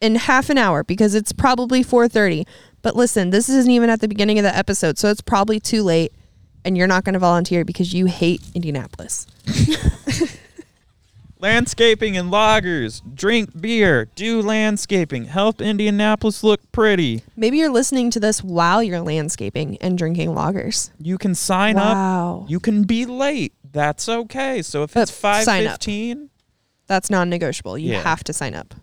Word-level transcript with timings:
in 0.00 0.14
half 0.16 0.50
an 0.50 0.58
hour 0.58 0.82
because 0.84 1.14
it's 1.14 1.32
probably 1.32 1.82
4:30. 1.84 2.46
But 2.82 2.96
listen, 2.96 3.30
this 3.30 3.48
isn't 3.48 3.70
even 3.70 3.90
at 3.90 4.00
the 4.00 4.08
beginning 4.08 4.38
of 4.38 4.42
the 4.44 4.56
episode, 4.56 4.98
so 4.98 5.10
it's 5.10 5.20
probably 5.20 5.60
too 5.60 5.82
late 5.82 6.12
and 6.64 6.76
you're 6.76 6.86
not 6.86 7.04
going 7.04 7.12
to 7.14 7.18
volunteer 7.18 7.64
because 7.64 7.94
you 7.94 8.06
hate 8.06 8.42
Indianapolis. 8.54 9.26
Landscaping 11.38 12.18
and 12.18 12.30
lagers. 12.30 13.00
Drink 13.14 13.58
beer. 13.58 14.08
Do 14.14 14.42
landscaping. 14.42 15.24
Help 15.24 15.62
Indianapolis 15.62 16.44
look 16.44 16.60
pretty. 16.70 17.22
Maybe 17.34 17.56
you're 17.56 17.70
listening 17.70 18.10
to 18.10 18.20
this 18.20 18.44
while 18.44 18.82
you're 18.82 19.00
landscaping 19.00 19.78
and 19.80 19.96
drinking 19.96 20.30
lagers. 20.30 20.90
You 20.98 21.16
can 21.16 21.34
sign 21.34 21.76
Wow. 21.76 22.42
up. 22.44 22.50
You 22.50 22.60
can 22.60 22.82
be 22.82 23.06
late. 23.06 23.54
That's 23.72 24.06
okay. 24.06 24.60
So 24.60 24.82
if 24.82 24.92
But 24.92 25.02
it's 25.02 25.10
five 25.12 25.44
sign 25.44 25.64
up. 25.66 25.72
fifteen, 25.74 26.28
That's 26.86 27.08
non-negotiable. 27.08 27.78
You 27.78 27.92
Yeah. 27.92 28.02
have 28.02 28.22
to 28.24 28.32
sign 28.34 28.52
up. 28.54 28.74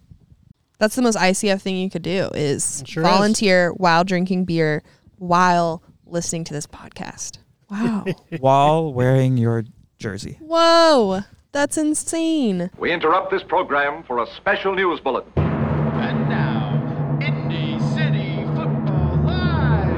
That's 0.80 0.96
the 0.96 1.02
most 1.02 1.18
ICF 1.18 1.62
thing 1.62 1.76
you 1.78 1.90
could 1.90 2.04
do 2.04 2.30
is 2.36 2.82
It 2.82 2.88
sure 2.88 3.04
is. 3.04 3.10
volunteer 3.10 3.72
while 3.72 4.04
drinking 4.04 4.46
beer 4.46 4.84
while 5.18 5.82
listening 6.06 6.44
to 6.46 6.54
this 6.54 6.68
podcast. 6.68 7.40
Wow. 7.70 8.06
while 8.40 8.94
wearing 8.94 9.38
your 9.38 9.64
jersey. 9.98 10.38
Whoa. 10.40 11.22
That's 11.52 11.78
insane. 11.78 12.70
We 12.78 12.92
interrupt 12.94 13.32
this 13.32 13.42
program 13.44 14.04
for 14.04 14.22
a 14.22 14.28
special 14.36 14.76
news 14.76 15.00
bulletin. 15.00 15.32
And 15.38 16.30
now, 16.30 17.18
Indy 17.22 17.80
City 17.96 18.46
Football 18.56 19.18
Live. 19.26 19.98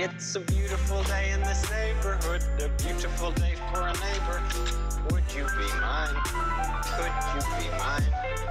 It's 0.00 0.24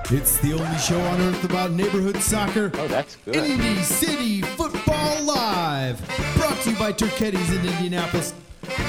It's 0.10 0.38
the 0.40 0.54
only 0.54 0.78
show 0.78 1.00
on 1.00 1.22
earth 1.22 1.44
about 1.46 1.72
neighborhood 1.72 2.18
soccer. 2.18 2.70
Oh, 2.76 2.88
that's 2.88 3.16
good. 3.26 3.36
Indy 3.36 3.82
City 3.82 4.42
Football 4.42 5.23
Live. 5.23 6.00
Brought 6.36 6.60
to 6.62 6.72
you 6.72 6.76
by 6.78 6.92
Turketti's 6.92 7.50
in 7.52 7.66
Indianapolis. 7.66 8.34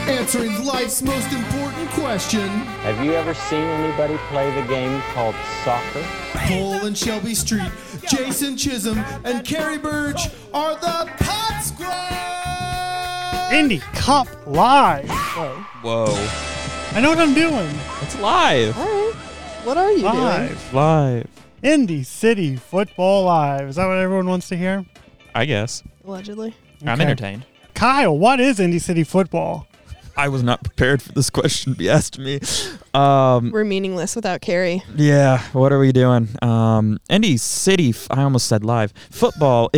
Answering 0.09 0.65
life's 0.65 1.03
most 1.03 1.33
important 1.33 1.89
question. 1.91 2.49
Have 2.83 3.05
you 3.05 3.13
ever 3.15 3.33
seen 3.33 3.61
anybody 3.61 4.17
play 4.29 4.53
the 4.61 4.67
game 4.67 5.01
called 5.13 5.37
soccer? 5.65 6.05
Cole 6.49 6.85
and 6.85 6.99
Shelby 6.99 7.35
Street, 7.35 7.71
Jason 8.09 8.57
Chisholm, 8.57 8.99
and 9.25 9.45
Carrie 9.47 9.79
Burge 9.79 10.29
are 10.53 10.75
the 10.75 11.09
PodSquad. 11.19 11.93
Indy 13.53 13.79
Cup 13.95 14.29
live. 14.47 15.09
Whoa. 15.09 16.07
I 16.93 17.01
know 17.01 17.11
what 17.11 17.19
I'm 17.19 17.35
doing. 17.35 17.71
It's 18.03 18.19
live. 18.21 18.77
All 18.77 18.85
right. 18.85 19.24
What 19.65 19.77
are 19.79 19.91
you 19.93 20.01
doing? 20.03 20.15
Live. 20.19 20.75
Live. 20.75 21.27
Indy 21.63 22.03
City 22.03 22.57
Football 22.57 23.25
Live. 23.25 23.69
Is 23.69 23.77
that 23.77 23.87
what 23.87 23.97
everyone 23.97 24.29
wants 24.29 24.49
to 24.51 24.57
hear? 24.57 24.85
I 25.35 25.47
guess. 25.47 25.83
Allegedly. 26.05 26.55
I'm 26.83 26.91
Okay. 26.91 27.03
entertained. 27.03 27.45
Kyle, 27.75 28.17
what 28.17 28.41
is 28.41 28.61
Indy 28.61 28.79
City 28.79 29.05
Football? 29.05 29.67
I 30.17 30.29
was 30.29 30.43
not 30.43 30.63
prepared 30.63 31.03
for 31.03 31.13
this 31.13 31.29
question 31.31 31.73
to 31.73 31.79
be 31.79 31.89
asked 31.91 32.13
to 32.15 32.21
me. 32.21 32.41
Um, 32.93 33.51
We're 33.51 33.65
meaningless 33.65 34.15
without 34.15 34.41
Carrie. 34.43 34.83
yeah, 34.97 35.41
what 35.53 35.73
are 35.73 35.79
we 35.79 35.91
doing? 35.93 36.29
Um, 36.43 36.99
Indy 37.09 37.37
City, 37.37 37.91
f- 37.91 38.07
I 38.11 38.23
almost 38.23 38.47
said 38.47 38.65
live. 38.65 38.93
Football 39.11 39.71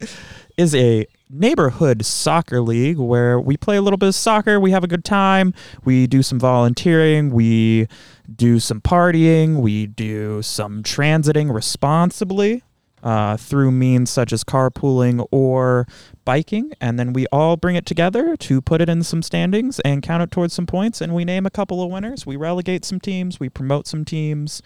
is 0.56 0.74
a 0.74 1.06
neighborhood 1.30 2.04
soccer 2.04 2.60
league 2.60 2.98
where 2.98 3.38
we 3.38 3.56
play 3.56 3.76
a 3.76 3.82
little 3.82 3.96
bit 3.98 4.08
of 4.08 4.14
soccer, 4.14 4.58
we 4.58 4.70
have 4.72 4.82
a 4.82 4.88
good 4.88 5.04
time, 5.04 5.52
we 5.84 6.06
do 6.06 6.22
some 6.22 6.38
volunteering, 6.40 7.30
we 7.30 7.86
do 8.34 8.58
some 8.58 8.80
partying, 8.80 9.60
we 9.60 9.86
do 9.86 10.42
some 10.42 10.82
transiting 10.82 11.52
responsibly. 11.52 12.62
Uh, 13.02 13.36
through 13.36 13.70
means 13.70 14.10
such 14.10 14.32
as 14.32 14.42
carpooling 14.42 15.24
or 15.30 15.86
biking, 16.24 16.72
and 16.80 16.98
then 16.98 17.12
we 17.12 17.24
all 17.30 17.56
bring 17.56 17.76
it 17.76 17.86
together 17.86 18.36
to 18.36 18.60
put 18.60 18.80
it 18.80 18.88
in 18.88 19.00
some 19.04 19.22
standings 19.22 19.78
and 19.80 20.02
count 20.02 20.24
it 20.24 20.32
towards 20.32 20.52
some 20.52 20.66
points. 20.66 21.00
And 21.00 21.14
we 21.14 21.24
name 21.24 21.46
a 21.46 21.50
couple 21.50 21.80
of 21.80 21.90
winners. 21.90 22.26
We 22.26 22.34
relegate 22.34 22.84
some 22.84 22.98
teams, 22.98 23.38
we 23.38 23.48
promote 23.48 23.86
some 23.86 24.04
teams, 24.04 24.60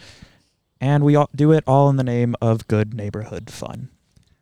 and 0.81 1.05
we 1.05 1.17
all 1.17 1.29
do 1.35 1.53
it 1.53 1.65
all 1.67 1.91
in 1.91 1.97
the 1.97 2.05
name 2.05 2.35
of 2.41 2.67
good 2.67 2.95
neighborhood 2.95 3.51
fun. 3.51 3.91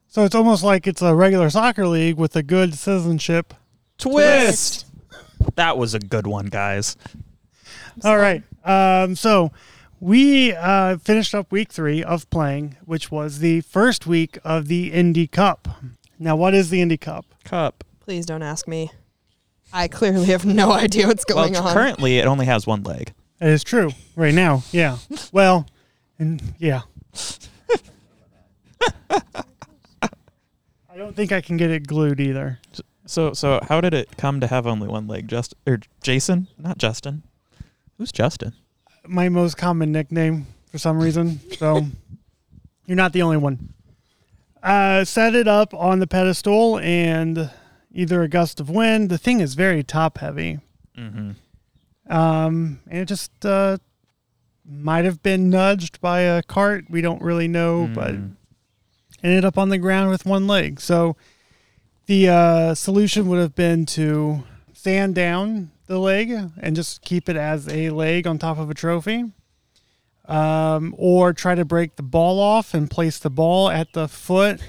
So 0.07 0.25
it's 0.25 0.35
almost 0.35 0.63
like 0.63 0.87
it's 0.87 1.03
a 1.03 1.15
regular 1.15 1.51
soccer 1.51 1.87
league 1.87 2.19
with 2.19 2.37
a 2.37 2.43
good 2.45 2.75
citizenship. 2.75 3.53
Twist. 3.99 4.87
That 5.57 5.77
was 5.77 5.95
a 5.95 5.99
good 5.99 6.27
one, 6.27 6.47
guys. 6.47 6.97
All 8.05 8.17
right. 8.19 8.43
Um, 8.65 9.15
so 9.17 9.51
we 10.01 10.55
uh, 10.55 10.99
finished 10.99 11.35
up 11.35 11.51
week 11.51 11.73
three 11.73 12.03
of 12.03 12.29
playing, 12.31 12.77
which 12.85 13.11
was 13.11 13.39
the 13.41 13.61
first 13.63 14.07
week 14.07 14.39
of 14.45 14.69
the 14.69 14.93
Indy 14.93 15.27
Cup. 15.27 15.69
Now, 16.19 16.37
what 16.37 16.55
is 16.55 16.71
the 16.71 16.81
Indy 16.81 16.97
Cup? 16.97 17.27
Cup. 17.45 17.85
Please 18.01 18.27
don't 18.27 18.43
ask 18.43 18.67
me. 18.69 18.91
I 19.73 19.87
clearly 19.89 20.27
have 20.27 20.45
no 20.47 20.73
idea 20.85 21.07
what's 21.07 21.25
Well, 21.29 21.37
going 21.45 21.57
on. 21.57 21.73
currently 21.73 22.19
it 22.19 22.27
only 22.27 22.47
has 22.47 22.67
one 22.67 22.83
leg. 22.83 23.13
It 23.41 23.49
is 23.49 23.63
true 23.63 23.91
right 24.17 24.35
now. 24.35 24.63
Yeah. 24.73 24.99
Well, 25.33 25.67
and 26.19 26.43
yeah. 26.59 26.83
I 29.11 30.97
don't 30.97 31.15
think 31.15 31.33
I 31.33 31.41
can 31.41 31.57
get 31.57 31.71
it 31.71 31.87
glued 31.87 32.21
either. 32.21 32.59
So, 33.07 33.33
so 33.33 33.61
how 33.69 33.81
did 33.81 33.95
it 33.95 34.17
come 34.17 34.41
to 34.41 34.47
have 34.47 34.67
only 34.67 34.89
one 34.89 35.07
leg? 35.07 35.29
Just 35.29 35.55
or 35.67 35.79
Jason? 36.03 36.49
Not 36.59 36.79
Justin. 36.79 37.23
Who's 37.99 38.13
Justin? 38.13 38.55
My 39.07 39.29
most 39.29 39.57
common 39.57 39.93
nickname 39.93 40.47
for 40.71 40.79
some 40.79 40.99
reason. 41.01 41.41
So 41.59 41.87
you're 42.87 42.97
not 42.97 43.13
the 43.13 43.23
only 43.23 43.37
one. 43.37 43.75
Uh, 44.63 45.05
set 45.05 45.35
it 45.35 45.47
up 45.49 45.73
on 45.75 45.99
the 45.99 46.07
pedestal 46.07 46.79
and 46.79 47.51
either 47.93 48.23
a 48.23 48.29
gust 48.29 48.61
of 48.61 48.71
wind. 48.71 49.09
The 49.11 49.19
thing 49.19 49.41
is 49.41 49.55
very 49.55 49.83
top 49.83 50.19
heavy. 50.19 50.59
Mm-hmm. 50.97 51.33
Um, 52.13 52.81
and 52.89 53.01
it 53.01 53.07
just 53.07 53.31
uh, 53.45 53.79
might 54.65 55.05
have 55.05 55.23
been 55.23 55.51
nudged 55.51 56.01
by 56.01 56.21
a 56.21 56.43
cart. 56.43 56.85
We 56.89 57.01
don't 57.01 57.23
really 57.23 57.49
know, 57.49 57.89
but 57.95 58.15
Mm. 58.15 58.33
ended 59.23 59.45
up 59.45 59.59
on 59.59 59.69
the 59.69 59.79
ground 59.79 60.11
with 60.11 60.25
one 60.27 60.47
leg. 60.47 60.81
So 60.81 61.17
the 62.07 62.29
uh, 62.29 62.75
solution 62.75 63.29
would 63.29 63.41
have 63.41 63.55
been 63.55 63.85
to 63.87 64.43
sand 64.73 65.15
down 65.15 65.71
the 65.89 65.99
leg 65.99 66.31
and 66.31 66.77
just 66.77 67.03
keep 67.03 67.29
it 67.29 67.37
as 67.37 67.69
a 67.69 67.91
leg 67.91 68.27
on 68.27 68.39
top 68.39 68.59
of 68.59 68.71
a 68.71 68.75
trophy. 68.75 69.25
Um, 70.27 70.95
or 70.99 71.33
try 71.33 71.55
to 71.55 71.65
break 71.65 71.97
the 71.97 72.03
ball 72.03 72.39
off 72.39 72.75
and 72.75 72.91
place 72.91 73.19
the 73.19 73.31
ball 73.31 73.71
at 73.71 73.95
the 73.95 74.07
foot 74.09 74.61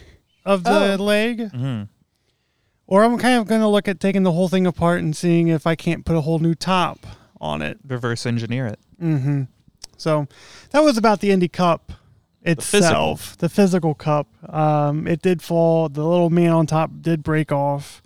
of 0.46 0.63
the 0.63 0.94
Oh. 0.94 1.03
leg. 1.03 1.40
Mm-hmm. 1.40 1.84
Or 2.88 3.03
I'm 3.03 3.18
kind 3.19 3.38
of 3.40 3.46
going 3.47 3.59
to 3.62 3.68
look 3.68 3.88
at 3.88 4.00
taking 4.00 4.24
the 4.24 4.31
whole 4.31 4.47
thing 4.47 4.66
apart 4.66 5.02
and 5.02 5.16
seeing 5.16 5.50
if 5.50 5.68
I 5.68 5.75
can't 5.75 6.06
put 6.06 6.16
a 6.16 6.22
whole 6.22 6.40
new 6.40 6.56
top 6.56 7.06
on 7.41 7.62
it. 7.62 7.78
Reverse 7.86 8.25
engineer 8.25 8.68
it. 8.68 8.80
Mm-hmm. 9.01 9.44
So 9.97 10.28
that 10.72 10.80
was 10.81 10.97
about 10.97 11.19
the 11.19 11.30
Indy 11.31 11.50
Cup 11.50 11.91
itself, 12.41 13.38
the 13.38 13.50
physical, 13.50 13.94
cup. 13.94 14.28
Um, 14.51 15.07
it 15.07 15.22
did 15.22 15.41
fall. 15.41 15.90
The 15.90 16.06
little 16.06 16.30
man 16.30 16.51
on 16.51 16.66
top 16.68 16.90
did 17.01 17.22
break 17.22 17.51
off 17.51 18.01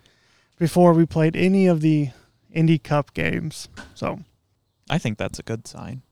before 0.58 0.92
we 0.92 1.06
played 1.06 1.36
any 1.36 1.68
of 1.68 1.80
the 1.82 2.10
Indy 2.54 2.78
Cup 2.78 3.12
games. 3.12 3.68
So 3.94 4.20
I 4.88 4.98
think 4.98 5.18
that's 5.18 5.38
a 5.38 5.42
good 5.42 5.66
sign. 5.66 6.02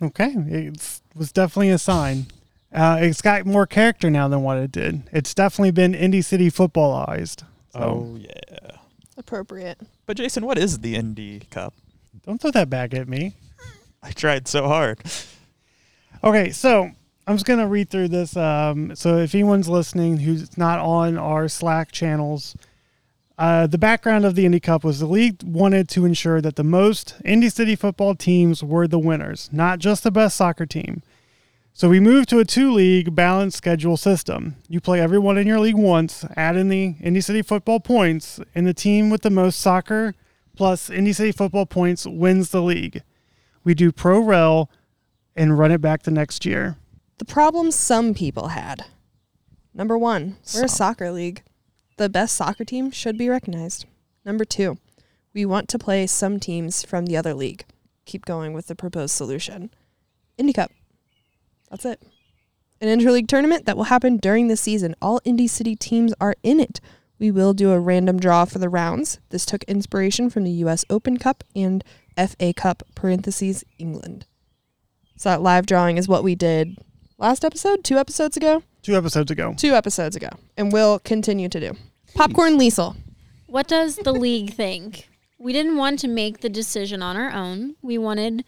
okay, 0.00 0.32
it 0.36 1.00
was 1.14 1.32
definitely 1.32 1.70
a 1.70 1.78
sign. 1.78 2.26
Uh, 2.72 2.98
it's 3.00 3.22
got 3.22 3.46
more 3.46 3.66
character 3.66 4.10
now 4.10 4.28
than 4.28 4.42
what 4.42 4.58
it 4.58 4.70
did. 4.72 5.02
It's 5.12 5.34
definitely 5.34 5.72
been 5.72 5.94
Indy 5.94 6.22
City 6.22 6.50
footballized. 6.50 7.44
So 7.72 7.80
Oh 7.80 8.16
yeah. 8.18 8.76
Appropriate. 9.16 9.80
But 10.06 10.16
Jason, 10.16 10.46
what 10.46 10.58
is 10.58 10.78
the 10.78 10.94
Indy 10.94 11.40
Cup? 11.50 11.74
don't 12.24 12.40
throw 12.40 12.50
that 12.50 12.68
back 12.70 12.94
at 12.94 13.08
me. 13.08 13.34
I 14.02 14.10
tried 14.12 14.46
so 14.48 14.68
hard. 14.68 15.00
Okay, 16.22 16.50
so 16.50 16.90
I'm 17.26 17.36
just 17.36 17.46
gonna 17.46 17.66
read 17.68 17.90
through 17.90 18.08
this. 18.08 18.36
Um, 18.36 18.94
so 18.96 19.18
if 19.18 19.34
anyone's 19.34 19.68
listening 19.68 20.18
who's 20.18 20.56
not 20.58 20.78
on 20.78 21.16
our 21.16 21.48
Slack 21.48 21.92
channels, 21.92 22.56
uh, 23.38 23.68
the 23.68 23.78
background 23.78 24.24
of 24.24 24.34
the 24.34 24.44
Indy 24.44 24.58
Cup 24.58 24.82
was 24.82 24.98
the 24.98 25.06
league 25.06 25.42
wanted 25.44 25.88
to 25.90 26.04
ensure 26.04 26.40
that 26.40 26.56
the 26.56 26.64
most 26.64 27.14
Indy 27.24 27.48
City 27.48 27.76
football 27.76 28.16
teams 28.16 28.64
were 28.64 28.88
the 28.88 28.98
winners, 28.98 29.48
not 29.52 29.78
just 29.78 30.02
the 30.02 30.10
best 30.10 30.36
soccer 30.36 30.66
team. 30.66 31.02
So 31.72 31.88
we 31.88 32.00
moved 32.00 32.28
to 32.30 32.40
a 32.40 32.44
two-league 32.44 33.14
balanced 33.14 33.56
schedule 33.56 33.96
system. 33.96 34.56
You 34.68 34.80
play 34.80 35.00
everyone 35.00 35.38
in 35.38 35.46
your 35.46 35.60
league 35.60 35.76
once, 35.76 36.24
add 36.36 36.56
in 36.56 36.68
the 36.68 36.96
Indy 37.00 37.20
City 37.20 37.40
football 37.40 37.78
points, 37.78 38.40
and 38.52 38.66
the 38.66 38.74
team 38.74 39.10
with 39.10 39.22
the 39.22 39.30
most 39.30 39.60
soccer 39.60 40.16
plus 40.56 40.90
Indy 40.90 41.12
City 41.12 41.30
football 41.30 41.66
points 41.66 42.04
wins 42.04 42.50
the 42.50 42.60
league. 42.60 43.02
We 43.62 43.74
do 43.74 43.92
pro 43.92 44.18
rel 44.18 44.68
and 45.36 45.56
run 45.56 45.70
it 45.70 45.80
back 45.80 46.02
the 46.02 46.10
next 46.10 46.44
year. 46.44 46.76
The 47.18 47.24
problem 47.24 47.70
some 47.70 48.12
people 48.12 48.48
had. 48.48 48.86
Number 49.72 49.96
one, 49.96 50.38
we're 50.52 50.64
a 50.64 50.68
soccer 50.68 51.12
league. 51.12 51.44
The 51.98 52.08
best 52.08 52.36
soccer 52.36 52.64
team 52.64 52.92
should 52.92 53.18
be 53.18 53.28
recognized. 53.28 53.84
Number 54.24 54.44
two, 54.44 54.78
we 55.34 55.44
want 55.44 55.68
to 55.70 55.80
play 55.80 56.06
some 56.06 56.38
teams 56.38 56.84
from 56.84 57.06
the 57.06 57.16
other 57.16 57.34
league. 57.34 57.64
Keep 58.04 58.24
going 58.24 58.52
with 58.52 58.68
the 58.68 58.76
proposed 58.76 59.16
solution. 59.16 59.70
Indy 60.36 60.52
Cup. 60.52 60.70
That's 61.68 61.84
it. 61.84 62.00
An 62.80 62.86
interleague 62.86 63.26
tournament 63.26 63.66
that 63.66 63.76
will 63.76 63.84
happen 63.84 64.16
during 64.16 64.46
the 64.46 64.56
season. 64.56 64.94
All 65.02 65.20
Indy 65.24 65.48
City 65.48 65.74
teams 65.74 66.14
are 66.20 66.36
in 66.44 66.60
it. 66.60 66.80
We 67.18 67.32
will 67.32 67.52
do 67.52 67.72
a 67.72 67.80
random 67.80 68.20
draw 68.20 68.44
for 68.44 68.60
the 68.60 68.68
rounds. 68.68 69.18
This 69.30 69.44
took 69.44 69.64
inspiration 69.64 70.30
from 70.30 70.44
the 70.44 70.52
US 70.52 70.84
Open 70.88 71.16
Cup 71.16 71.42
and 71.56 71.82
FA 72.16 72.52
Cup 72.52 72.84
parentheses 72.94 73.64
England. 73.76 74.24
So 75.16 75.30
that 75.30 75.42
live 75.42 75.66
drawing 75.66 75.96
is 75.96 76.06
what 76.06 76.22
we 76.22 76.36
did 76.36 76.78
last 77.18 77.44
episode, 77.44 77.82
two 77.82 77.98
episodes 77.98 78.36
ago, 78.36 78.62
Two 78.82 78.96
episodes 78.96 79.30
ago. 79.30 79.54
two 79.56 79.74
episodes 79.74 80.16
ago, 80.16 80.28
and 80.56 80.72
we'll 80.72 80.98
continue 81.00 81.48
to 81.48 81.60
do. 81.60 81.76
Popcorn 82.14 82.58
Liesel. 82.58 82.96
What 83.46 83.68
does 83.68 83.96
the 83.96 84.12
league 84.12 84.54
think? 84.54 85.08
We 85.40 85.52
didn't 85.52 85.76
want 85.76 86.00
to 86.00 86.08
make 86.08 86.40
the 86.40 86.48
decision 86.48 87.00
on 87.00 87.16
our 87.16 87.30
own. 87.30 87.76
We 87.80 87.96
wanted 87.96 88.44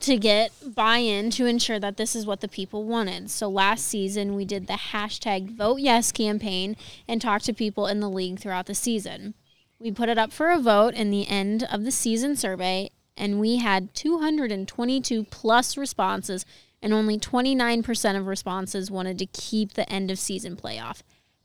to 0.00 0.16
get 0.16 0.52
buy 0.64 0.98
in 0.98 1.30
to 1.32 1.46
ensure 1.46 1.80
that 1.80 1.96
this 1.96 2.14
is 2.14 2.26
what 2.26 2.40
the 2.40 2.48
people 2.48 2.84
wanted. 2.84 3.28
So 3.28 3.48
last 3.48 3.86
season, 3.86 4.36
we 4.36 4.44
did 4.44 4.68
the 4.68 4.74
hashtag 4.74 5.56
Vote 5.56 5.80
Yes 5.80 6.12
campaign 6.12 6.76
and 7.08 7.20
talked 7.20 7.44
to 7.46 7.52
people 7.52 7.88
in 7.88 7.98
the 7.98 8.08
league 8.08 8.38
throughout 8.38 8.66
the 8.66 8.74
season. 8.74 9.34
We 9.80 9.90
put 9.90 10.08
it 10.08 10.18
up 10.18 10.32
for 10.32 10.50
a 10.50 10.58
vote 10.58 10.94
in 10.94 11.10
the 11.10 11.26
end 11.26 11.66
of 11.70 11.84
the 11.84 11.90
season 11.90 12.36
survey, 12.36 12.90
and 13.16 13.40
we 13.40 13.56
had 13.56 13.92
222 13.94 15.24
plus 15.24 15.76
responses, 15.76 16.46
and 16.82 16.92
only 16.92 17.18
29% 17.18 18.16
of 18.16 18.26
responses 18.26 18.90
wanted 18.90 19.18
to 19.18 19.26
keep 19.26 19.74
the 19.74 19.90
end 19.90 20.10
of 20.10 20.18
season 20.18 20.56
playoff. 20.56 21.02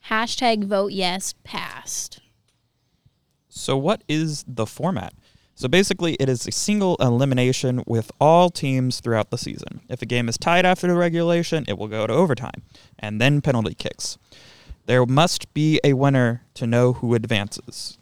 Hashtag 0.09 0.65
Vote 0.65 0.91
Yes 0.91 1.33
passed. 1.43 2.19
So, 3.47 3.77
what 3.77 4.03
is 4.07 4.43
the 4.47 4.65
format? 4.65 5.13
So, 5.55 5.67
basically, 5.67 6.15
it 6.15 6.27
is 6.27 6.47
a 6.47 6.51
single 6.51 6.95
elimination 6.99 7.83
with 7.85 8.11
all 8.19 8.49
teams 8.49 8.99
throughout 8.99 9.29
the 9.29 9.37
season. 9.37 9.81
If 9.89 10.01
a 10.01 10.05
game 10.05 10.27
is 10.27 10.37
tied 10.37 10.65
after 10.65 10.87
the 10.87 10.95
regulation, 10.95 11.63
it 11.67 11.77
will 11.77 11.87
go 11.87 12.07
to 12.07 12.13
overtime 12.13 12.63
and 12.99 13.21
then 13.21 13.41
penalty 13.41 13.75
kicks. 13.75 14.17
There 14.85 15.05
must 15.05 15.53
be 15.53 15.79
a 15.83 15.93
winner 15.93 16.43
to 16.55 16.67
know 16.67 16.93
who 16.93 17.13
advances. 17.13 17.97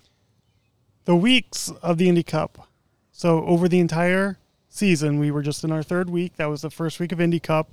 The 1.06 1.16
weeks 1.16 1.72
of 1.82 1.98
the 1.98 2.10
Indy 2.10 2.24
Cup. 2.24 2.68
So 3.12 3.44
over 3.46 3.68
the 3.68 3.80
entire 3.80 4.40
season, 4.72 5.20
we 5.20 5.32
were 5.32 5.42
just 5.42 5.64
in 5.64 5.72
our 5.72 5.84
third 5.84 6.10
week. 6.10 6.38
That 6.38 6.50
was 6.50 6.62
the 6.62 6.70
first 6.70 7.00
week 7.00 7.12
of 7.12 7.22
Indy 7.22 7.40
Cup. 7.40 7.70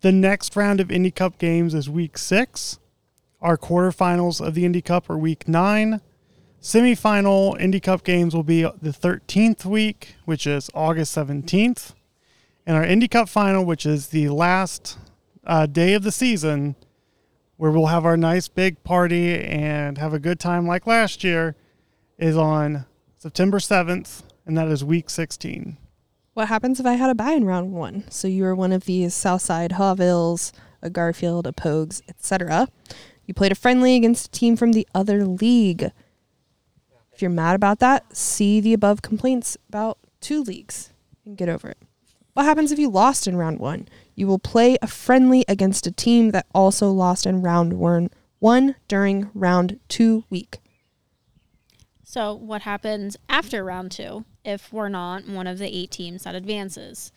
The 0.00 0.12
next 0.12 0.56
round 0.56 0.80
of 0.80 0.90
Indy 0.90 1.10
Cup 1.10 1.38
games 1.38 1.74
is 1.74 1.88
week 1.88 2.18
six. 2.18 2.78
Our 3.40 3.56
quarterfinals 3.56 4.44
of 4.44 4.54
the 4.54 4.64
Indy 4.64 4.82
Cup 4.82 5.08
are 5.08 5.16
week 5.16 5.46
nine. 5.46 6.00
Semifinal 6.60 7.60
Indy 7.60 7.80
Cup 7.80 8.02
games 8.02 8.34
will 8.34 8.42
be 8.42 8.62
the 8.62 8.90
13th 8.90 9.64
week, 9.64 10.16
which 10.24 10.46
is 10.46 10.70
August 10.74 11.16
17th. 11.16 11.92
And 12.66 12.76
our 12.76 12.84
Indy 12.84 13.08
Cup 13.08 13.28
final, 13.28 13.64
which 13.64 13.86
is 13.86 14.08
the 14.08 14.28
last 14.30 14.98
uh, 15.46 15.66
day 15.66 15.94
of 15.94 16.02
the 16.02 16.10
season, 16.10 16.74
where 17.56 17.70
we'll 17.70 17.86
have 17.86 18.04
our 18.04 18.16
nice 18.16 18.48
big 18.48 18.82
party 18.82 19.38
and 19.38 19.98
have 19.98 20.12
a 20.12 20.18
good 20.18 20.40
time 20.40 20.66
like 20.66 20.86
last 20.86 21.22
year, 21.22 21.54
is 22.18 22.36
on 22.36 22.86
September 23.18 23.58
7th, 23.58 24.22
and 24.44 24.58
that 24.58 24.68
is 24.68 24.82
week 24.82 25.08
16. 25.08 25.76
What 26.36 26.48
happens 26.48 26.78
if 26.78 26.84
I 26.84 26.96
had 26.96 27.08
a 27.08 27.14
buy 27.14 27.32
in 27.32 27.46
round 27.46 27.72
one? 27.72 28.04
So 28.10 28.28
you 28.28 28.42
were 28.42 28.54
one 28.54 28.70
of 28.70 28.84
these 28.84 29.14
Southside 29.14 29.70
Haughvilles, 29.70 30.52
a 30.82 30.90
Garfield, 30.90 31.46
a 31.46 31.52
Pogues, 31.52 32.02
etc. 32.10 32.68
You 33.24 33.32
played 33.32 33.52
a 33.52 33.54
friendly 33.54 33.96
against 33.96 34.26
a 34.26 34.30
team 34.38 34.54
from 34.54 34.72
the 34.72 34.86
other 34.94 35.24
league. 35.24 35.92
If 37.10 37.22
you're 37.22 37.30
mad 37.30 37.56
about 37.56 37.78
that, 37.78 38.14
see 38.14 38.60
the 38.60 38.74
above 38.74 39.00
complaints 39.00 39.56
about 39.70 39.96
two 40.20 40.42
leagues 40.42 40.92
and 41.24 41.38
get 41.38 41.48
over 41.48 41.70
it. 41.70 41.78
What 42.34 42.44
happens 42.44 42.70
if 42.70 42.78
you 42.78 42.90
lost 42.90 43.26
in 43.26 43.38
round 43.38 43.58
one? 43.58 43.88
You 44.14 44.26
will 44.26 44.38
play 44.38 44.76
a 44.82 44.86
friendly 44.86 45.42
against 45.48 45.86
a 45.86 45.90
team 45.90 46.32
that 46.32 46.44
also 46.54 46.90
lost 46.90 47.24
in 47.24 47.40
round 47.40 47.72
one, 47.72 48.10
one 48.40 48.74
during 48.88 49.30
round 49.32 49.80
two 49.88 50.24
week. 50.28 50.58
So, 52.16 52.32
what 52.32 52.62
happens 52.62 53.18
after 53.28 53.62
round 53.62 53.92
two 53.92 54.24
if 54.42 54.72
we're 54.72 54.88
not 54.88 55.28
one 55.28 55.46
of 55.46 55.58
the 55.58 55.66
eight 55.66 55.90
teams 55.90 56.22
that 56.22 56.34
advances? 56.34 57.12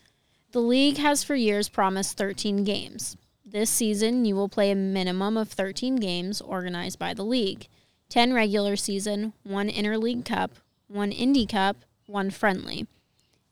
The 0.51 0.59
league 0.59 0.97
has 0.97 1.23
for 1.23 1.35
years 1.35 1.69
promised 1.69 2.17
13 2.17 2.65
games. 2.65 3.15
This 3.45 3.69
season, 3.69 4.25
you 4.25 4.35
will 4.35 4.49
play 4.49 4.71
a 4.71 4.75
minimum 4.75 5.37
of 5.37 5.47
13 5.47 5.95
games 5.95 6.41
organized 6.41 6.99
by 6.99 7.13
the 7.13 7.23
league 7.23 7.69
10 8.09 8.33
regular 8.33 8.75
season, 8.75 9.31
one 9.43 9.69
interleague 9.69 10.25
cup, 10.25 10.51
one 10.89 11.13
Indy 11.13 11.45
Cup, 11.45 11.77
one 12.05 12.29
friendly. 12.29 12.85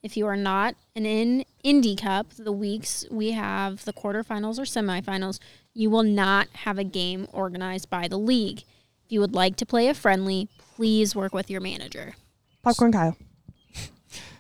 If 0.04 0.18
you 0.18 0.28
are 0.28 0.36
not 0.36 0.76
an 0.98 1.06
in 1.06 1.46
Indy 1.64 1.96
Cup, 1.96 2.28
the 2.38 2.52
weeks 2.52 3.06
we 3.10 3.32
have 3.32 3.86
the 3.86 3.94
quarterfinals 3.94 4.60
or 4.60 4.64
semifinals, 4.64 5.40
you 5.74 5.90
will 5.90 6.04
not 6.04 6.50
have 6.50 6.78
a 6.78 6.84
game 6.84 7.26
organized 7.32 7.90
by 7.90 8.10
the 8.10 8.20
league. 8.20 8.66
If 9.07 9.13
you 9.13 9.21
would 9.21 9.33
like 9.33 9.56
to 9.56 9.65
play 9.65 9.88
a 9.88 9.94
friendly, 9.94 10.50
please 10.75 11.15
work 11.15 11.33
with 11.33 11.50
your 11.50 11.62
manager. 11.62 12.15
Popcorn 12.62 12.92
Kyle. 12.92 13.15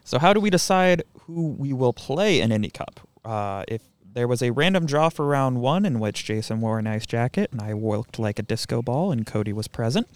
So, 0.03 0.19
how 0.19 0.33
do 0.33 0.41
we 0.41 0.49
decide 0.49 1.03
who 1.21 1.55
we 1.57 1.71
will 1.71 1.93
play 1.93 2.41
in 2.41 2.51
Indy 2.51 2.69
Cup? 2.69 2.99
Uh, 3.23 3.63
if 3.69 3.81
there 4.03 4.27
was 4.27 4.41
a 4.41 4.51
random 4.51 4.85
draw 4.85 5.07
for 5.07 5.25
round 5.25 5.61
one 5.61 5.85
in 5.85 6.01
which 6.01 6.25
Jason 6.25 6.59
wore 6.59 6.79
a 6.79 6.81
nice 6.81 7.05
jacket 7.05 7.49
and 7.53 7.61
I 7.61 7.71
looked 7.71 8.19
like 8.19 8.39
a 8.39 8.41
disco 8.41 8.81
ball 8.81 9.09
and 9.09 9.25
Cody 9.25 9.53
was 9.53 9.69
present. 9.69 10.09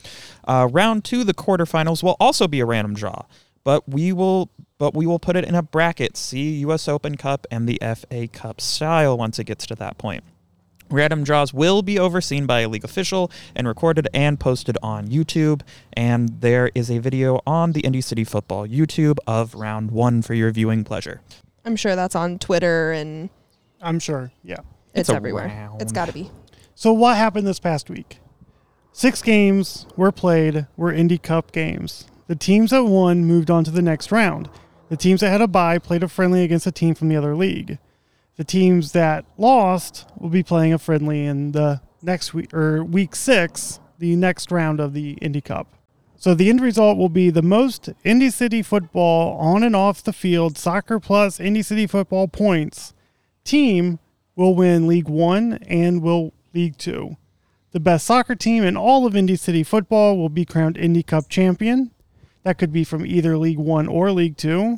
Uh, 0.46 0.68
round 0.70 1.06
two, 1.06 1.24
the 1.24 1.34
quarterfinals 1.34 2.04
will 2.04 2.18
also 2.20 2.46
be 2.46 2.60
a 2.60 2.66
random 2.66 2.94
draw, 2.94 3.24
but 3.64 3.88
we 3.88 4.12
will 4.12 4.50
but 4.78 4.94
we 4.94 5.06
will 5.06 5.20
put 5.20 5.38
it 5.38 5.46
in 5.46 5.56
a 5.56 5.62
bracket. 5.62 6.18
See 6.18 6.56
U.S. 6.60 6.90
Open 6.90 7.16
Cup 7.16 7.48
and 7.50 7.70
the 7.70 7.80
FA 7.82 8.28
Cup 8.28 8.60
style 8.60 9.18
once 9.18 9.40
it 9.40 9.46
gets 9.46 9.66
to 9.68 9.76
that 9.76 9.98
point. 9.98 10.26
Random 10.92 11.24
draws 11.24 11.54
will 11.54 11.82
be 11.82 11.98
overseen 11.98 12.46
by 12.46 12.62
a 12.62 12.70
league 12.70 12.84
official 12.84 13.32
and 13.56 13.68
recorded 13.68 14.08
and 14.14 14.40
posted 14.40 14.78
on 14.84 15.08
YouTube. 15.08 15.62
And 15.94 16.42
there 16.42 16.70
is 16.76 16.92
a 16.92 17.00
video 17.00 17.40
on 17.48 17.72
the 17.72 17.80
Indy 17.82 18.02
City 18.02 18.24
Football 18.24 18.68
YouTube 18.68 19.18
of 19.26 19.56
round 19.56 19.92
one 19.92 20.22
for 20.22 20.34
your 20.34 20.52
viewing 20.52 20.84
pleasure. 20.84 21.22
I'm 21.64 21.76
sure 21.76 21.96
that's 21.96 22.16
on 22.16 22.40
Twitter 22.40 22.92
and 22.92 23.30
I'm 23.82 24.00
sure, 24.00 24.32
yeah. 24.44 24.58
it's, 24.94 25.08
It's 25.08 25.10
everywhere. 25.10 25.46
around. 25.48 25.82
It's 25.82 25.92
got 25.92 26.08
to 26.08 26.14
be. 26.14 26.30
So, 26.76 26.92
what 26.94 27.18
happened 27.18 27.48
this 27.48 27.60
past 27.60 27.90
week? 27.90 28.20
Six 28.92 29.22
games 29.22 29.88
were 29.96 30.12
played, 30.12 30.68
were 30.76 30.92
Indy 30.92 31.18
Cup 31.18 31.52
games. 31.52 32.06
The 32.28 32.36
teams 32.36 32.72
that 32.72 32.84
won 32.84 33.26
moved 33.26 33.50
on 33.50 33.64
to 33.64 33.72
the 33.72 33.82
next 33.82 34.12
round. 34.12 34.50
The 34.90 34.98
teams 34.98 35.22
that 35.22 35.30
had 35.30 35.42
a 35.42 35.48
bye 35.48 35.80
played 35.80 36.04
a 36.04 36.08
friendly 36.08 36.44
against 36.44 36.68
a 36.68 36.72
team 36.72 36.96
from 36.96 37.08
the 37.10 37.16
other 37.16 37.36
league. 37.36 37.78
The 38.42 38.46
teams 38.46 38.94
that 38.94 39.24
lost 39.38 40.08
will 40.18 40.32
be 40.32 40.42
playing 40.42 40.74
a 40.74 40.80
friendly 40.80 41.28
in 41.28 41.52
the 41.52 41.80
next 42.02 42.34
week 42.34 42.52
or 42.56 42.84
week 42.84 43.16
six, 43.16 43.80
the 44.00 44.16
next 44.16 44.52
round 44.52 44.80
of 44.80 44.94
the 44.94 45.12
Indy 45.22 45.42
Cup. 45.42 45.68
So 46.16 46.34
the 46.34 46.50
end 46.50 46.60
result 46.60 46.98
will 46.98 47.08
be 47.08 47.30
the 47.30 47.44
most 47.44 47.92
Indy 48.04 48.32
City 48.32 48.64
football 48.64 49.38
on 49.38 49.62
and 49.62 49.76
off 49.76 50.02
the 50.02 50.12
field, 50.12 50.58
soccer 50.58 51.00
plus 51.00 51.40
Indy 51.40 51.62
City 51.62 51.86
football 51.86 52.28
points 52.28 52.96
team 53.44 54.00
will 54.36 54.56
win 54.56 54.88
League 54.88 55.08
One 55.08 55.60
and 55.68 56.02
will 56.02 56.34
League 56.52 56.80
Two. 56.80 57.18
The 57.74 57.80
best 57.80 58.08
soccer 58.08 58.34
team 58.34 58.64
in 58.64 58.76
all 58.76 59.06
of 59.06 59.16
Indy 59.16 59.36
City 59.36 59.62
football 59.62 60.18
will 60.18 60.30
be 60.30 60.46
crowned 60.46 60.78
Indy 60.78 61.04
Cup 61.04 61.30
champion. 61.30 61.92
That 62.42 62.58
could 62.58 62.74
be 62.74 62.86
from 62.86 63.06
either 63.06 63.38
League 63.38 63.60
One 63.60 63.88
or 63.88 64.12
League 64.12 64.38
Two. 64.38 64.78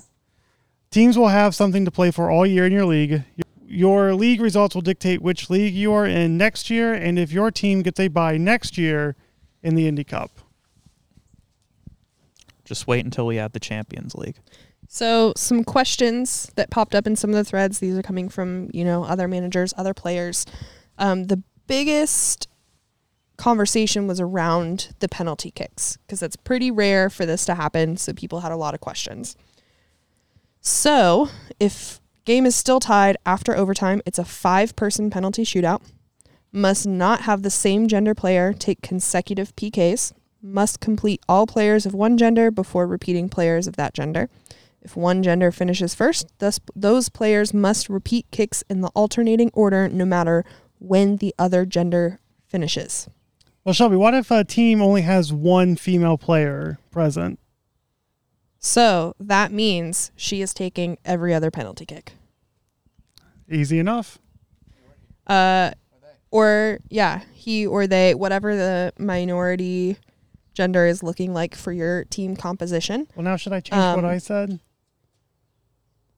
Teams 0.92 1.18
will 1.18 1.30
have 1.30 1.56
something 1.56 1.86
to 1.86 1.92
play 1.92 2.12
for 2.12 2.30
all 2.30 2.46
year 2.46 2.66
in 2.66 2.74
your 2.74 2.86
league. 2.86 3.24
Your 3.74 4.14
league 4.14 4.40
results 4.40 4.76
will 4.76 4.82
dictate 4.82 5.22
which 5.22 5.50
league 5.50 5.74
you 5.74 5.92
are 5.94 6.06
in 6.06 6.38
next 6.38 6.70
year 6.70 6.94
and 6.94 7.18
if 7.18 7.32
your 7.32 7.50
team 7.50 7.82
gets 7.82 8.00
a 8.00 8.08
bye 8.08 8.38
next 8.38 8.78
year 8.78 9.16
in 9.64 9.74
the 9.74 9.88
Indy 9.88 10.04
Cup. 10.04 10.30
Just 12.66 12.86
wait 12.86 13.04
until 13.04 13.26
we 13.26 13.40
add 13.40 13.54
the 13.54 13.60
Champions 13.60 14.14
League. 14.14 14.38
So, 14.88 15.34
some 15.36 15.64
questions 15.64 16.52
that 16.56 16.70
popped 16.70 16.94
up 16.94 17.08
in 17.08 17.16
some 17.16 17.32
of 17.32 17.36
the 17.36 17.44
threads. 17.44 17.80
These 17.80 17.98
are 17.98 18.04
coming 18.04 18.30
from, 18.30 18.70
you 18.74 18.86
know, 18.86 19.04
other 19.04 19.28
managers, 19.28 19.74
other 19.76 19.94
players. 19.94 20.46
Um, 21.00 21.26
the 21.26 21.42
biggest 21.66 22.48
conversation 23.38 24.06
was 24.08 24.20
around 24.20 24.94
the 25.00 25.10
penalty 25.10 25.50
kicks 25.50 25.98
because 25.98 26.20
that's 26.20 26.36
pretty 26.36 26.70
rare 26.70 27.10
for 27.10 27.26
this 27.26 27.44
to 27.46 27.56
happen. 27.56 27.98
So, 27.98 28.14
people 28.14 28.42
had 28.42 28.52
a 28.52 28.56
lot 28.56 28.76
of 28.76 28.82
questions. 28.82 29.36
So, 30.62 31.30
if 31.60 32.00
game 32.26 32.46
is 32.46 32.56
still 32.56 32.80
tied 32.80 33.18
after 33.26 33.56
overtime, 33.56 34.02
it's 34.06 34.20
a 34.20 34.26
five 34.26 34.76
person 34.76 35.10
penalty 35.10 35.44
shootout. 35.44 35.82
Must 36.52 36.86
not 36.86 37.22
have 37.22 37.42
the 37.42 37.50
same 37.50 37.88
gender 37.88 38.14
player 38.14 38.54
take 38.54 38.82
consecutive 38.82 39.56
PKs. 39.56 40.14
Must 40.42 40.80
complete 40.80 41.22
all 41.28 41.48
players 41.48 41.86
of 41.86 41.94
one 41.94 42.18
gender 42.18 42.52
before 42.52 42.86
repeating 42.86 43.30
players 43.30 43.66
of 43.66 43.76
that 43.78 43.94
gender. 43.94 44.30
If 44.82 44.96
one 44.98 45.24
gender 45.24 45.52
finishes 45.52 45.96
first, 45.96 46.28
thus 46.40 46.60
those 46.76 47.10
players 47.10 47.54
must 47.54 47.90
repeat 47.90 48.28
kicks 48.32 48.64
in 48.70 48.82
the 48.82 48.90
alternating 48.90 49.50
order 49.54 49.88
no 49.88 50.06
matter 50.06 50.44
when 50.80 51.18
the 51.18 51.34
other 51.40 51.66
gender 51.66 52.20
finishes. 52.46 53.08
Well, 53.64 53.74
Shelby, 53.74 53.96
what 53.96 54.14
if 54.14 54.30
a 54.30 54.44
team 54.44 54.82
only 54.82 55.04
has 55.04 55.32
one 55.32 55.78
female 55.78 56.18
player 56.18 56.78
present? 56.92 57.40
So 58.66 59.14
that 59.20 59.52
means 59.52 60.12
she 60.16 60.42
is 60.42 60.54
taking 60.54 60.98
every 61.04 61.34
other 61.34 61.52
penalty 61.52 61.86
kick. 61.86 62.14
Easy 63.52 63.78
enough. 63.78 64.20
Uh, 65.28 65.72
or 66.32 66.80
yeah, 66.90 67.24
he 67.34 67.68
or 67.68 67.88
they, 67.88 68.16
whatever 68.16 68.56
the 68.56 68.94
minority 68.98 69.98
gender 70.54 70.88
is 70.88 71.04
looking 71.04 71.34
like 71.34 71.56
for 71.56 71.74
your 71.74 72.06
team 72.06 72.38
composition. 72.38 73.06
Well, 73.16 73.26
now 73.26 73.36
should 73.36 73.52
I 73.52 73.60
change 73.60 73.80
what 73.80 74.00
Um, 74.00 74.06
I 74.06 74.18
said? 74.18 74.60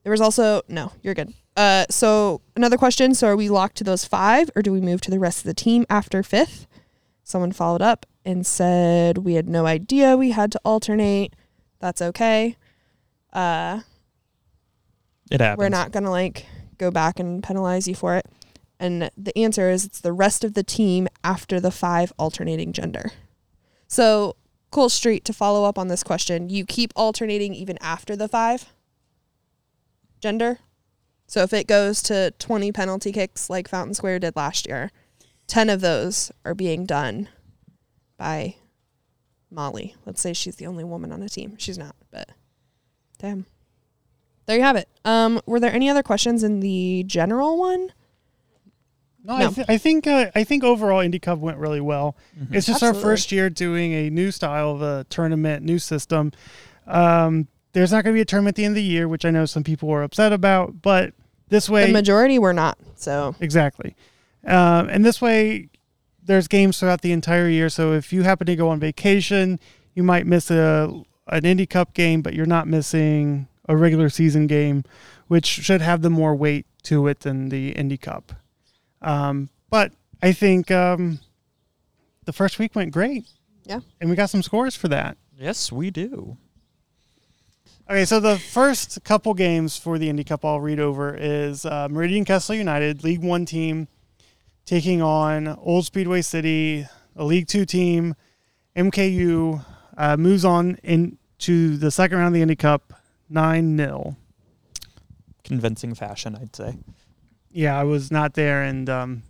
There 0.03 0.11
was 0.11 0.21
also 0.21 0.61
no, 0.69 0.91
you're 1.01 1.15
good. 1.15 1.33
Uh, 1.57 1.85
so 1.89 2.41
another 2.55 2.77
question: 2.77 3.15
So 3.15 3.27
are 3.27 3.35
we 3.35 3.49
locked 3.49 3.77
to 3.77 3.83
those 3.83 4.05
five, 4.05 4.51
or 4.55 4.61
do 4.61 4.71
we 4.71 4.81
move 4.81 5.01
to 5.01 5.09
the 5.11 5.19
rest 5.19 5.39
of 5.39 5.45
the 5.45 5.55
team 5.55 5.83
after 5.89 6.21
fifth? 6.21 6.67
Someone 7.23 7.51
followed 7.51 7.81
up 7.81 8.05
and 8.23 8.45
said 8.45 9.17
we 9.19 9.33
had 9.33 9.49
no 9.49 9.65
idea 9.65 10.15
we 10.15 10.29
had 10.29 10.51
to 10.51 10.61
alternate. 10.63 11.33
That's 11.85 12.01
okay. 12.01 12.57
Uh, 13.31 13.81
It 15.29 15.39
happens. 15.39 15.59
we're 15.59 15.69
not 15.69 15.91
gonna 15.91 16.09
like 16.09 16.47
go 16.79 16.89
back 16.89 17.19
and 17.19 17.43
penalize 17.43 17.87
you 17.87 17.93
for 17.93 18.15
it. 18.15 18.25
And 18.79 19.11
the 19.15 19.37
answer 19.37 19.69
is 19.69 19.85
it's 19.85 20.01
the 20.01 20.11
rest 20.11 20.43
of 20.43 20.55
the 20.55 20.63
team 20.63 21.07
after 21.23 21.59
the 21.59 21.69
five 21.69 22.11
alternating 22.17 22.73
gender. 22.73 23.11
So 23.87 24.35
Cole 24.71 24.89
Street 24.89 25.25
to 25.25 25.31
follow 25.33 25.63
up 25.63 25.77
on 25.77 25.87
this 25.87 26.01
question. 26.01 26.49
You 26.49 26.65
keep 26.65 26.91
alternating 26.95 27.53
even 27.53 27.77
after 27.81 28.15
the 28.15 28.27
five 28.27 28.73
gender. 30.19 30.57
So 31.27 31.43
if 31.43 31.53
it 31.53 31.67
goes 31.67 32.01
to 32.01 32.31
20 32.39 32.71
penalty 32.71 33.11
kicks 33.11 33.47
like 33.47 33.67
Fountain 33.67 33.93
Square 33.93 34.19
did 34.21 34.35
last 34.35 34.65
year, 34.67 34.89
10 35.45 35.69
of 35.69 35.81
those 35.81 36.31
are 36.43 36.55
being 36.55 36.87
done 36.87 37.29
by 38.17 38.55
Molly. 39.55 39.95
Let's 40.05 40.21
say 40.21 40.33
she's 40.33 40.57
the 40.57 40.67
only 40.67 40.83
woman 40.83 41.11
on 41.11 41.21
the 41.21 41.29
team. 41.29 41.55
She's 41.57 41.77
not, 41.77 41.95
but 42.11 42.29
damn. 43.17 43.45
There 44.45 44.57
you 44.57 44.61
have 44.63 44.75
it. 44.75 44.87
Um, 45.03 45.41
were 45.47 45.59
there 45.59 45.71
any 45.73 45.89
other 45.89 46.03
questions 46.03 46.43
in 46.43 46.59
the 46.59 47.03
general 47.07 47.57
one? 47.57 47.91
No, 49.23 49.35
I, 49.37 49.47
th- 49.47 49.65
I 49.67 49.77
think 49.79 50.05
uh, 50.05 50.29
I 50.35 50.43
think 50.43 50.63
overall 50.63 50.99
Indy 50.99 51.17
Cup 51.17 51.39
went 51.39 51.57
really 51.57 51.81
well. 51.81 52.15
It's 52.51 52.67
just 52.67 52.83
our 52.83 52.93
first 52.93 53.31
year 53.31 53.49
doing 53.49 53.91
a 53.93 54.11
new 54.11 54.29
style 54.29 54.69
of 54.69 54.83
a 54.83 55.03
tournament, 55.09 55.65
new 55.65 55.79
system. 55.79 56.31
Um, 56.85 57.47
there's 57.73 57.91
not 57.91 58.03
going 58.03 58.13
to 58.13 58.17
be 58.17 58.21
a 58.21 58.25
tournament 58.25 58.53
at 58.53 58.57
the 58.57 58.65
end 58.65 58.73
of 58.73 58.75
the 58.75 58.83
year, 58.83 59.07
which 59.07 59.25
I 59.25 59.31
know 59.31 59.47
some 59.47 59.63
people 59.63 59.89
were 59.89 60.03
upset 60.03 60.31
about, 60.31 60.83
but 60.83 61.13
this 61.49 61.67
way, 61.67 61.87
The 61.87 61.93
majority 61.93 62.37
were 62.37 62.53
not. 62.53 62.77
So 62.97 63.35
exactly, 63.39 63.95
um, 64.45 64.89
and 64.89 65.03
this 65.03 65.19
way, 65.19 65.69
there's 66.25 66.47
games 66.47 66.79
throughout 66.79 67.01
the 67.01 67.11
entire 67.11 67.47
year. 67.47 67.69
So 67.69 67.93
if 67.93 68.11
you 68.11 68.23
happen 68.23 68.47
to 68.47 68.55
go 68.55 68.69
on 68.69 68.79
vacation, 68.79 69.59
you 69.93 70.03
might 70.03 70.25
miss 70.25 70.51
a 70.51 71.03
an 71.27 71.45
Indy 71.45 71.65
Cup 71.65 71.93
game, 71.93 72.21
but 72.21 72.33
you're 72.33 72.45
not 72.45 72.67
missing 72.67 73.47
a 73.67 73.75
regular 73.75 74.09
season 74.09 74.45
game, 74.47 74.83
which 75.27 75.45
should 75.45 75.81
have 75.81 76.01
the 76.01 76.09
more 76.09 76.35
weight 76.35 76.67
to 76.83 77.07
it 77.07 77.21
than 77.21 77.49
the 77.49 77.69
Indy 77.71 77.97
Cup. 77.97 78.33
Um, 79.01 79.49
but 79.69 79.91
I 80.21 80.33
think 80.33 80.69
um, 80.69 81.19
the 82.25 82.33
first 82.33 82.59
week 82.59 82.75
went 82.75 82.91
great. 82.91 83.25
Yeah. 83.65 83.79
And 83.99 84.09
we 84.09 84.15
got 84.15 84.29
some 84.29 84.43
scores 84.43 84.75
for 84.75 84.87
that. 84.89 85.17
Yes, 85.37 85.71
we 85.71 85.89
do. 85.89 86.37
Okay, 87.89 88.05
so 88.05 88.19
the 88.19 88.37
first 88.37 89.03
couple 89.03 89.33
games 89.33 89.77
for 89.77 89.97
the 89.99 90.09
Indy 90.09 90.23
Cup 90.23 90.45
I'll 90.45 90.59
read 90.59 90.79
over 90.79 91.15
is 91.15 91.65
uh, 91.65 91.87
Meridian 91.89 92.25
Kessler 92.25 92.55
United, 92.55 93.03
League 93.03 93.23
One 93.23 93.45
team, 93.45 93.87
taking 94.65 95.01
on 95.01 95.47
Old 95.47 95.85
Speedway 95.85 96.21
City, 96.21 96.87
a 97.15 97.23
League 97.23 97.47
Two 97.47 97.65
team. 97.65 98.15
MKU 98.75 99.63
uh, 99.97 100.17
moves 100.17 100.43
on 100.43 100.77
into 100.83 101.77
the 101.77 101.91
second 101.91 102.17
round 102.17 102.27
of 102.27 102.33
the 102.33 102.41
Indy 102.41 102.55
Cup, 102.55 102.93
9 103.29 103.77
0. 103.77 104.17
Convincing 105.43 105.93
fashion, 105.95 106.35
I'd 106.35 106.55
say. 106.55 106.77
Yeah, 107.51 107.79
I 107.79 107.83
was 107.83 108.11
not 108.11 108.33
there, 108.33 108.63
and 108.63 108.89
um, 108.89 109.23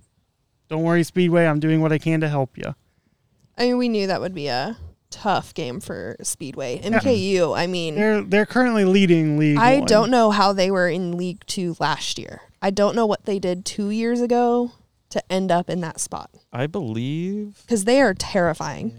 don't 0.67 0.81
worry, 0.81 1.03
Speedway, 1.03 1.45
I'm 1.45 1.59
doing 1.59 1.81
what 1.81 1.91
I 1.91 1.99
can 1.99 2.21
to 2.21 2.29
help 2.29 2.57
you. 2.57 2.73
I 3.57 3.63
mean, 3.63 3.77
we 3.77 3.89
knew 3.89 4.07
that 4.07 4.19
would 4.19 4.33
be 4.33 4.47
a 4.47 4.77
tough 5.11 5.53
game 5.53 5.79
for 5.79 6.15
Speedway. 6.23 6.79
MKU. 6.79 7.55
I 7.55 7.67
mean, 7.67 7.95
They're 7.95 8.23
they're 8.23 8.45
currently 8.45 8.83
leading 8.83 9.37
League 9.37 9.57
I 9.57 9.77
One. 9.79 9.87
don't 9.87 10.11
know 10.11 10.31
how 10.31 10.53
they 10.53 10.71
were 10.71 10.89
in 10.89 11.17
League 11.17 11.45
Two 11.45 11.75
last 11.79 12.17
year. 12.17 12.41
I 12.61 12.71
don't 12.71 12.95
know 12.95 13.05
what 13.05 13.25
they 13.25 13.37
did 13.37 13.63
two 13.63 13.91
years 13.91 14.21
ago 14.21 14.71
to 15.15 15.31
end 15.31 15.51
up 15.51 15.69
in 15.69 15.81
that 15.81 15.99
spot 15.99 16.29
I 16.53 16.67
believe 16.67 17.61
because 17.65 17.85
they 17.85 17.99
are 18.01 18.13
terrifying. 18.13 18.93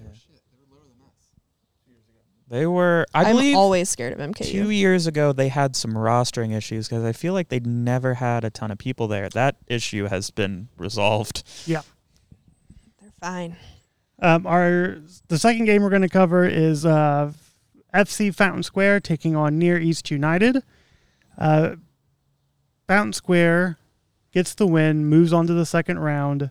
they 2.49 2.67
were. 2.67 3.07
I 3.15 3.25
I'm 3.25 3.37
believe 3.37 3.57
always 3.57 3.89
scared 3.89 4.13
of 4.13 4.19
MKU. 4.19 4.45
two 4.45 4.71
years 4.71 5.07
ago 5.07 5.33
they 5.33 5.49
had 5.49 5.75
some 5.75 5.93
rostering 5.93 6.55
issues 6.57 6.89
because 6.89 7.05
I 7.05 7.13
feel 7.13 7.33
like 7.33 7.49
they'd 7.49 7.67
never 7.67 8.15
had 8.15 8.45
a 8.45 8.51
ton 8.51 8.71
of 8.71 8.79
people 8.79 9.09
there. 9.09 9.29
That 9.29 9.57
issue 9.67 10.05
has 10.05 10.31
been 10.31 10.69
resolved. 10.77 11.43
Yeah. 11.67 11.83
They're 13.01 13.11
fine. 13.21 13.57
Um, 14.21 14.47
our 14.47 14.99
the 15.29 15.39
second 15.39 15.65
game 15.67 15.83
we're 15.83 15.91
going 15.91 16.03
to 16.03 16.09
cover 16.09 16.47
is 16.47 16.87
uh, 16.87 17.33
FC 17.93 18.35
Fountain 18.35 18.63
Square 18.63 19.01
taking 19.01 19.35
on 19.37 19.59
Near 19.59 19.79
East 19.79 20.11
United. 20.11 20.63
Uh, 21.37 21.77
Fountain 22.87 23.13
Square 23.13 23.77
gets 24.37 24.55
the 24.55 24.67
win, 24.67 25.07
moves 25.07 25.33
on 25.33 25.47
to 25.47 25.55
the 25.55 25.65
second 25.65 25.99
round, 25.99 26.51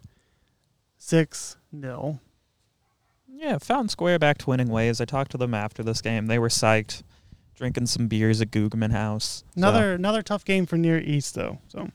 six 0.97 1.55
0 1.79 2.19
Yeah, 3.27 3.59
Fountain 3.59 3.89
Square 3.89 4.17
back 4.17 4.39
to 4.39 4.49
winning 4.49 4.69
ways. 4.69 4.99
I 4.99 5.05
talked 5.05 5.29
to 5.33 5.37
them 5.37 5.53
after 5.53 5.83
this 5.83 6.01
game. 6.01 6.25
They 6.25 6.39
were 6.39 6.49
psyched, 6.49 7.03
drinking 7.53 7.85
some 7.85 8.07
beers 8.07 8.41
at 8.41 8.49
Guggman 8.49 8.91
Haus. 8.91 9.43
So, 9.53 9.57
Another 9.57 9.93
another 9.93 10.23
tough 10.23 10.43
game 10.43 10.65
for 10.65 10.77
Near 10.77 10.97
East 10.97 11.35
though. 11.35 11.59
So 11.67 11.91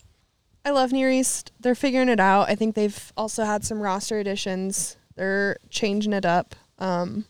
I 0.65 0.71
love 0.71 0.93
Near 0.93 1.11
East. 1.11 1.51
They're 1.59 1.75
figuring 1.75 2.09
it 2.09 2.21
out. 2.21 2.49
I 2.49 2.55
think 2.55 2.77
they've 2.77 3.13
also 3.17 3.43
had 3.43 3.65
some 3.65 3.81
roster 3.81 4.21
additions. 4.21 4.97
They're 5.17 5.57
changing 5.71 6.13
it 6.13 6.25
up. 6.25 6.55
Um, 6.79 7.25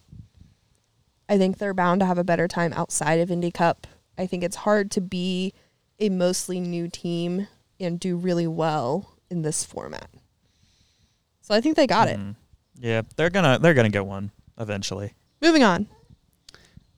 I 1.30 1.38
think 1.38 1.56
they're 1.56 1.72
bound 1.72 2.00
to 2.00 2.06
have 2.06 2.18
a 2.18 2.24
better 2.24 2.46
time 2.46 2.74
outside 2.74 3.20
of 3.20 3.30
Indy 3.30 3.52
Cup. 3.52 3.86
I 4.18 4.26
think 4.26 4.44
it's 4.44 4.56
hard 4.56 4.90
to 4.90 5.00
be 5.00 5.54
a 5.98 6.10
mostly 6.10 6.60
new 6.60 6.88
team 6.88 7.46
and 7.80 7.99
do 7.99 8.16
really 8.16 8.46
well 8.46 9.16
in 9.30 9.42
this 9.42 9.64
format. 9.64 10.08
So 11.40 11.54
I 11.54 11.60
think 11.60 11.76
they 11.76 11.87
got 11.87 12.08
it. 12.08 12.18
mm, 12.18 12.37
yeah, 12.78 13.02
they're 13.16 13.30
gonna 13.30 13.58
they're 13.58 13.75
gonna 13.75 13.88
get 13.88 14.06
one 14.06 14.30
eventually. 14.58 15.14
Moving 15.40 15.62
on. 15.62 15.88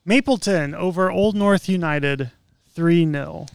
Mapleton 0.05 0.75
over 0.75 1.11
Old 1.11 1.37
North 1.37 1.69
United, 1.69 2.33
three 2.75 3.11
0 3.11 3.47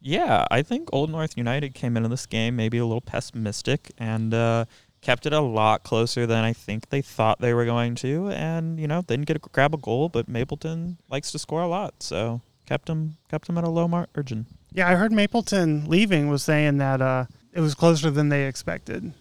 Yeah, 0.00 0.46
I 0.50 0.62
think 0.62 0.90
Old 0.92 1.10
North 1.10 1.36
United 1.36 1.74
came 1.74 1.96
into 1.96 2.10
this 2.10 2.26
game 2.26 2.56
maybe 2.56 2.76
a 2.76 2.84
little 2.84 3.00
pessimistic 3.00 3.90
and 3.96 4.34
uh, 4.34 4.66
kept 5.00 5.24
it 5.24 5.32
a 5.32 5.40
lot 5.40 5.84
closer 5.84 6.26
than 6.26 6.44
I 6.44 6.52
think 6.52 6.90
they 6.90 7.00
thought 7.00 7.40
they 7.40 7.54
were 7.54 7.64
going 7.64 7.94
to. 7.96 8.28
And 8.28 8.78
you 8.78 8.86
know, 8.86 9.00
they 9.00 9.16
didn't 9.16 9.26
get 9.26 9.36
a 9.36 9.40
grab 9.40 9.74
a 9.74 9.78
goal, 9.78 10.08
but 10.10 10.28
Mapleton 10.28 10.98
likes 11.08 11.32
to 11.32 11.38
score 11.38 11.62
a 11.62 11.68
lot, 11.68 12.02
so 12.02 12.42
kept 12.66 12.86
them 12.86 13.16
kept 13.30 13.46
them 13.46 13.56
at 13.56 13.64
a 13.64 13.70
low 13.70 13.88
margin. 13.88 14.46
Yeah, 14.72 14.88
I 14.88 14.94
heard 14.94 15.12
Mapleton 15.12 15.88
leaving 15.88 16.28
was 16.28 16.42
saying 16.42 16.78
that 16.78 17.00
uh, 17.00 17.24
it 17.52 17.60
was 17.60 17.74
closer 17.74 18.10
than 18.10 18.28
they 18.28 18.46
expected. 18.46 19.12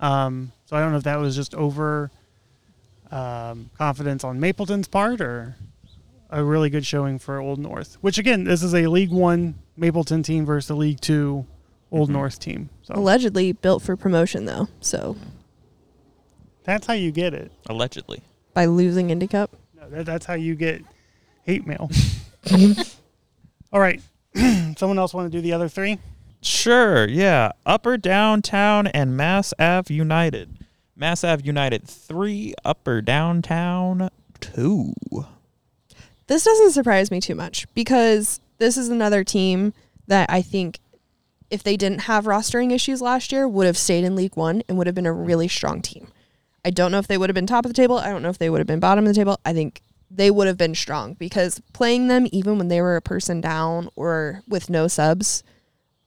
Um, 0.00 0.52
so 0.66 0.76
I 0.76 0.80
don't 0.80 0.92
know 0.92 0.98
if 0.98 1.04
that 1.04 1.18
was 1.18 1.34
just 1.34 1.54
over 1.54 2.10
um, 3.10 3.70
confidence 3.78 4.24
on 4.24 4.38
Mapleton's 4.40 4.88
part 4.88 5.20
or 5.20 5.56
a 6.30 6.42
really 6.42 6.70
good 6.70 6.84
showing 6.84 7.18
for 7.18 7.38
Old 7.40 7.58
North. 7.58 7.96
Which 8.00 8.18
again, 8.18 8.44
this 8.44 8.62
is 8.62 8.74
a 8.74 8.86
League 8.86 9.10
One 9.10 9.56
Mapleton 9.76 10.22
team 10.22 10.44
versus 10.44 10.70
a 10.70 10.74
League 10.74 11.00
Two 11.00 11.46
Old 11.90 12.10
North 12.10 12.38
team. 12.38 12.68
So 12.82 12.94
Allegedly 12.94 13.52
built 13.52 13.82
for 13.82 13.96
promotion 13.96 14.44
though. 14.44 14.68
So 14.80 15.16
that's 16.64 16.86
how 16.86 16.94
you 16.94 17.10
get 17.12 17.32
it. 17.34 17.52
Allegedly. 17.66 18.22
by 18.54 18.66
losing 18.66 19.10
Indy 19.10 19.28
Cup. 19.28 19.56
No, 19.74 19.88
that, 19.90 20.06
that's 20.06 20.26
how 20.26 20.34
you 20.34 20.54
get 20.56 20.82
hate 21.44 21.66
mail. 21.66 21.90
All 23.72 23.80
right. 23.80 24.00
Someone 24.76 24.98
else 24.98 25.14
want 25.14 25.30
to 25.30 25.36
do 25.36 25.40
the 25.40 25.52
other 25.52 25.68
three? 25.68 25.98
Sure, 26.42 27.08
yeah. 27.08 27.52
Upper 27.64 27.96
Downtown 27.96 28.86
and 28.88 29.16
Mass 29.16 29.54
Ave 29.58 29.92
United. 29.92 30.58
Mass 30.94 31.24
Ave 31.24 31.44
United 31.44 31.86
3, 31.86 32.54
Upper 32.64 33.02
Downtown 33.02 34.10
2. 34.40 34.94
This 36.26 36.44
doesn't 36.44 36.72
surprise 36.72 37.10
me 37.10 37.20
too 37.20 37.34
much 37.34 37.66
because 37.74 38.40
this 38.58 38.76
is 38.76 38.88
another 38.88 39.22
team 39.22 39.72
that 40.06 40.30
I 40.30 40.42
think 40.42 40.80
if 41.50 41.62
they 41.62 41.76
didn't 41.76 42.00
have 42.00 42.24
rostering 42.24 42.72
issues 42.72 43.00
last 43.00 43.30
year 43.30 43.46
would 43.46 43.66
have 43.66 43.76
stayed 43.78 44.04
in 44.04 44.16
League 44.16 44.36
1 44.36 44.62
and 44.68 44.78
would 44.78 44.86
have 44.86 44.94
been 44.94 45.06
a 45.06 45.12
really 45.12 45.48
strong 45.48 45.82
team. 45.82 46.08
I 46.64 46.70
don't 46.70 46.90
know 46.90 46.98
if 46.98 47.06
they 47.06 47.18
would 47.18 47.30
have 47.30 47.34
been 47.34 47.46
top 47.46 47.64
of 47.64 47.70
the 47.70 47.76
table. 47.76 47.98
I 47.98 48.08
don't 48.08 48.22
know 48.22 48.28
if 48.28 48.38
they 48.38 48.50
would 48.50 48.58
have 48.58 48.66
been 48.66 48.80
bottom 48.80 49.04
of 49.04 49.08
the 49.08 49.14
table. 49.14 49.38
I 49.44 49.52
think 49.52 49.82
they 50.10 50.30
would 50.30 50.46
have 50.46 50.56
been 50.58 50.74
strong 50.74 51.14
because 51.14 51.60
playing 51.72 52.08
them 52.08 52.26
even 52.32 52.58
when 52.58 52.68
they 52.68 52.80
were 52.80 52.96
a 52.96 53.02
person 53.02 53.40
down 53.40 53.88
or 53.96 54.42
with 54.48 54.70
no 54.70 54.86
subs, 54.88 55.42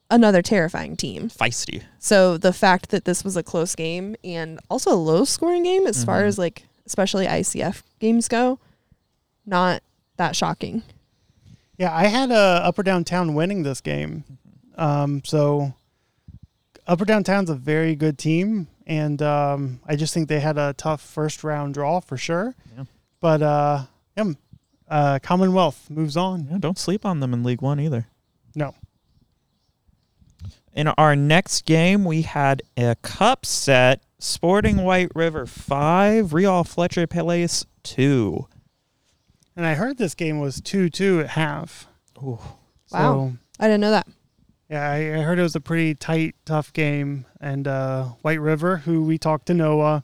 another 0.10 0.41
terrifying 0.41 0.96
team. 0.96 1.29
Feisty. 1.29 1.84
So 2.00 2.38
the 2.38 2.53
fact 2.53 2.89
that 2.89 3.06
this 3.06 3.24
was 3.24 3.36
a 3.38 3.44
close 3.44 3.75
game 3.75 4.15
and 4.24 4.60
also 4.70 4.91
a 4.91 4.96
low 4.96 5.25
scoring 5.25 5.63
game 5.63 5.86
as 5.86 6.03
far 6.03 6.22
Mhm. 6.22 6.27
as 6.27 6.38
like 6.38 6.63
especially 6.86 7.27
ICF 7.27 7.84
games 8.00 8.27
go, 8.27 8.58
not 9.46 9.84
that 10.18 10.36
shocking. 10.36 10.82
Yeah, 11.77 11.96
I 11.96 12.08
had 12.08 12.32
uh, 12.32 12.62
Upper 12.63 12.84
Downtown 12.84 13.36
winning 13.36 13.63
this 13.63 13.79
game. 13.82 14.24
Um, 14.77 15.22
so 15.24 15.74
Upper 16.88 17.06
Downtown's 17.06 17.50
a 17.50 17.56
very 17.56 17.96
good 17.96 18.18
team, 18.18 18.68
and 18.88 19.22
um, 19.22 19.79
I 19.86 19.96
just 19.96 20.13
think 20.13 20.27
they 20.29 20.39
had 20.39 20.58
a 20.58 20.74
tough 20.74 21.01
first 21.01 21.44
round 21.44 21.75
draw 21.75 22.00
for 22.00 22.18
sure. 22.18 22.56
Yeah. 22.75 22.86
But 23.21 23.41
uh, 23.41 23.85
yeah, 24.15 24.33
uh, 24.88 25.19
Commonwealth 25.21 25.89
moves 25.89 26.17
on. 26.17 26.47
Yeah, 26.49 26.57
don't 26.59 26.77
sleep 26.77 27.05
on 27.05 27.19
them 27.19 27.33
in 27.33 27.43
League 27.43 27.61
One 27.61 27.79
either. 27.79 28.07
No. 28.55 28.75
In 30.73 30.88
our 30.88 31.15
next 31.15 31.65
game, 31.65 32.05
we 32.05 32.21
had 32.21 32.61
a 32.77 32.95
cup 33.01 33.45
set 33.45 34.01
Sporting 34.19 34.83
White 34.83 35.11
River 35.15 35.45
5, 35.45 36.33
Real 36.33 36.63
Fletcher 36.63 37.07
Place 37.07 37.65
2. 37.83 38.47
And 39.55 39.65
I 39.65 39.75
heard 39.75 39.97
this 39.97 40.15
game 40.15 40.39
was 40.39 40.61
2 40.61 40.89
2 40.89 41.21
at 41.21 41.29
half. 41.31 41.88
Ooh. 42.21 42.39
Wow. 42.91 43.33
I 43.59 43.65
didn't 43.65 43.81
know 43.81 43.91
that. 43.91 44.07
Yeah, 44.69 44.89
I, 44.89 44.95
I 44.97 45.21
heard 45.21 45.39
it 45.39 45.43
was 45.43 45.55
a 45.55 45.61
pretty 45.61 45.95
tight, 45.95 46.35
tough 46.45 46.71
game. 46.73 47.25
And 47.41 47.67
uh, 47.67 48.03
White 48.21 48.39
River, 48.39 48.77
who 48.77 49.03
we 49.03 49.17
talked 49.17 49.47
to 49.47 49.53
Noah, 49.53 50.03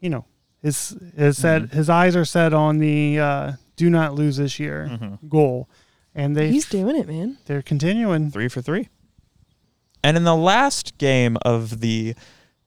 you 0.00 0.08
know, 0.08 0.24
his 0.62 0.96
his 1.16 1.38
set 1.38 1.70
his 1.72 1.88
eyes 1.88 2.14
are 2.16 2.24
set 2.24 2.52
on 2.52 2.78
the 2.78 3.18
uh, 3.18 3.52
do 3.76 3.88
not 3.90 4.14
lose 4.14 4.36
this 4.38 4.58
year 4.58 4.88
Mhm. 4.90 5.28
goal, 5.28 5.68
and 6.14 6.36
they 6.36 6.50
He's 6.50 6.68
doing 6.68 6.96
it, 6.96 7.06
man. 7.08 7.38
they're 7.46 7.62
continuing. 7.62 8.30
Three 8.30 8.48
for 8.48 8.60
three. 8.62 8.88
And 10.02 10.16
in 10.16 10.24
the 10.24 10.36
last 10.36 10.96
game 10.98 11.36
of 11.42 11.80
the 11.80 12.14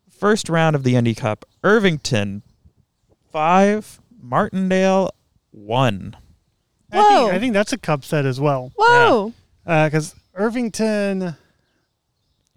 first 0.10 0.50
round 0.50 0.76
of 0.76 0.84
the 0.84 0.96
Indy 0.96 1.16
Cup, 1.16 1.46
Irvington 1.64 2.44
5, 3.32 4.00
Martindale 4.22 5.12
1. 5.52 6.16
I 6.92 6.96
think, 6.98 7.10
Whoa. 7.10 7.28
I 7.32 7.40
think 7.40 7.54
that's 7.54 7.72
a 7.74 7.78
cup 7.78 8.04
set 8.04 8.26
as 8.26 8.40
well, 8.40 8.72
Whoa. 8.76 9.34
because 9.66 10.14
Irvington 10.34 11.36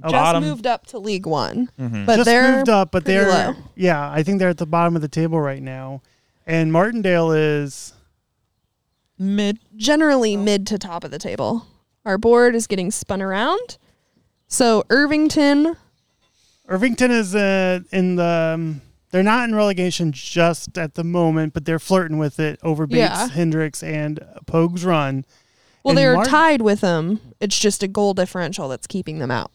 Just 0.03 0.13
Bottom. 0.13 0.43
moved 0.43 0.67
up 0.67 0.87
to 0.89 0.99
League 0.99 1.25
One. 1.27 1.71
Mhm. 1.79 2.05
But 2.07 2.17
just 2.17 2.25
they're 2.27 2.57
moved 2.57 2.69
up, 2.69 2.91
but 2.91 3.05
they're 3.05 3.29
low. 3.29 3.55
yeah, 3.77 4.11
I 4.11 4.23
think 4.23 4.39
they're 4.41 4.49
at 4.49 4.59
the 4.59 4.67
bottom 4.67 4.97
of 4.97 5.03
the 5.03 5.09
table 5.09 5.41
right 5.41 5.63
now, 5.63 6.03
and 6.47 6.73
Martindale 6.73 7.31
is 7.33 7.93
Mid. 9.19 9.59
generally 9.77 10.37
mid 10.37 10.67
to 10.67 10.79
top 10.79 11.05
of 11.05 11.11
the 11.11 11.19
table. 11.19 11.67
Our 12.05 12.19
board 12.19 12.55
is 12.55 12.67
getting 12.67 12.91
spun 12.91 13.23
around. 13.23 13.79
So 14.49 14.83
Irvington, 14.91 15.77
Irvington 16.69 17.11
is 17.11 17.35
uh, 17.35 17.81
in 17.93 18.17
the. 18.17 18.53
Um, 18.55 18.81
they're 19.11 19.23
not 19.23 19.49
in 19.49 19.55
relegation 19.55 20.11
just 20.11 20.77
at 20.77 20.95
the 20.95 21.05
moment, 21.05 21.55
but 21.55 21.65
they're 21.67 21.79
flirting 21.79 22.19
with 22.19 22.41
it 22.41 22.59
over 22.65 22.85
Bates, 22.85 22.99
Yeah. 22.99 23.29
Hendricks, 23.29 23.81
and 23.81 24.19
Pogue's 24.47 24.85
run. 24.85 25.25
well, 25.85 25.91
And 25.93 25.99
they're 25.99 26.15
Mart- 26.17 26.27
tied 26.29 26.63
with 26.63 26.81
them. 26.81 27.21
It's 27.39 27.57
just 27.57 27.85
a 27.85 27.89
goal 27.89 28.13
differential 28.13 28.69
that's 28.69 28.89
keeping 28.89 29.21
them 29.21 29.31
out. 29.31 29.53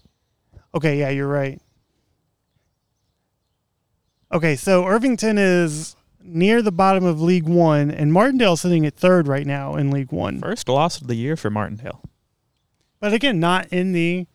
Okay, 0.74 1.00
yeah, 1.00 1.10
you're 1.10 1.28
right. 1.28 1.62
Okay, 4.32 4.56
so 4.56 4.86
Irvington 4.86 5.38
is 5.38 5.96
near 6.22 6.62
the 6.62 6.72
bottom 6.72 7.04
of 7.04 7.22
League 7.22 7.48
One, 7.48 7.90
and 7.90 8.14
Martindale's 8.14 8.62
sitting 8.62 8.86
at 8.86 8.96
third 8.96 9.28
right 9.28 9.48
now 9.48 9.76
in 9.76 9.90
League 9.90 10.12
One. 10.12 10.40
First 10.40 10.70
loss 10.70 11.02
of 11.02 11.08
the 11.08 11.16
year 11.16 11.36
for 11.36 11.50
Martindale. 11.50 12.02
But 13.00 13.14
again, 13.14 13.40
not 13.40 13.68
in 13.68 13.94
the. 13.94 14.28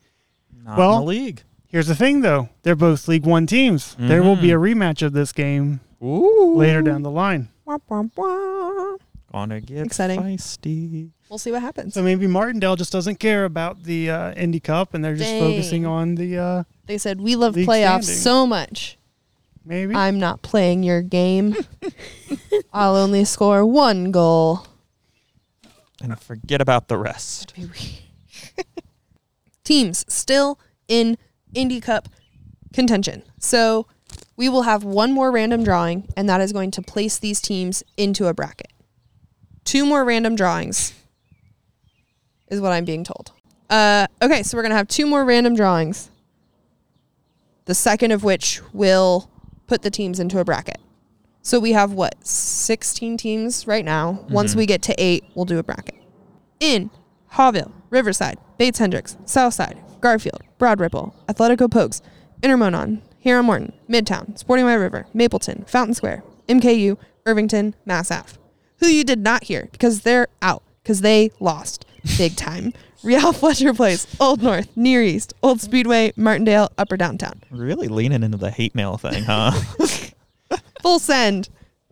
Not 0.63 0.77
Well- 0.77 0.99
in 0.99 0.99
the 1.01 1.07
league. 1.07 1.43
Here's 1.67 1.87
the 1.87 1.95
thing, 1.95 2.21
though. 2.21 2.49
They're 2.63 2.75
both 2.75 3.07
League 3.07 3.25
One 3.25 3.45
teams. 3.47 3.97
There 3.99 4.23
will 4.23 4.37
be 4.37 4.51
a 4.51 4.55
mm-hmm. 4.55 4.81
rematch 4.81 5.01
of 5.01 5.11
this 5.11 5.33
game 5.33 5.81
Ooh. 6.01 6.55
later 6.55 6.81
down 6.81 7.01
the 7.01 7.11
line. 7.11 7.49
Wah, 7.65 7.79
wah, 7.89 8.03
wah. 8.15 8.95
Gonna 9.29 9.59
get 9.59 9.85
Exciting. 9.85 10.21
feisty. 10.21 11.11
We'll 11.29 11.39
see 11.39 11.51
what 11.51 11.61
happens. 11.61 11.95
So 11.95 12.03
maybe 12.03 12.27
Martindale 12.27 12.75
just 12.75 12.91
doesn't 12.91 13.19
care 13.19 13.45
about 13.45 13.83
the 13.83 14.11
uh, 14.11 14.33
Indy 14.33 14.59
Cup, 14.59 14.93
and 14.93 15.03
they're 15.03 15.15
just 15.15 15.29
Dang. 15.29 15.41
focusing 15.41 15.85
on 15.85 16.15
the 16.15 16.37
uh, 16.37 16.63
They 16.85 16.97
said 16.97 17.19
we 17.19 17.35
love 17.35 17.55
playoffs 17.55 18.03
standings. 18.03 18.21
so 18.21 18.45
much. 18.45 18.97
maybe. 19.65 19.95
I'm 19.95 20.19
not 20.19 20.43
playing 20.43 20.83
your 20.83 21.01
game. 21.01 21.55
I'll 22.73 22.95
only 22.95 23.25
score 23.25 23.65
one 23.65 24.11
goal. 24.11 24.67
And 26.01 26.17
forget 26.19 26.61
about 26.61 26.89
the 26.89 26.97
rest. 26.97 27.53
Teams 29.63 30.05
still 30.07 30.59
in 30.87 31.17
Indy 31.55 31.81
Cup 31.81 32.07
contention. 32.71 33.23
So 33.39 33.87
we 34.37 34.47
will 34.47 34.63
have 34.63 34.83
one 34.83 35.11
more 35.11 35.31
random 35.31 35.63
drawing, 35.63 36.07
and 36.15 36.29
that 36.29 36.39
is 36.41 36.53
going 36.53 36.69
to 36.71 36.81
place 36.83 37.17
these 37.17 37.41
teams 37.41 37.81
into 37.97 38.27
a 38.27 38.33
bracket. 38.33 38.71
Two 39.63 39.85
more 39.85 40.05
random 40.05 40.35
drawings 40.35 40.93
is 42.49 42.61
what 42.61 42.71
I'm 42.71 42.85
being 42.85 43.03
told. 43.03 43.31
Uh, 43.69 44.07
okay, 44.21 44.43
so 44.43 44.57
we're 44.57 44.63
going 44.63 44.71
to 44.71 44.77
have 44.77 44.87
two 44.87 45.05
more 45.05 45.25
random 45.25 45.55
drawings. 45.55 46.11
The 47.65 47.75
second 47.75 48.11
of 48.11 48.23
which 48.23 48.61
will 48.73 49.29
put 49.67 49.81
the 49.81 49.89
teams 49.89 50.19
into 50.19 50.39
a 50.39 50.45
bracket. 50.45 50.79
So 51.41 51.59
we 51.59 51.73
have 51.73 51.91
what, 51.91 52.25
16 52.25 53.17
teams 53.17 53.67
right 53.67 53.85
now. 53.85 54.25
Once 54.29 54.55
we 54.55 54.65
get 54.65 54.81
to 54.83 54.95
eight, 54.97 55.25
we'll 55.35 55.45
do 55.45 55.59
a 55.59 55.63
bracket. 55.63 55.95
In 56.59 56.89
Haughville, 57.33 57.71
Riverside, 57.89 58.39
Bates 58.57 58.79
Hendricks, 58.79 59.17
Southside, 59.25 59.79
Garfield, 60.01 60.41
Broad 60.57 60.79
Ripple, 60.79 61.15
Athletico 61.27 61.67
Pogues, 61.67 62.01
Intermonon, 62.41 63.01
Herron 63.23 63.45
Morton, 63.45 63.73
Midtown, 63.89 64.37
Sporting 64.37 64.65
White 64.65 64.75
River, 64.75 65.07
Mapleton, 65.13 65.65
Fountain 65.65 65.93
Square, 65.93 66.23
MKU, 66.47 66.97
Irvington, 67.25 67.75
Mass 67.85 68.11
Ave. 68.11 68.37
Who 68.79 68.87
you 68.87 69.03
did 69.03 69.19
not 69.19 69.45
hear 69.45 69.67
because 69.71 70.01
they're 70.01 70.27
out 70.41 70.63
because 70.83 71.01
they 71.01 71.31
lost 71.39 71.85
big 72.17 72.35
time. 72.35 72.73
Real 73.03 73.33
Fletcher 73.33 73.73
Place, 73.73 74.07
Old 74.19 74.41
North, 74.41 74.75
Near 74.75 75.03
East, 75.03 75.33
Old 75.43 75.61
Speedway, 75.61 76.11
Martindale, 76.15 76.71
Upper 76.77 76.97
Downtown. 76.97 77.41
Really 77.51 77.87
leaning 77.87 78.23
into 78.23 78.37
the 78.37 78.49
hate 78.49 78.73
mail 78.73 78.97
thing, 78.97 79.23
huh? 79.23 79.51
Full 80.81 80.99
send. 80.99 81.49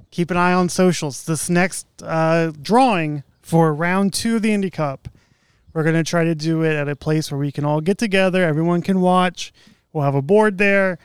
Keep 0.09 0.31
an 0.31 0.37
eye 0.37 0.53
on 0.53 0.69
socials. 0.69 1.25
This 1.25 1.49
next 1.49 1.85
uh, 2.01 2.51
drawing 2.61 3.23
for 3.41 3.73
round 3.73 4.13
two 4.13 4.37
of 4.37 4.41
the 4.41 4.53
Indy 4.53 4.69
Cup, 4.71 5.07
we're 5.73 5.83
going 5.83 5.95
to 5.95 6.03
try 6.03 6.23
to 6.23 6.35
do 6.35 6.63
it 6.63 6.75
at 6.75 6.87
a 6.87 6.95
place 6.95 7.31
where 7.31 7.39
we 7.39 7.51
can 7.51 7.65
all 7.65 7.81
get 7.81 7.97
together. 7.97 8.43
Everyone 8.43 8.81
can 8.81 9.01
watch. 9.01 9.53
We'll 9.91 10.03
have 10.03 10.15
a 10.15 10.21
board 10.21 10.57
there. 10.57 10.97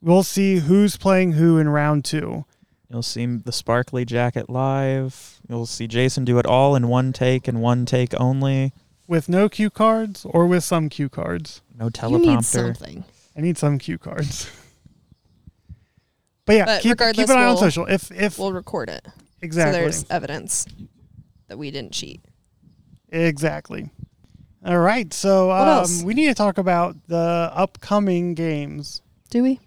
We'll 0.00 0.22
see 0.22 0.58
who's 0.58 0.96
playing 0.96 1.32
who 1.32 1.58
in 1.58 1.68
round 1.68 2.04
two. 2.04 2.44
You'll 2.90 3.02
see 3.02 3.26
the 3.26 3.52
sparkly 3.52 4.04
jacket 4.04 4.48
live. 4.48 5.40
You'll 5.48 5.66
see 5.66 5.86
Jason 5.88 6.24
do 6.24 6.38
it 6.38 6.46
all 6.46 6.76
in 6.76 6.88
one 6.88 7.12
take 7.12 7.48
and 7.48 7.60
one 7.60 7.84
take 7.86 8.18
only. 8.20 8.72
with 9.08 9.28
no 9.28 9.48
cue 9.48 9.70
cards 9.70 10.24
or 10.28 10.46
with 10.46 10.62
some 10.64 10.88
cue 10.88 11.08
cards. 11.08 11.62
No 11.76 11.86
You 11.86 12.18
need 12.18 12.38
teleprompter. 12.38 12.44
something. 12.44 13.04
I 13.36 13.40
need 13.40 13.58
some 13.58 13.78
cue 13.78 13.98
cards. 13.98 14.48
but 16.44 16.54
yeah, 16.56 16.64
But 16.64 16.82
keep, 16.82 16.98
keep 16.98 17.28
an 17.28 17.36
eye 17.36 17.42
on 17.42 17.46
we'll- 17.54 17.56
social. 17.58 17.86
If 17.86 18.10
if 18.12 18.38
We'll 18.38 18.52
record 18.52 18.88
it. 18.88 19.06
exactly 19.42 19.74
So 19.74 19.80
there's 19.80 20.04
evidence 20.10 20.66
that 21.48 21.58
we 21.58 21.70
didn't 21.70 21.92
cheat. 21.92 22.24
exactly. 23.10 23.90
All 24.64 24.78
right, 24.78 25.12
so 25.14 25.52
um, 25.52 26.02
we 26.04 26.12
need 26.14 26.26
to 26.26 26.34
talk 26.34 26.58
about 26.58 26.96
the 27.06 27.50
upcoming 27.54 28.34
games 28.34 29.00
Do 29.30 29.42
we? 29.44 29.60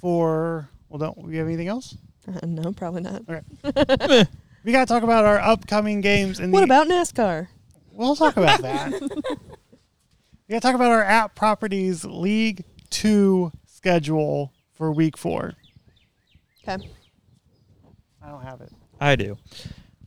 for. 0.00 0.70
Well, 0.88 0.98
don't 0.98 1.18
we 1.18 1.36
have 1.36 1.46
anything 1.46 1.68
else? 1.68 1.96
Uh, 2.28 2.38
no, 2.46 2.72
probably 2.72 3.02
not. 3.02 3.22
We 4.64 4.72
got 4.72 4.86
to 4.86 4.92
talk 4.92 5.02
about 5.02 5.24
our 5.24 5.38
upcoming 5.38 6.00
games. 6.00 6.40
In 6.40 6.50
What 6.50 6.60
the, 6.60 6.64
about 6.64 6.88
NASCAR? 6.88 7.48
We'll 7.92 8.16
talk 8.16 8.36
about 8.36 8.60
that. 8.60 8.92
we 9.00 9.08
got 10.50 10.56
to 10.56 10.60
talk 10.60 10.74
about 10.74 10.90
our 10.90 11.02
at 11.02 11.34
properties 11.34 12.04
League 12.04 12.64
Two 12.90 13.52
schedule 13.66 14.52
for 14.74 14.92
Week 14.92 15.16
Four. 15.16 15.54
Okay. 16.62 16.86
I 18.22 18.28
don't 18.28 18.42
have 18.42 18.60
it. 18.60 18.70
I 19.00 19.16
do. 19.16 19.38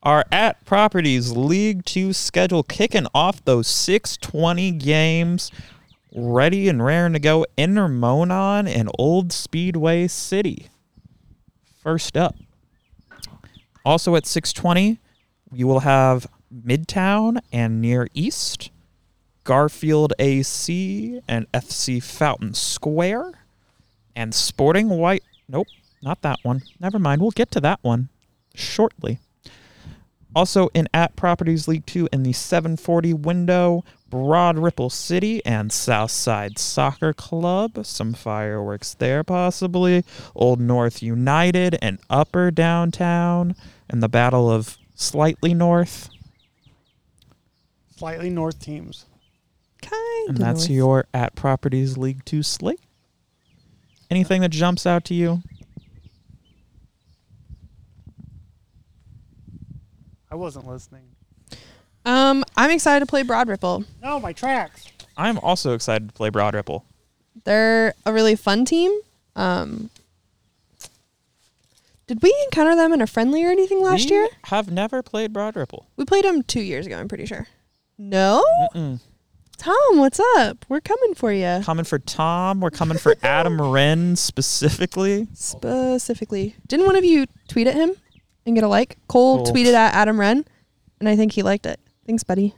Our 0.04 0.26
at 0.32 0.64
properties 0.66 1.32
League 1.36 1.86
Two 1.86 2.12
schedule 2.14 2.62
kicking 2.62 3.08
off 3.16 3.44
those 3.46 3.68
620 3.68 4.72
games, 4.74 5.50
ready 6.14 6.68
and 6.68 6.84
raring 6.84 7.14
to 7.14 7.20
go. 7.20 7.46
Intermonon 7.58 8.68
and 8.68 8.92
Old 9.00 9.32
Speedway 9.32 10.08
City. 10.08 10.68
First 11.82 12.16
up. 12.16 12.36
Also 13.84 14.16
at 14.16 14.28
620, 14.28 15.00
you 15.52 15.66
will 15.66 15.80
have 15.80 16.28
Midtown 16.54 17.40
and 17.52 17.82
Near 17.82 18.08
East, 18.14 18.70
Garfield 19.44 20.14
AC 20.20 21.22
and 21.28 21.52
FC 21.52 22.02
Fountain 22.02 22.54
Square, 22.54 23.32
and 24.16 24.36
Sporting 24.36 24.90
White. 24.90 25.24
Nope, 25.50 25.68
not 26.04 26.22
that 26.22 26.40
one. 26.44 26.62
Never 26.80 27.00
mind. 27.00 27.22
We'll 27.22 27.32
get 27.32 27.50
to 27.52 27.60
that 27.62 27.80
one 27.82 28.10
shortly. 28.54 29.20
Also 30.36 30.70
in 30.74 30.88
at 30.94 31.16
Properties 31.16 31.68
League 31.68 31.86
2 31.88 32.10
in 32.14 32.22
the 32.24 32.34
740 32.34 33.14
window, 33.14 33.84
Broad 34.12 34.60
Ripple 34.60 34.90
City 34.92 35.44
and 35.46 35.72
Southside 35.72 36.60
Soccer 36.60 37.14
Club. 37.14 37.84
Some 37.86 38.14
fireworks 38.14 38.94
there, 38.94 39.24
possibly. 39.24 40.04
Old 40.36 40.60
North 40.60 41.02
United 41.02 41.80
and 41.82 41.98
Upper 42.10 42.52
Downtown. 42.52 43.56
And 43.90 44.04
the 44.04 44.10
Battle 44.10 44.52
of 44.52 44.78
Slightly 44.94 45.54
North. 45.54 46.10
Slightly 47.96 48.30
north 48.30 48.60
teams. 48.60 49.06
Kind 49.82 50.30
And 50.30 50.38
that's 50.38 50.66
of. 50.66 50.72
your 50.72 51.06
at 51.14 51.36
Properties 51.36 51.98
League 51.98 52.26
2 52.26 52.44
slate. 52.44 52.82
Anything 54.10 54.42
that 54.42 54.50
jumps 54.50 54.86
out 54.86 55.06
to 55.06 55.14
you? 55.14 55.42
I 60.30 60.36
wasn't 60.36 60.68
listening. 60.68 61.11
Um, 62.06 62.44
I'm 62.58 62.72
excited 62.72 63.02
to 63.02 63.06
play 63.06 63.24
Broad 63.24 63.48
Ripple. 63.48 63.84
No, 64.02 64.20
my 64.20 64.34
tracks. 64.34 64.88
I'm 65.18 65.38
also 65.40 65.74
excited 65.74 66.08
to 66.08 66.14
play 66.14 66.30
Broad 66.30 66.54
Ripple. 66.56 66.86
They're 67.44 67.94
a 68.06 68.14
really 68.14 68.36
fun 68.36 68.66
team. 68.66 68.92
Um, 69.36 69.90
did 72.08 72.22
we 72.22 72.36
encounter 72.46 72.76
them 72.76 72.92
in 72.94 73.02
a 73.02 73.08
friendly 73.08 73.44
or 73.46 73.50
anything 73.52 73.82
last 73.82 74.10
we 74.10 74.16
year? 74.16 74.28
have 74.46 74.72
never 74.72 75.02
played 75.02 75.32
Broad 75.32 75.56
Ripple. 75.56 75.88
We 75.96 76.06
played 76.06 76.26
them 76.26 76.44
two 76.44 76.62
years 76.62 76.86
ago. 76.86 76.98
I'm 76.98 77.08
pretty 77.08 77.26
sure. 77.26 77.48
No, 77.98 78.44
Mm-mm. 78.74 79.00
Tom, 79.58 79.76
what's 80.00 80.20
up? 80.38 80.66
We're 80.70 80.82
coming 80.82 81.14
for 81.14 81.32
you. 81.32 81.62
Coming 81.64 81.86
for 81.86 82.00
Tom. 82.00 82.60
We're 82.62 82.72
coming 82.72 82.98
for 82.98 83.16
Adam 83.24 83.62
Wren 83.62 84.16
specifically. 84.16 85.28
Specifically, 85.36 86.56
didn't 86.68 86.88
one 86.88 86.96
of 86.96 87.06
you 87.06 87.28
tweet 87.48 87.68
at 87.68 87.76
him 87.76 87.94
and 88.46 88.56
get 88.56 88.64
a 88.64 88.68
like? 88.68 88.98
Cole 89.08 89.44
Cole. 89.46 89.54
tweeted 89.54 89.74
at 89.74 89.94
Adam 89.94 90.20
Wren, 90.20 90.46
and 91.00 91.08
I 91.08 91.16
think 91.16 91.34
he 91.34 91.44
liked 91.44 91.68
it. 91.68 91.80
Thanks, 92.06 92.24
buddy. 92.24 92.56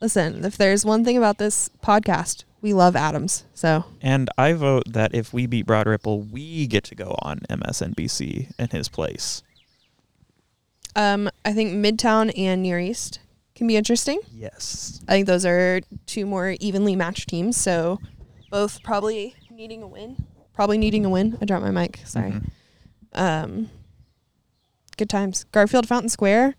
Listen, 0.00 0.44
if 0.44 0.56
there's 0.56 0.84
one 0.84 1.04
thing 1.04 1.16
about 1.16 1.38
this 1.38 1.70
podcast, 1.82 2.44
we 2.60 2.72
love 2.72 2.96
Adams. 2.96 3.44
So 3.54 3.84
And 4.00 4.28
I 4.36 4.52
vote 4.52 4.84
that 4.88 5.14
if 5.14 5.32
we 5.32 5.46
beat 5.46 5.66
Broad 5.66 5.86
Ripple, 5.86 6.20
we 6.22 6.66
get 6.66 6.84
to 6.84 6.94
go 6.94 7.14
on 7.22 7.40
MSNBC 7.48 8.52
in 8.58 8.68
his 8.70 8.88
place. 8.88 9.42
um, 10.96 11.30
I 11.44 11.52
think 11.52 11.72
Midtown 11.72 12.36
and 12.36 12.62
Near 12.62 12.78
East 12.78 13.20
can 13.54 13.66
be 13.66 13.76
interesting. 13.76 14.20
Yes. 14.32 15.00
I 15.08 15.12
think 15.12 15.26
those 15.26 15.46
are 15.46 15.80
two 16.06 16.26
more 16.26 16.56
evenly 16.60 16.96
matched 16.96 17.28
teams. 17.28 17.56
So 17.56 17.98
both 18.50 18.82
probably 18.82 19.34
needing 19.50 19.82
a 19.82 19.86
win. 19.86 20.24
Probably 20.52 20.76
needing 20.78 21.04
a 21.06 21.10
win. 21.10 21.38
I 21.40 21.44
dropped 21.46 21.64
my 21.64 21.70
mic. 21.70 22.00
Sorry. 22.04 22.32
Mhm. 22.32 22.50
Um, 23.14 23.70
good 24.98 25.08
times. 25.08 25.44
Garfield 25.52 25.86
Fountain 25.88 26.08
Square. 26.10 26.56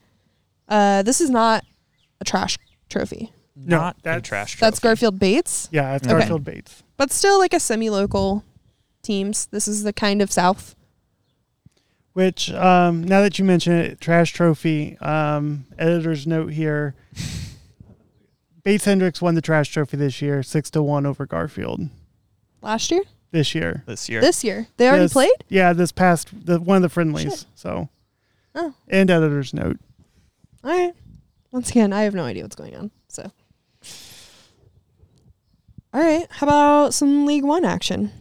Uh, 0.67 1.03
this 1.03 1.19
is 1.21 1.29
not 1.29 1.63
a 2.21 2.25
trash 2.25 2.57
trophy. 2.89 3.31
No, 3.55 3.77
Not 3.77 3.97
a 3.97 4.01
that's- 4.03 4.27
trash 4.27 4.51
trophy. 4.53 4.65
That's. 4.65 4.79
Garfield 4.79 5.19
Bates, 5.19 5.69
Yeah, 5.71 5.95
it's 5.95 6.05
Okay. 6.07 6.17
Garfield 6.17 6.43
Bates. 6.43 6.83
but 6.97 7.11
still 7.11 7.37
like 7.37 7.53
a 7.53 7.59
semi-local 7.59 8.43
teams. 9.03 9.45
This 9.47 9.67
is 9.67 9.83
the 9.83 9.93
kind 9.93 10.21
of 10.21 10.31
South. 10.31 10.75
Which, 12.13 12.51
um, 12.51 13.03
now 13.03 13.21
that 13.21 13.37
you 13.39 13.45
mention 13.45 13.73
it, 13.73 13.99
trash 13.99 14.33
trophy. 14.33 14.97
Um, 14.99 15.65
editor's 15.79 16.25
note 16.27 16.53
here: 16.53 16.93
Bates 18.63 18.85
Hendricks 18.85 19.21
won 19.21 19.35
the 19.35 19.41
trash 19.41 19.69
trophy 19.69 19.97
this 19.97 20.21
year, 20.21 20.41
six 20.43 20.69
to 20.71 20.81
one 20.83 21.05
over 21.05 21.25
Garfield. 21.25 21.89
Last 22.61 22.91
year, 22.91 23.01
This 23.31 23.53
year, 23.55 23.83
this 23.87 24.07
year. 24.09 24.21
this 24.21 24.43
year, 24.43 24.67
they 24.77 24.87
already 24.87 25.05
This- 25.05 25.13
played. 25.13 25.33
Yeah, 25.49 25.73
this 25.73 25.91
past 25.91 26.29
the 26.45 26.59
one 26.59 26.77
of 26.77 26.81
the 26.83 26.89
friendlies. 26.89 27.23
Shit. 27.23 27.45
So, 27.55 27.89
Oh. 28.55 28.73
and 28.87 29.09
editor's 29.11 29.53
note. 29.53 29.79
All 30.63 30.71
right. 30.71 30.93
Once 31.51 31.69
again, 31.69 31.93
I 31.93 32.03
have 32.03 32.15
no 32.15 32.23
idea 32.23 32.43
what's 32.43 32.55
going 32.55 32.75
on. 32.75 32.91
So, 33.07 33.31
all 35.93 36.01
right. 36.01 36.25
How 36.29 36.47
about 36.47 36.93
some 36.93 37.25
League 37.25 37.43
One 37.43 37.65
action? 37.65 38.11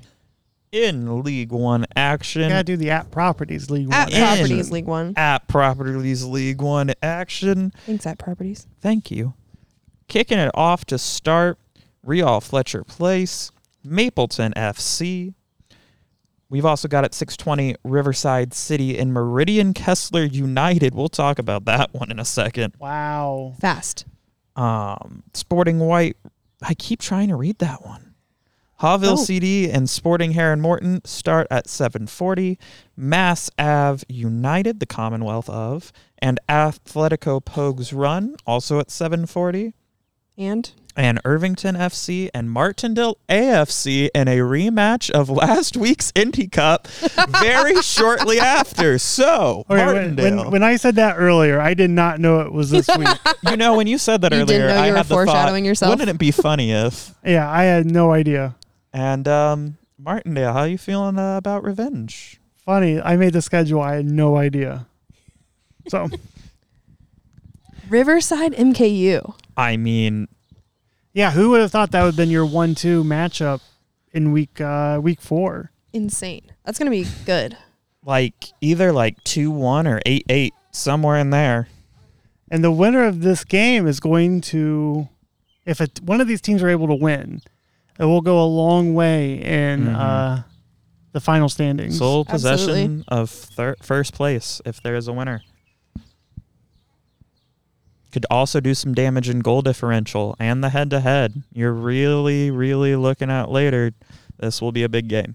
in 0.73 1.23
League 1.23 1.53
One 1.53 1.87
action. 1.95 2.49
Gotta 2.49 2.65
do 2.65 2.77
the 2.77 2.91
at 2.91 3.11
properties 3.11 3.71
league 3.71 3.93
At 3.93 4.07
one. 4.07 4.13
Yeah. 4.13 4.35
Properties 4.35 4.71
League 4.71 4.87
One. 4.87 5.13
At 5.17 5.47
Properties 5.47 6.25
League 6.25 6.63
One 6.63 6.93
action. 7.03 7.73
Thanks, 7.87 8.07
at 8.07 8.19
Properties. 8.19 8.67
Thank 8.81 9.11
you. 9.11 9.35
Kicking 10.09 10.39
it 10.39 10.51
off 10.55 10.85
to 10.87 10.99
start, 10.99 11.59
Real 12.03 12.41
Fletcher 12.41 12.85
Place, 12.85 13.51
Mapleton 13.85 14.53
FC. 14.57 15.35
We've 16.53 16.67
also 16.67 16.87
got 16.87 17.03
at 17.05 17.15
620 17.15 17.77
Riverside 17.83 18.53
City 18.53 18.99
and 18.99 19.11
Meridian 19.11 19.73
Kessler 19.73 20.23
United. 20.25 20.95
We'll 20.95 21.09
talk 21.09 21.39
about 21.39 21.65
that 21.65 21.95
one 21.95 22.11
in 22.11 22.19
a 22.21 22.27
second. 22.27 22.75
Wow. 22.79 23.55
Fast. 23.59 24.05
Um, 24.55 25.23
Sporting 25.33 25.79
White. 25.79 26.19
I 26.61 26.75
keep 26.75 27.01
trying 27.01 27.29
to 27.29 27.37
read 27.37 27.59
that 27.61 27.83
one. 27.87 28.15
Haughville 28.83 29.13
Oh. 29.13 29.17
CD 29.17 29.71
and 29.71 29.89
Sporting 29.89 30.33
Herron 30.33 30.61
Morton 30.61 31.01
start 31.07 31.47
at 31.51 31.71
740. 31.71 32.59
Mass 32.99 33.49
Ave 33.59 34.05
United, 34.11 34.79
the 34.79 34.85
Commonwealth 34.87 35.49
of, 35.49 35.91
and 36.19 36.39
Athletico 36.51 37.43
Pogues 37.43 37.97
Run, 37.99 38.37
also 38.47 38.79
at 38.79 38.91
740. 38.91 39.73
And 40.37 40.71
And 40.95 41.21
Irvington 41.25 41.75
FC 41.75 42.29
and 42.35 42.51
Martindale 42.51 43.17
AFC 43.29 44.11
in 44.15 44.29
a 44.29 44.39
rematch 44.39 45.11
of 45.11 45.31
last 45.31 45.75
week's 45.77 46.13
Indy 46.15 46.49
Cup 46.49 46.87
very 47.41 47.81
shortly 47.81 48.39
after. 48.39 48.99
So, 48.99 49.65
Okay, 49.71 49.87
when, 49.87 49.95
Martindale. 49.95 50.37
when, 50.37 50.51
when 50.51 50.63
I 50.63 50.77
said 50.77 50.97
that 50.97 51.17
earlier, 51.17 51.59
I 51.61 51.73
did 51.73 51.91
not 51.91 52.21
know 52.21 52.41
it 52.41 52.53
was 52.53 52.69
this 52.69 52.89
week. 52.99 53.09
you 53.51 53.57
know, 53.57 53.75
when 53.77 53.87
you 53.87 53.97
said 53.97 54.21
that 54.21 54.33
You 54.33 54.41
earlier, 54.41 54.59
didn't 54.59 54.77
know 54.77 54.83
I 54.83 54.91
were 54.91 54.97
had 54.99 55.07
the 55.07 55.09
thought, 55.09 55.15
foreshadowing 55.27 55.65
yourself? 55.65 55.91
Wouldn't 55.91 56.11
it 56.11 56.19
be 56.19 56.31
funny 56.31 56.73
if? 56.73 57.15
yeah, 57.25 57.51
I 57.51 57.65
had 57.65 57.91
no 57.91 58.13
idea. 58.13 58.55
And 58.93 59.27
um, 59.27 59.79
Martindale, 59.99 60.53
how 60.53 60.61
are 60.61 60.69
you 60.69 60.77
feeling 60.79 61.19
uh, 61.19 61.39
about 61.39 61.65
revenge? 61.65 62.39
Funny, 62.67 63.01
I 63.01 63.17
made 63.17 63.33
the 63.33 63.41
schedule. 63.41 63.81
I 63.81 63.95
had 63.95 64.05
no 64.05 64.37
idea. 64.37 64.87
So 65.89 66.11
Riverside 67.89 68.53
MKU. 68.55 69.35
I 69.57 69.77
mean, 69.77 70.29
yeah, 71.13 71.31
who 71.33 71.51
would 71.51 71.61
have 71.61 71.71
thought 71.71 71.91
that 71.93 72.01
would 72.03 72.09
have 72.09 72.17
been 72.17 72.31
your 72.31 72.47
one-two 72.47 73.05
matchup 73.05 73.61
in 74.13 74.33
week 74.33 74.61
uh, 74.61 74.99
week 75.03 75.21
four? 75.21 75.71
Insane. 75.93 76.53
That's 76.65 76.79
going 76.79 76.91
to 76.91 76.97
be 77.05 77.09
good. 77.25 77.57
like 78.05 78.53
either 78.61 78.93
like 78.93 79.23
two 79.25 79.51
one 79.51 79.87
or 79.87 80.01
eight 80.07 80.25
eight 80.29 80.55
somewhere 80.71 81.19
in 81.19 81.31
there. 81.31 81.69
And 82.51 82.63
the 82.65 82.71
winner 82.73 83.05
of 83.05 83.21
this 83.23 83.45
game 83.45 83.87
is 83.87 83.99
going 84.01 84.41
to, 84.43 85.09
if 85.65 85.81
it, 85.81 86.01
one 86.03 86.21
of 86.21 86.29
these 86.29 86.41
teams 86.43 86.63
are 86.63 86.69
able 86.69 86.87
to 86.89 86.95
win, 86.95 87.41
it 87.99 88.05
will 88.05 88.21
go 88.21 88.43
a 88.43 88.45
long 88.45 88.93
way 88.95 89.35
in 89.43 89.87
Mhm. 89.87 89.95
uh, 89.97 90.43
the 91.13 91.21
final 91.21 91.49
standings. 91.49 91.97
Sole 91.99 92.25
possession 92.27 92.69
Absolutely. 92.71 93.05
of 93.09 93.31
thir- 93.31 93.77
first 93.83 94.13
place 94.15 94.61
if 94.67 94.83
there 94.83 94.97
is 94.97 95.09
a 95.09 95.13
winner. 95.15 95.43
Could 98.13 98.27
also 98.31 98.61
do 98.61 98.75
some 98.75 98.93
damage 98.95 99.29
in 99.31 99.41
goal 99.41 99.63
differential 99.63 100.37
and 100.39 100.63
the 100.63 100.69
head 100.69 100.91
to 100.91 101.01
head. 101.01 101.43
You're 101.53 101.73
really, 101.73 102.51
really 102.51 102.95
looking 102.95 103.31
at 103.31 103.49
later. 103.51 103.93
This 104.39 104.61
will 104.61 104.71
be 104.73 104.83
a 104.83 104.89
big 104.89 105.09
game. 105.09 105.35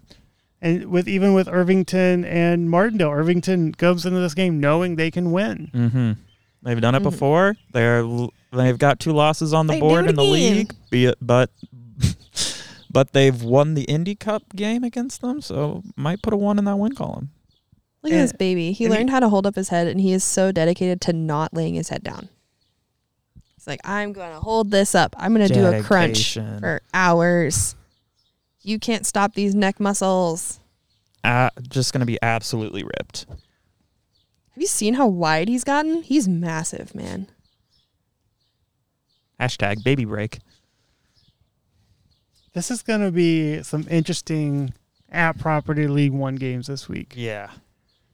And 0.62 0.86
with 0.86 1.08
even 1.08 1.34
with 1.34 1.48
Irvington 1.48 2.24
and 2.24 2.70
Martindale, 2.70 3.10
Irvington 3.10 3.72
goes 3.72 4.06
into 4.06 4.20
this 4.20 4.34
game 4.34 4.60
knowing 4.60 4.96
they 4.96 5.10
can 5.10 5.32
win. 5.32 5.70
Mm-hmm. 5.74 6.12
They've 6.62 6.80
done 6.80 6.94
it 6.94 7.00
Mhm. 7.00 7.10
before. 7.10 7.56
They're 7.72 8.04
they've 8.52 8.78
got 8.78 8.98
two 9.00 9.12
losses 9.12 9.52
on 9.54 9.66
the 9.66 9.74
They 9.74 9.80
board 9.80 10.08
in 10.08 10.14
the 10.16 10.22
again. 10.22 10.32
league. 10.32 10.74
Be 10.90 11.06
it, 11.06 11.16
but 11.20 11.50
but 12.90 13.12
they've 13.12 13.42
won 13.42 13.74
the 13.74 13.84
Indy 13.84 14.14
Cup 14.14 14.42
game 14.54 14.84
against 14.84 15.20
them, 15.20 15.40
so 15.40 15.82
might 15.96 16.22
put 16.22 16.32
a 16.32 16.36
one 16.36 16.58
in 16.58 16.64
that 16.64 16.78
win 16.78 16.94
column. 16.94 17.30
Look 18.02 18.12
at 18.12 18.16
this 18.16 18.32
baby. 18.32 18.72
He 18.72 18.84
and 18.84 18.94
he- 18.94 18.98
learned 18.98 19.10
how 19.10 19.20
to 19.20 19.28
hold 19.28 19.46
up 19.46 19.54
his 19.56 19.68
head, 19.70 19.86
and 19.88 20.00
he 20.00 20.12
is 20.12 20.22
so 20.24 20.52
dedicated 20.52 21.00
to 21.02 21.12
not 21.12 21.52
laying 21.54 21.74
his 21.74 21.88
head 21.88 22.02
down. 22.04 22.28
He's 23.68 23.74
like, 23.74 23.80
I'm 23.86 24.14
going 24.14 24.32
to 24.32 24.40
hold 24.40 24.70
this 24.70 24.94
up. 24.94 25.14
I'm 25.18 25.34
going 25.34 25.46
to 25.46 25.52
do 25.52 25.66
a 25.66 25.82
crunch 25.82 26.34
Dedication. 26.34 26.60
for 26.60 26.80
hours. 26.94 27.76
You 28.62 28.78
can't 28.78 29.04
stop 29.04 29.34
these 29.34 29.54
neck 29.54 29.78
muscles. 29.78 30.58
Uh, 31.22 31.50
just 31.68 31.92
gonna 31.92 32.06
be 32.06 32.18
absolutely 32.22 32.82
ripped. 32.82 33.26
Have 33.28 34.62
you 34.62 34.66
seen 34.66 34.94
how 34.94 35.06
wide 35.06 35.48
he's 35.48 35.64
gotten? 35.64 36.02
He's 36.02 36.26
massive, 36.26 36.94
man. 36.94 37.28
Hashtag 39.38 39.84
baby 39.84 40.06
break. 40.06 40.38
This 42.54 42.70
is 42.70 42.82
going 42.82 43.02
to 43.02 43.12
be 43.12 43.62
some 43.62 43.86
interesting 43.90 44.72
at 45.10 45.38
property 45.38 45.86
League 45.86 46.12
One 46.12 46.36
games 46.36 46.68
this 46.68 46.88
week. 46.88 47.12
Yeah. 47.14 47.50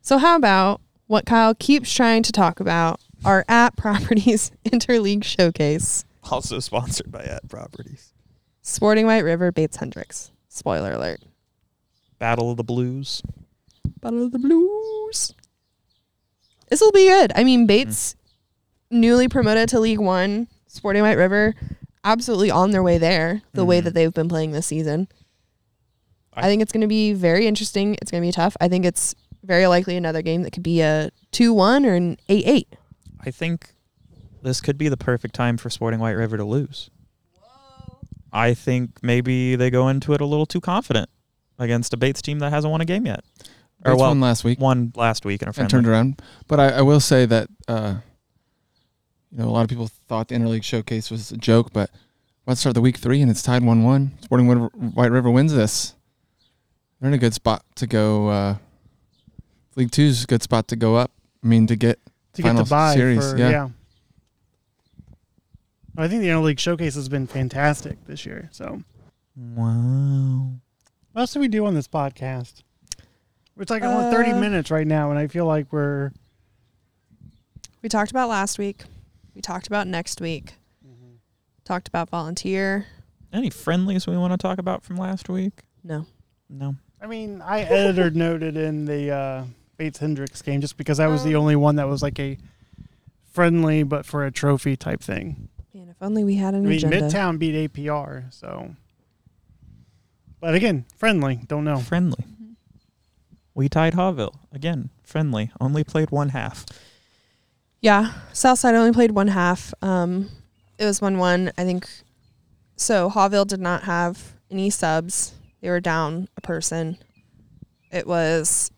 So, 0.03 0.19
how 0.19 0.35
about 0.37 0.81
what 1.07 1.27
Kyle 1.27 1.55
keeps 1.55 1.93
trying 1.93 2.23
to 2.25 2.33
talk 2.33 2.59
about 2.59 3.01
our 3.25 3.45
at 3.49 3.77
properties 3.77 4.51
interleague 4.65 5.25
showcase? 5.25 6.05
Also 6.31 6.59
sponsored 6.61 7.11
by 7.13 7.23
At 7.25 7.49
Properties. 7.49 8.13
Sporting 8.63 9.07
White 9.07 9.25
River 9.25 9.53
Bates 9.53 9.77
Hendricks. 9.77 10.31
Spoiler 10.49 10.93
alert. 10.93 11.21
Battle 12.19 12.51
of 12.51 12.57
the 12.57 12.65
Blues. 12.65 13.23
Battle 14.01 14.25
of 14.25 14.33
the 14.33 14.39
Blues. 14.39 15.35
This 16.71 16.81
will 16.81 16.93
be 16.93 17.09
good. 17.09 17.33
I 17.37 17.45
mean, 17.45 17.67
Bates, 17.67 18.17
newly 18.91 19.29
promoted 19.29 19.69
to 19.71 19.81
League 19.81 19.99
One, 20.01 20.49
Sporting 20.67 21.03
White 21.03 21.19
River, 21.19 21.55
absolutely 22.05 22.51
on 22.51 22.71
their 22.71 22.83
way 22.83 22.97
there, 22.99 23.43
the 23.53 23.65
way 23.65 23.81
Mhm. 23.81 23.85
that 23.85 23.95
they've 23.95 24.15
been 24.15 24.29
playing 24.29 24.53
this 24.53 24.67
season. 24.67 25.09
I, 26.33 26.41
I- 26.41 26.45
think 26.45 26.63
it's 26.63 26.73
going 26.73 26.81
to 26.81 26.87
be 26.87 27.13
very 27.13 27.47
interesting. 27.47 27.97
It's 28.01 28.11
going 28.11 28.23
to 28.23 28.27
be 28.27 28.33
tough. 28.33 28.57
I 28.61 28.69
think 28.69 28.85
it's 28.87 29.15
very 29.43 29.67
likely 29.67 29.97
another 29.97 30.23
game 30.23 30.43
that 30.43 30.53
could 30.53 30.63
be 30.63 30.81
a 30.81 31.11
2 31.33 31.53
1 31.53 31.85
or 31.85 31.95
an 31.95 32.17
8 32.31 32.47
8. 32.47 32.69
I 33.27 33.31
think 33.31 33.75
this 34.43 34.61
could 34.61 34.77
be 34.77 34.89
the 34.89 34.97
perfect 34.97 35.35
time 35.35 35.57
for 35.57 35.71
Sporting 35.71 36.01
White 36.01 36.13
River 36.13 36.37
to 36.37 36.45
lose. 36.45 36.91
I 38.33 38.53
think 38.53 38.99
maybe 39.03 39.57
they 39.57 39.71
go 39.71 39.89
into 39.89 40.13
it 40.13 40.21
a 40.21 40.27
little 40.27 40.45
too 40.45 40.61
confident 40.61 41.09
against 41.59 41.95
a 41.95 41.97
Bates 41.97 42.21
team 42.21 42.41
that 42.41 42.51
hasn't 42.51 42.71
won 42.71 42.81
a 42.81 42.85
game 42.85 43.07
yet. 43.07 43.21
Or 43.85 43.93
Bates 43.93 44.01
well, 44.01 44.11
won 44.11 44.21
last 44.21 44.45
week 44.45 44.61
won 44.61 44.93
last 44.97 45.25
week 45.25 45.41
in 45.41 45.49
a 45.49 45.53
and 45.57 45.71
turned 45.71 45.87
around. 45.87 46.21
But 46.49 46.61
I, 46.61 46.69
I 46.71 46.83
will 46.83 47.01
say 47.01 47.27
that 47.27 47.49
uh, 47.69 47.95
you 49.31 49.39
know 49.39 49.49
a 49.49 49.51
lot 49.51 49.63
of 49.63 49.69
people 49.69 49.89
thought 50.09 50.29
the 50.29 50.35
interleague 50.35 50.65
showcase 50.65 51.11
was 51.11 51.31
a 51.31 51.37
joke, 51.37 51.73
but 51.73 51.91
let's 52.47 52.61
start 52.61 52.75
the 52.75 52.81
week 52.81 52.97
three 52.97 53.23
and 53.23 53.31
it's 53.31 53.43
tied 53.43 53.63
one 53.63 53.85
one. 53.85 54.19
Sporting 54.23 54.49
White 54.49 54.75
White 54.75 55.13
River 55.13 55.31
wins 55.31 55.55
this. 55.55 55.95
They're 57.01 57.09
in 57.09 57.15
a 57.15 57.19
good 57.19 57.35
spot 57.35 57.65
to 57.77 57.87
go. 57.87 58.29
Uh, 58.29 58.57
League 59.77 59.93
Two's 59.93 60.25
a 60.25 60.27
good 60.27 60.43
spot 60.43 60.69
to 60.69 60.77
go 60.77 60.97
up. 60.97 61.13
I 61.43 61.47
mean 61.47 61.67
to 61.69 61.77
get 61.77 62.01
to 62.35 62.43
get 62.43 62.49
final 62.49 62.65
the 62.65 62.71
buy 62.71 62.95
series. 62.95 63.31
for 63.33 63.37
yeah. 63.39 63.51
yeah. 63.51 63.69
I 65.97 66.09
think 66.09 66.23
the 66.23 66.29
interleague 66.29 66.59
showcase 66.59 66.95
has 66.97 67.09
been 67.09 67.27
fantastic 67.27 68.05
this 68.07 68.27
year. 68.27 68.49
So, 68.53 68.83
Wow. 69.37 70.51
what 71.13 71.21
else 71.23 71.33
do 71.33 71.41
we 71.41 71.49
do 71.49 71.67
on 71.67 71.75
this 71.75 71.87
podcast? 71.89 72.63
It's 73.59 73.71
like 73.71 73.83
only 73.85 74.11
thirty 74.11 74.33
Uh, 74.33 74.41
minutes 74.41 74.71
right 74.71 74.87
now, 74.87 75.11
and 75.11 75.19
I 75.19 75.29
feel 75.29 75.47
like 75.47 75.73
we're 75.73 76.11
We 77.83 77.89
talked 77.89 78.11
about 78.11 78.29
last 78.29 78.59
week. 78.59 78.85
We 79.35 79.41
talked 79.41 79.67
about 79.67 79.87
next 79.87 80.21
week. 80.21 80.55
Talked 81.65 81.89
about 81.89 82.11
volunteer. 82.11 82.87
Any 83.33 83.49
friendlies 83.49 84.07
we 84.07 84.19
want 84.19 84.33
to 84.33 84.37
talk 84.37 84.59
about 84.59 84.83
from 84.85 84.97
last 84.97 85.29
week? 85.31 85.63
No. 85.83 86.05
No. 86.51 86.77
I 87.01 87.07
mean, 87.07 87.41
I 87.41 87.61
editor 87.63 88.11
noted 88.11 88.57
in 88.59 88.85
the 88.85 89.11
uh, 89.11 89.45
Bates 89.77 89.99
Hendricks 89.99 90.43
game 90.43 90.61
just 90.61 90.77
because 90.77 91.01
I 91.01 91.07
was 91.07 91.23
Oh. 91.23 91.25
the 91.25 91.37
only 91.37 91.57
one 91.57 91.77
that 91.77 91.89
was 91.89 92.03
like 92.03 92.19
a 92.19 92.39
friendly 93.33 93.83
but 93.83 94.07
for 94.07 94.25
a 94.25 94.31
trophy 94.31 94.77
type 94.77 95.01
thing. 95.01 95.49
And 95.73 95.91
if 95.91 95.97
only 96.01 96.23
we 96.25 96.37
had 96.37 96.55
I 96.55 96.59
an 96.59 96.65
mean, 96.69 96.79
agenda. 96.79 97.01
Midtown 97.03 97.39
beat 97.39 97.55
APR, 97.73 98.33
so. 98.33 98.77
But 100.41 100.55
again, 100.55 100.85
friendly. 100.97 101.41
Don't 101.47 101.65
know. 101.65 101.79
Friendly. 101.79 102.25
We 103.55 103.69
tied 103.69 103.95
Haughville 103.95 104.35
again. 104.53 104.91
Friendly. 105.03 105.51
Only 105.61 105.85
played 105.85 106.11
one 106.11 106.31
half. 106.31 106.67
Yeah, 107.81 108.13
Southside 108.33 108.75
only 108.75 108.93
played 108.93 109.13
one 109.13 109.29
half. 109.29 109.73
Um, 109.83 110.31
it 110.79 110.85
was 110.85 111.01
one 111.01 111.19
one. 111.19 111.53
I 111.59 111.65
think. 111.65 111.89
So 112.77 113.09
Haughville 113.11 113.47
did 113.47 113.61
not 113.61 113.85
have 113.85 114.35
any 114.51 114.71
subs. 114.71 115.35
They 115.61 115.69
were 115.71 115.81
down 115.81 116.29
a 116.37 116.41
person. 116.41 116.99
It 117.93 118.07
was. 118.07 118.71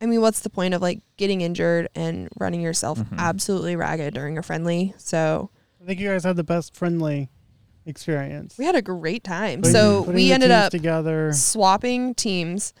I 0.00 0.06
mean, 0.06 0.20
what's 0.20 0.40
the 0.40 0.50
point 0.50 0.74
of 0.74 0.82
like 0.82 1.00
getting 1.16 1.40
injured 1.40 1.88
and 1.94 2.28
running 2.38 2.60
yourself 2.60 2.98
Mhm. 2.98 3.18
absolutely 3.18 3.76
ragged 3.76 4.14
during 4.14 4.36
a 4.38 4.42
friendly? 4.42 4.94
So 4.98 5.50
I 5.82 5.86
think 5.86 6.00
you 6.00 6.08
guys 6.08 6.24
had 6.24 6.36
the 6.36 6.44
best 6.44 6.74
friendly 6.74 7.30
experience. 7.86 8.56
we 8.58 8.64
had 8.64 8.74
a 8.74 8.82
great 8.82 9.22
time. 9.24 9.60
Putting- 9.60 9.72
so 9.72 10.00
putting 10.00 10.14
we 10.16 10.32
ended 10.32 10.50
up 10.50 10.70
together. 10.70 11.32
swapping 11.32 12.14
teams. 12.14 12.74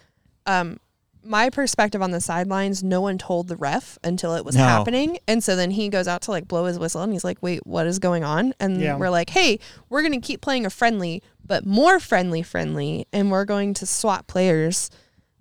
Um, 0.46 0.78
my 1.22 1.48
perspective 1.50 2.02
on 2.02 2.10
the 2.12 2.20
sidelines, 2.20 2.82
no 2.84 3.00
one 3.00 3.16
told 3.18 3.48
the 3.48 3.56
ref 3.56 3.98
until 4.04 4.34
it 4.34 4.44
was 4.44 4.54
No. 4.56 4.62
happening, 4.64 5.18
and 5.26 5.42
so 5.42 5.56
then 5.56 5.72
he 5.72 5.88
goes 5.88 6.06
out 6.06 6.22
to 6.22 6.30
like 6.30 6.46
blow 6.46 6.66
his 6.66 6.78
whistle, 6.78 7.02
and 7.02 7.12
he's 7.12 7.24
like, 7.24 7.38
"Wait, 7.40 7.66
what 7.66 7.86
is 7.86 7.98
going 7.98 8.22
on?" 8.24 8.52
And 8.60 8.80
Yeah. 8.80 8.96
we're 8.96 9.10
like, 9.10 9.30
"Hey, 9.30 9.58
we're 9.88 10.02
gonna 10.02 10.20
keep 10.20 10.40
playing 10.40 10.66
a 10.66 10.70
friendly, 10.70 11.22
but 11.44 11.64
more 11.66 11.98
friendly, 11.98 12.42
friendly, 12.42 13.06
and 13.12 13.30
we're 13.30 13.44
going 13.44 13.74
to 13.74 13.86
swap 13.86 14.26
players." 14.28 14.88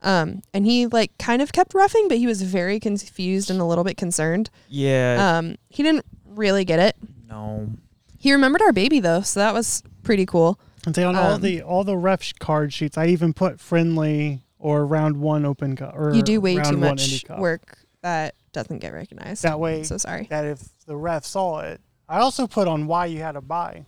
Um, 0.06 0.44
and 0.54 0.66
he 0.66 0.86
like 0.86 1.18
kind 1.18 1.42
of 1.42 1.52
kept 1.52 1.74
roughing, 1.74 2.08
but 2.08 2.20
he 2.20 2.28
was 2.28 2.44
very 2.44 2.80
confused 2.80 3.50
and 3.50 3.60
a 3.60 3.66
little 3.66 3.84
bit 3.84 3.98
concerned. 3.98 4.52
Yeah. 4.70 5.38
Um, 5.38 5.56
he 5.68 5.84
didn't 5.84 6.06
really 6.26 6.64
get 6.64 6.80
it. 6.80 6.96
no. 7.28 7.70
He 8.18 8.32
remembered 8.32 8.62
our 8.64 8.72
baby 8.74 9.00
though, 9.00 9.22
so 9.22 9.40
that 9.40 9.54
was 9.54 9.84
pretty 10.02 10.26
cool. 10.26 10.60
And 10.86 10.96
say 10.96 11.04
on 11.04 11.16
all 11.16 11.34
um, 11.34 11.42
the 11.42 11.62
all 11.62 11.84
the 11.84 11.98
ref 11.98 12.24
sh- 12.24 12.34
card 12.40 12.74
sheets, 12.74 12.98
I 12.98 13.08
even 13.08 13.34
put 13.34 13.60
friendly 13.60 14.42
or 14.58 14.86
round 14.86 15.18
one 15.18 15.46
open 15.46 15.76
cup 15.76 15.94
or 15.96 16.14
You 16.14 16.24
do 16.24 16.40
way 16.42 16.58
too 16.58 16.78
much 16.78 17.24
work 17.38 17.80
that 18.02 18.34
doesn't 18.52 18.80
get 18.80 18.94
recognized. 18.94 19.44
That 19.44 19.60
way, 19.60 19.84
so 19.84 19.98
sorry. 19.98 20.28
that 20.30 20.46
if 20.46 20.60
the 20.86 20.96
ref 20.96 21.26
saw 21.26 21.60
it, 21.60 21.82
I 22.10 22.20
also 22.20 22.48
put 22.48 22.68
on 22.68 22.88
why 22.88 23.08
you 23.08 23.20
had 23.20 23.36
a 23.36 23.42
buy. 23.42 23.86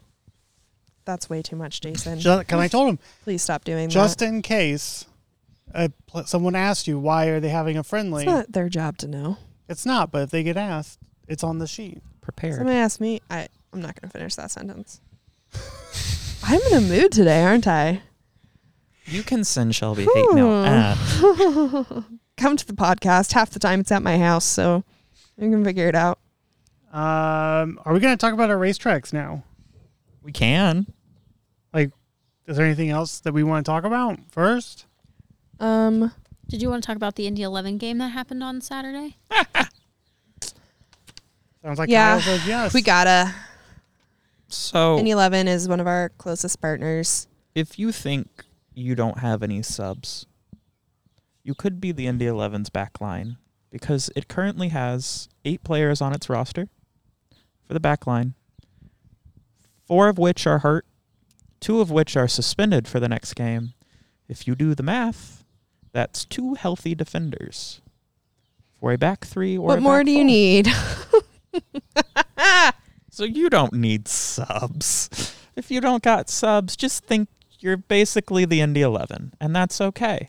That's 1.05 1.29
way 1.29 1.41
too 1.41 1.55
much, 1.55 1.81
Jason. 1.81 2.19
Just, 2.19 2.47
can 2.47 2.59
I 2.59 2.67
told 2.67 2.89
him 2.89 2.99
Please 3.23 3.41
stop 3.41 3.63
doing 3.63 3.89
just 3.89 4.19
that. 4.19 4.25
Just 4.25 4.33
in 4.33 4.41
case 4.41 5.05
uh, 5.73 5.89
pl- 6.07 6.25
someone 6.25 6.55
asked 6.55 6.87
you 6.87 6.99
why 6.99 7.27
are 7.27 7.39
they 7.39 7.49
having 7.49 7.77
a 7.77 7.83
friendly? 7.83 8.23
It's 8.23 8.31
not 8.31 8.51
their 8.51 8.69
job 8.69 8.97
to 8.99 9.07
know. 9.07 9.37
It's 9.69 9.85
not, 9.85 10.11
but 10.11 10.23
if 10.23 10.29
they 10.29 10.43
get 10.43 10.57
asked, 10.57 10.99
it's 11.27 11.43
on 11.43 11.59
the 11.59 11.67
sheet. 11.67 12.01
Prepared. 12.21 12.55
Somebody 12.55 12.77
asked 12.77 13.01
me. 13.01 13.21
I 13.29 13.47
I'm 13.73 13.81
not 13.81 13.99
going 13.99 14.09
to 14.09 14.17
finish 14.17 14.35
that 14.35 14.51
sentence. 14.51 15.01
I'm 16.43 16.61
in 16.71 16.73
a 16.73 16.81
mood 16.81 17.11
today, 17.11 17.43
aren't 17.43 17.67
I? 17.67 18.01
You 19.05 19.23
can 19.23 19.43
send 19.43 19.75
Shelby 19.75 20.05
hate 20.13 20.33
mail 20.33 20.51
at 20.65 20.95
Come 22.37 22.57
to 22.57 22.67
the 22.67 22.73
podcast. 22.73 23.33
Half 23.33 23.51
the 23.51 23.59
time 23.59 23.79
it's 23.81 23.91
at 23.91 24.03
my 24.03 24.17
house, 24.17 24.45
so 24.45 24.83
you 25.37 25.49
can 25.49 25.63
figure 25.63 25.87
it 25.87 25.95
out. 25.95 26.19
Um, 26.91 27.79
are 27.85 27.93
we 27.93 27.99
going 27.99 28.13
to 28.13 28.17
talk 28.17 28.33
about 28.33 28.49
our 28.49 28.57
racetracks 28.57 29.13
now? 29.13 29.43
we 30.23 30.31
can. 30.33 30.85
Like, 31.73 31.91
is 32.47 32.57
there 32.57 32.65
anything 32.65 32.89
else 32.89 33.21
that 33.21 33.33
we 33.33 33.43
want 33.43 33.65
to 33.65 33.69
talk 33.69 33.85
about 33.85 34.19
first? 34.29 34.85
Um, 35.59 36.11
Did 36.47 36.61
you 36.61 36.69
want 36.69 36.83
to 36.83 36.87
talk 36.87 36.95
about 36.95 37.15
the 37.15 37.27
Indy 37.27 37.41
11 37.43 37.77
game 37.77 37.97
that 37.99 38.09
happened 38.09 38.43
on 38.43 38.61
Saturday? 38.61 39.17
Sounds 41.63 41.79
like 41.79 41.89
Yeah, 41.89 42.13
Kyle 42.13 42.21
says 42.21 42.47
yes. 42.47 42.73
we 42.73 42.81
gotta. 42.81 43.33
So 44.47 44.97
Indy 44.99 45.11
Eleven 45.11 45.47
is 45.47 45.67
one 45.67 45.79
of 45.81 45.87
our 45.87 46.09
closest 46.17 46.61
partners. 46.61 47.27
if 47.53 47.77
you 47.77 47.91
think 47.91 48.27
you 48.73 48.95
don't 48.95 49.17
have 49.19 49.43
any 49.43 49.61
subs, 49.61 50.25
you 51.43 51.53
could 51.53 51.81
be 51.81 51.91
the 51.91 52.07
Indy 52.07 52.25
11's 52.25 52.69
back 52.69 53.01
line 53.01 53.37
because 53.71 54.09
it 54.15 54.27
currently 54.29 54.69
has 54.69 55.27
eight 55.43 55.63
players 55.63 55.99
on 56.01 56.13
its 56.13 56.29
roster 56.29 56.69
for 57.65 57.73
the 57.73 57.79
back 57.81 58.07
line, 58.07 58.35
four 59.85 60.07
of 60.07 60.17
which 60.17 60.47
are 60.47 60.59
hurt, 60.59 60.85
two 61.59 61.81
of 61.81 61.91
which 61.91 62.15
are 62.15 62.27
suspended 62.29 62.87
for 62.87 63.01
the 63.01 63.09
next 63.09 63.33
game. 63.33 63.73
If 64.29 64.47
you 64.47 64.55
do 64.55 64.75
the 64.75 64.83
math, 64.83 65.43
that's 65.91 66.25
two 66.25 66.55
healthy 66.55 66.95
defenders 66.95 67.81
for 68.79 68.91
a 68.91 68.97
back 68.97 69.25
three 69.25 69.57
or 69.57 69.67
What 69.67 69.81
more 69.81 70.03
do 70.03 70.11
you 70.11 70.23
need? 70.23 70.67
So 73.17 73.23
you 73.23 73.49
don't 73.49 73.73
need 73.73 74.07
subs. 74.07 75.33
If 75.55 75.71
you 75.71 75.81
don't 75.81 76.03
got 76.03 76.29
subs, 76.29 76.75
just 76.75 77.03
think 77.05 77.29
you're 77.59 77.75
basically 77.75 78.45
the 78.45 78.61
Indy 78.61 78.83
11, 78.83 79.33
and 79.41 79.55
that's 79.55 79.81
okay. 79.81 80.27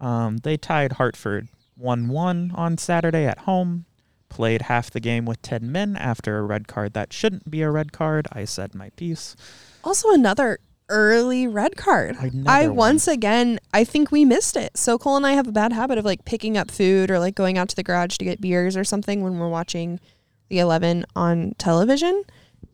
Um, 0.00 0.36
they 0.36 0.56
tied 0.56 0.92
Hartford 0.92 1.48
1 1.76 2.06
1 2.06 2.52
on 2.54 2.78
Saturday 2.78 3.26
at 3.26 3.40
home, 3.40 3.86
played 4.28 4.62
half 4.62 4.92
the 4.92 5.00
game 5.00 5.24
with 5.24 5.42
10 5.42 5.72
men 5.72 5.96
after 5.96 6.38
a 6.38 6.42
red 6.42 6.68
card 6.68 6.92
that 6.92 7.12
shouldn't 7.12 7.50
be 7.50 7.62
a 7.62 7.70
red 7.72 7.90
card. 7.90 8.28
I 8.30 8.44
said 8.44 8.76
my 8.76 8.90
piece. 8.90 9.34
Also, 9.82 10.12
another 10.12 10.60
early 10.88 11.46
red 11.46 11.76
card. 11.76 12.16
I 12.46 12.68
once 12.68 13.08
again, 13.08 13.58
I 13.72 13.84
think 13.84 14.10
we 14.10 14.24
missed 14.24 14.56
it. 14.56 14.76
So 14.76 14.98
Cole 14.98 15.16
and 15.16 15.26
I 15.26 15.32
have 15.32 15.46
a 15.46 15.52
bad 15.52 15.72
habit 15.72 15.98
of 15.98 16.04
like 16.04 16.24
picking 16.24 16.56
up 16.56 16.70
food 16.70 17.10
or 17.10 17.18
like 17.18 17.34
going 17.34 17.58
out 17.58 17.68
to 17.70 17.76
the 17.76 17.82
garage 17.82 18.16
to 18.18 18.24
get 18.24 18.40
beers 18.40 18.76
or 18.76 18.84
something 18.84 19.22
when 19.22 19.38
we're 19.38 19.48
watching 19.48 20.00
the 20.48 20.58
11 20.58 21.06
on 21.16 21.54
television. 21.58 22.24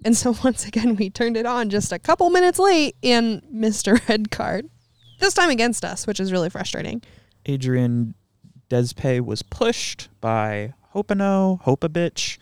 And 0.05 0.17
so 0.17 0.35
once 0.45 0.67
again, 0.67 0.97
we 0.97 1.11
turned 1.11 1.37
it 1.37 1.47
on 1.47 1.71
just 1.71 1.93
a 1.93 1.99
couple 1.99 2.31
minutes 2.31 2.59
late 2.59 2.97
and 3.03 3.43
missed 3.51 3.87
a 3.87 4.01
red 4.09 4.31
card. 4.31 4.69
This 5.19 5.35
time 5.35 5.51
against 5.51 5.85
us, 5.85 6.07
which 6.07 6.19
is 6.19 6.33
really 6.33 6.49
frustrating. 6.51 7.03
Adrian 7.47 8.15
Diz 8.69 8.93
Pe 8.93 9.21
was 9.21 9.43
pushed 9.43 10.09
by 10.21 10.73
Hopano, 10.95 11.63
Hopabitch, 11.63 12.39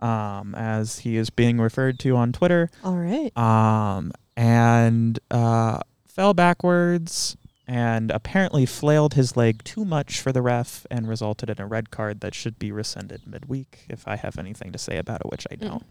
um, 0.00 0.54
as 0.54 1.00
he 1.00 1.16
is 1.16 1.30
being 1.30 1.60
referred 1.60 1.98
to 2.00 2.16
on 2.16 2.32
Twitter. 2.32 2.70
All 2.82 2.96
right. 2.96 3.36
um, 3.36 4.12
and 4.42 5.20
uh, 5.30 5.78
fell 6.04 6.34
backwards 6.34 7.36
and 7.68 8.10
apparently 8.10 8.66
flailed 8.66 9.14
his 9.14 9.36
leg 9.36 9.62
too 9.62 9.84
much 9.84 10.20
for 10.20 10.32
the 10.32 10.42
ref 10.42 10.84
and 10.90 11.08
resulted 11.08 11.48
in 11.48 11.60
a 11.60 11.66
red 11.66 11.92
card 11.92 12.20
that 12.20 12.34
should 12.34 12.58
be 12.58 12.72
rescinded 12.72 13.24
midweek 13.24 13.86
if 13.88 14.08
I 14.08 14.16
have 14.16 14.38
anything 14.38 14.72
to 14.72 14.78
say 14.78 14.98
about 14.98 15.20
it, 15.20 15.30
which 15.30 15.46
I 15.48 15.54
don't. 15.54 15.84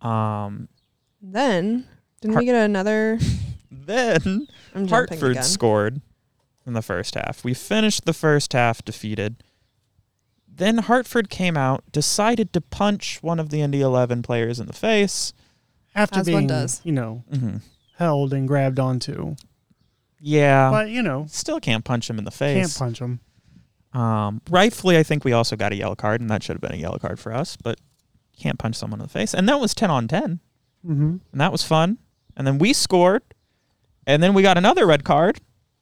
Um, 0.00 0.68
Then, 1.20 1.88
didn't 2.20 2.36
we 2.36 2.44
get 2.44 2.54
another? 2.54 3.18
then 3.70 4.46
I'm 4.72 4.86
Hartford 4.86 5.32
again. 5.32 5.42
scored 5.42 6.00
in 6.64 6.74
the 6.74 6.82
first 6.82 7.16
half. 7.16 7.42
We 7.42 7.52
finished 7.52 8.04
the 8.04 8.14
first 8.14 8.52
half 8.52 8.84
defeated. 8.84 9.42
Then 10.46 10.78
Hartford 10.78 11.30
came 11.30 11.56
out, 11.56 11.82
decided 11.90 12.52
to 12.52 12.60
punch 12.60 13.18
one 13.22 13.40
of 13.40 13.50
the 13.50 13.60
Indy 13.60 13.80
11 13.80 14.22
players 14.22 14.60
in 14.60 14.66
the 14.68 14.72
face. 14.72 15.32
After 15.96 16.20
As 16.20 16.26
one 16.28 16.42
being, 16.42 16.46
does. 16.46 16.80
you 16.84 16.92
know, 16.92 17.24
hmm 17.32 17.56
held 17.96 18.34
and 18.34 18.46
grabbed 18.46 18.78
onto. 18.78 19.34
Yeah. 20.20 20.70
but, 20.70 20.90
you 20.90 21.02
know, 21.02 21.24
Still 21.30 21.58
can't 21.60 21.82
punch 21.84 22.10
him 22.10 22.18
in 22.18 22.24
the 22.24 22.30
face. 22.30 22.58
can't 22.62 22.78
punch 22.78 22.98
him. 22.98 23.20
Um, 23.98 24.42
rightfully, 24.50 24.98
I 24.98 25.02
think 25.02 25.24
we 25.24 25.32
also 25.32 25.56
got 25.56 25.72
a 25.72 25.76
yellow 25.76 25.94
card, 25.94 26.20
and 26.20 26.28
that 26.30 26.42
should 26.42 26.54
have 26.56 26.60
been 26.60 26.74
a 26.74 26.76
yellow 26.76 26.98
card 26.98 27.18
for 27.18 27.32
us. 27.32 27.56
But 27.56 27.80
can't 28.38 28.58
punch 28.58 28.76
someone 28.76 29.00
in 29.00 29.06
the 29.06 29.10
face, 29.12 29.32
and 29.32 29.48
that 29.48 29.58
was 29.60 29.74
ten 29.74 29.90
on 29.90 30.08
ten, 30.08 30.40
Mm-hmm. 30.86 31.16
and 31.32 31.40
that 31.40 31.50
was 31.52 31.62
fun. 31.62 31.96
And 32.36 32.46
then 32.46 32.58
we 32.58 32.74
scored 32.74 33.22
And 34.06 34.22
then 34.22 34.34
we 34.34 34.42
got 34.42 34.58
another 34.58 34.86
red 34.86 35.02
card 35.04 35.40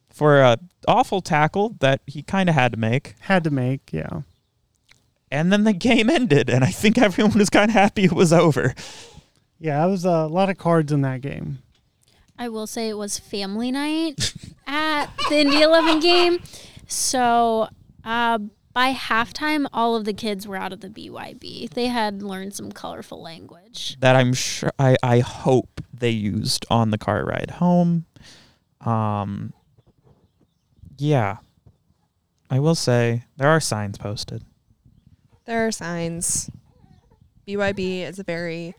for 0.09 0.41
a 0.41 0.57
awful 0.87 1.21
tackle 1.21 1.75
that 1.81 2.01
he 2.07 2.23
kind 2.23 2.49
of 2.49 2.55
had 2.55 2.71
to 2.73 2.79
make. 2.79 3.17
Had 3.21 3.43
to 3.45 3.51
make, 3.51 3.93
yeah. 3.93 4.21
And 5.33 5.53
then 5.53 5.65
the 5.65 5.73
game 5.89 6.09
ended, 6.09 6.49
and 6.49 6.63
I 6.63 6.71
think 6.71 6.97
everyone 6.97 7.37
was 7.37 7.51
kind 7.51 7.71
of 7.71 7.75
happy 7.75 8.05
it 8.05 8.13
was 8.13 8.33
over. 8.33 8.73
Yeah, 9.59 9.85
it 9.85 9.91
was 9.91 10.05
a 10.05 10.27
lot 10.27 10.51
of 10.51 10.59
cards 10.59 10.93
in 10.93 11.03
that 11.03 11.21
game. 11.21 11.59
I 12.39 12.49
will 12.49 12.67
say 12.67 12.89
it 12.89 12.99
was 12.99 13.19
family 13.19 13.71
night 13.71 14.35
at 14.67 15.07
the 15.29 15.41
Indy 15.41 15.63
11 15.63 16.01
game. 16.01 16.41
So 16.87 17.69
uh, 18.05 18.39
by 18.73 18.93
halftime, 18.93 19.67
all 19.73 19.95
of 19.95 20.05
the 20.05 20.13
kids 20.13 20.47
were 20.47 20.57
out 20.57 20.73
of 20.73 20.81
the 20.81 20.89
BYB. 20.89 21.71
They 21.71 21.87
had 21.87 22.23
learned 22.23 22.55
some 22.55 22.73
colorful 22.73 23.23
language. 23.23 23.97
That 24.01 24.17
I'm 24.17 24.35
sure 24.35 24.73
I, 24.79 24.97
I 25.03 25.21
hope 25.21 25.81
they 25.93 26.11
used 26.11 26.67
on 26.69 26.91
the 26.91 26.99
car 26.99 27.25
ride 27.25 27.53
home. 27.53 28.07
Um, 28.81 29.53
yeah, 30.99 31.39
I 32.51 32.59
will 32.59 32.75
say 32.75 33.25
there 33.37 33.49
are 33.49 33.61
signs 33.61 33.97
posted. 33.97 34.43
There 35.45 35.67
are 35.67 35.73
signs. 35.73 36.51
BYB 37.47 38.03
is 38.03 38.19
a 38.19 38.25
very 38.25 38.75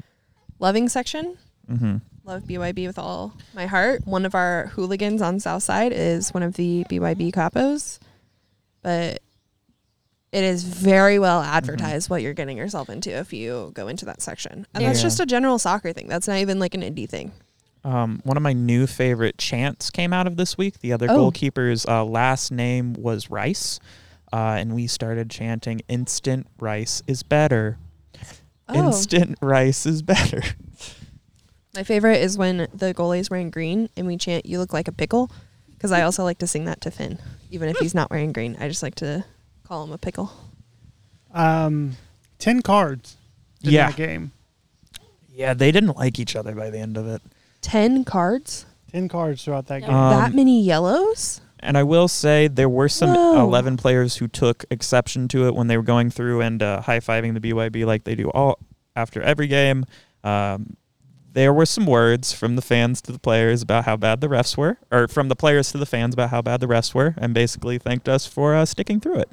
loving 0.60 0.89
section. 0.89 1.38
Mm-hmm. 1.70 1.98
Love 2.24 2.44
BYB 2.44 2.88
with 2.88 2.98
all 3.00 3.34
my 3.54 3.65
heart. 3.68 4.06
One 4.06 4.26
of 4.26 4.34
our 4.36 4.68
hooligans 4.68 5.22
on 5.22 5.39
Southside 5.39 5.91
is 5.94 6.34
one 6.34 6.44
of 6.44 6.56
the 6.56 6.84
BYB 6.89 7.32
capos, 7.34 8.00
but 8.82 9.20
it 10.32 10.44
is 10.44 10.63
very 10.63 11.18
well 11.20 11.41
advertised 11.41 12.10
what 12.10 12.22
you're 12.22 12.34
getting 12.34 12.58
yourself 12.58 12.89
into 12.89 13.12
if 13.12 13.32
you 13.32 13.72
go 13.74 13.88
into 13.88 14.06
that 14.06 14.22
section. 14.22 14.65
And 14.74 14.84
that's 14.84 15.02
just 15.02 15.20
a 15.20 15.26
general 15.26 15.60
soccer 15.60 15.94
thing. 15.94 16.08
That's 16.08 16.28
not 16.28 16.38
even 16.38 16.60
like 16.60 16.74
an 16.74 16.82
indie 16.82 17.08
thing. 17.08 17.32
Um, 17.84 18.20
one 18.24 18.36
of 18.36 18.41
my 18.44 18.54
new 18.54 18.88
favorite 18.88 19.38
chants 19.38 19.91
came 19.91 20.12
out 20.12 20.26
of 20.26 20.36
this 20.38 20.58
week. 20.58 20.80
The 20.80 20.91
other 20.91 21.08
Oh. 21.10 21.15
goalkeeper's 21.32 21.86
uh, 21.86 22.04
last 22.04 22.52
name 22.52 22.94
was 22.94 23.30
Rice, 23.30 23.80
uh, 24.34 24.58
and 24.58 24.74
we 24.74 24.88
started 24.88 25.30
chanting 25.30 25.82
"Instant 25.88 26.48
Rice 26.60 27.04
is 27.06 27.22
better." 27.22 27.78
Oh. 28.67 28.88
Instant 28.88 29.38
rice 29.41 29.86
is 29.86 30.01
better. 30.01 30.41
My 31.75 31.84
favorite 31.84 32.21
is 32.21 32.38
when 32.38 32.67
the 32.73 32.93
goalie's 32.93 33.30
wearing 33.30 33.49
green 33.49 33.89
and 33.97 34.08
we 34.08 34.17
chant 34.17 34.45
"You 34.45 34.60
look 34.60 34.73
like 34.73 34.88
a 34.88 34.91
pickle," 34.91 35.30
because 35.73 35.91
I 35.91 36.01
also 36.01 36.23
like 36.23 36.38
to 36.39 36.47
sing 36.47 36.65
that 36.65 36.82
to 36.82 36.91
Finn, 36.91 37.19
even 37.51 37.69
if 37.69 37.78
he's 37.78 37.93
not 37.93 38.10
wearing 38.10 38.32
green. 38.32 38.56
I 38.60 38.67
just 38.69 38.82
like 38.82 38.95
to 38.95 39.25
call 39.67 39.84
him 39.84 39.91
a 39.91 39.97
pickle. 39.97 40.32
Um, 41.34 41.97
10 42.39 42.62
cards 42.62 43.17
in 43.62 43.71
Yeah. 43.71 43.88
that 43.88 43.97
game. 43.97 44.32
Yeah, 45.30 45.54
they 45.54 45.71
didn't 45.71 45.97
like 45.97 46.17
each 46.17 46.36
other 46.36 46.56
by 46.56 46.69
the 46.69 46.80
end 46.80 46.95
of 46.97 47.08
it. 47.08 47.21
Ten 47.62 48.06
cards. 48.06 48.65
10 48.91 49.10
cards 49.10 49.43
throughout 49.43 49.67
that 49.67 49.82
Yeah. 49.82 49.88
game. 49.88 49.95
Um, 49.95 50.12
that 50.21 50.34
many 50.34 50.63
yellows. 50.63 51.41
And 51.65 51.78
I 51.78 51.84
will 51.84 52.08
say 52.08 52.47
there 52.47 52.69
were 52.69 52.89
some 52.89 53.13
Whoa. 53.13 53.41
11 53.41 53.78
players 53.78 54.17
who 54.17 54.28
took 54.28 54.65
exception 54.69 55.28
to 55.30 55.47
it 55.47 55.56
when 55.56 55.67
they 55.67 55.78
were 55.78 55.84
going 55.84 56.10
through 56.10 56.41
and 56.41 56.62
uh, 56.62 56.82
high 56.82 56.99
fiving 56.99 57.34
the 57.34 57.39
BYB 57.39 57.86
like 57.86 58.04
they 58.04 58.15
do 58.15 58.30
all 58.30 58.60
after 58.95 59.21
every 59.21 59.47
game. 59.47 59.86
Um, 60.23 60.78
there 61.34 61.54
were 61.54 61.65
some 61.65 61.86
words 61.86 62.32
from 62.32 62.56
the 62.56 62.62
fans 62.62 63.01
to 63.01 63.12
the 63.12 63.19
players 63.19 63.62
about 63.62 63.84
how 63.84 63.97
bad 63.97 64.21
the 64.21 64.28
refs 64.28 64.56
were, 64.56 64.78
or 64.89 65.10
from 65.10 65.28
the 65.28 65.36
players 65.36 65.69
to 65.73 65.78
the 65.78 65.86
fans 65.86 66.13
about 66.13 66.30
how 66.30 66.41
bad 66.41 66.62
the 66.62 66.67
refs 66.67 66.93
were, 66.93 67.13
and 67.17 67.34
basically 67.34 67.78
thanked 67.78 68.08
us 68.08 68.25
for 68.25 68.56
uh, 68.56 68.63
sticking 68.63 69.01
through 69.01 69.19
it. 69.19 69.30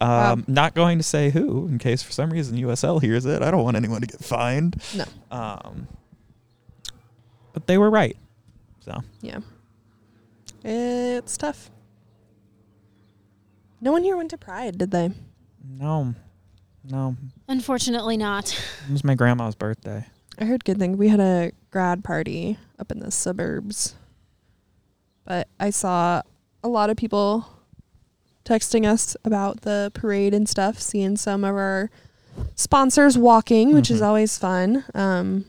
Um, 0.00 0.08
Wow. 0.08 0.36
Not 0.48 0.74
going 0.74 0.98
to 0.98 1.04
say 1.04 1.30
who, 1.30 1.66
in 1.68 1.78
case 1.78 2.02
for 2.02 2.12
some 2.12 2.30
reason 2.30 2.56
USL 2.56 3.00
hears 3.00 3.24
it. 3.24 3.42
I 3.42 3.50
don't 3.50 3.62
want 3.62 3.76
anyone 3.76 4.00
to 4.00 4.06
get 4.06 4.20
fined. 4.20 4.82
No. 4.96 5.04
Um, 5.30 5.88
but 7.52 7.66
they 7.66 7.78
were 7.78 7.90
right. 7.90 8.16
So 8.80 9.02
Yeah. 9.20 9.40
It's 10.64 11.36
tough. 11.36 11.70
No 13.80 13.92
one 13.92 14.02
here 14.02 14.16
went 14.16 14.30
to 14.30 14.38
Pride, 14.38 14.78
did 14.78 14.90
they? 14.90 15.10
no, 15.70 16.14
no, 16.84 17.16
Unfortunately, 17.48 18.16
not. 18.16 18.52
it 18.88 18.92
was 18.92 19.04
my 19.04 19.14
grandma's 19.14 19.54
birthday. 19.54 20.04
I 20.38 20.44
heard 20.46 20.64
good 20.64 20.78
things. 20.78 20.96
We 20.96 21.08
had 21.08 21.20
a 21.20 21.52
grad 21.70 22.02
party 22.02 22.58
up 22.78 22.90
in 22.90 23.00
the 23.00 23.10
suburbs. 23.10 23.94
But 25.24 25.48
I 25.60 25.70
saw 25.70 26.22
a 26.64 26.68
lot 26.68 26.88
of 26.90 26.96
people 26.96 27.46
texting 28.44 28.86
us 28.86 29.16
about 29.24 29.60
the 29.60 29.90
parade 29.94 30.32
and 30.32 30.48
stuff, 30.48 30.80
seeing 30.80 31.16
some 31.16 31.44
of 31.44 31.54
our 31.54 31.90
sponsors 32.54 33.18
walking, 33.18 33.74
which 33.74 33.90
is 33.90 34.00
Mhm. 34.00 34.06
always 34.06 34.38
fun. 34.38 34.84
Um 34.94 35.44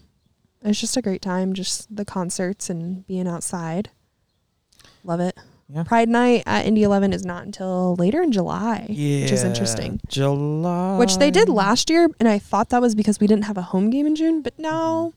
it's 0.61 0.79
just 0.81 0.97
a 0.97 1.01
great 1.01 1.21
time, 1.21 1.53
just 1.53 1.95
the 1.95 2.03
concerts 2.03 2.69
and 2.69 3.07
being 3.07 3.27
outside. 3.27 3.89
Love 5.09 5.21
it. 5.21 5.35
Yeah. 5.67 5.81
Pride 5.83 6.07
night 6.07 6.43
at 6.45 6.67
Indy 6.67 6.83
11 6.83 7.13
is 7.13 7.25
not 7.25 7.43
until 7.43 7.95
later 7.95 8.21
in 8.21 8.31
July, 8.31 8.85
which 8.89 9.31
is 9.31 9.43
interesting. 9.43 9.99
July. 10.07 10.99
Which 10.99 11.17
they 11.17 11.31
did 11.31 11.49
last 11.49 11.89
year, 11.89 12.09
and 12.19 12.29
I 12.29 12.37
thought 12.37 12.69
that 12.69 12.79
was 12.79 12.93
because 12.93 13.19
we 13.19 13.25
didn't 13.25 13.45
have 13.45 13.57
a 13.57 13.63
home 13.63 13.89
game 13.89 14.05
in 14.05 14.15
June, 14.15 14.43
but 14.43 14.57
now 14.59 15.13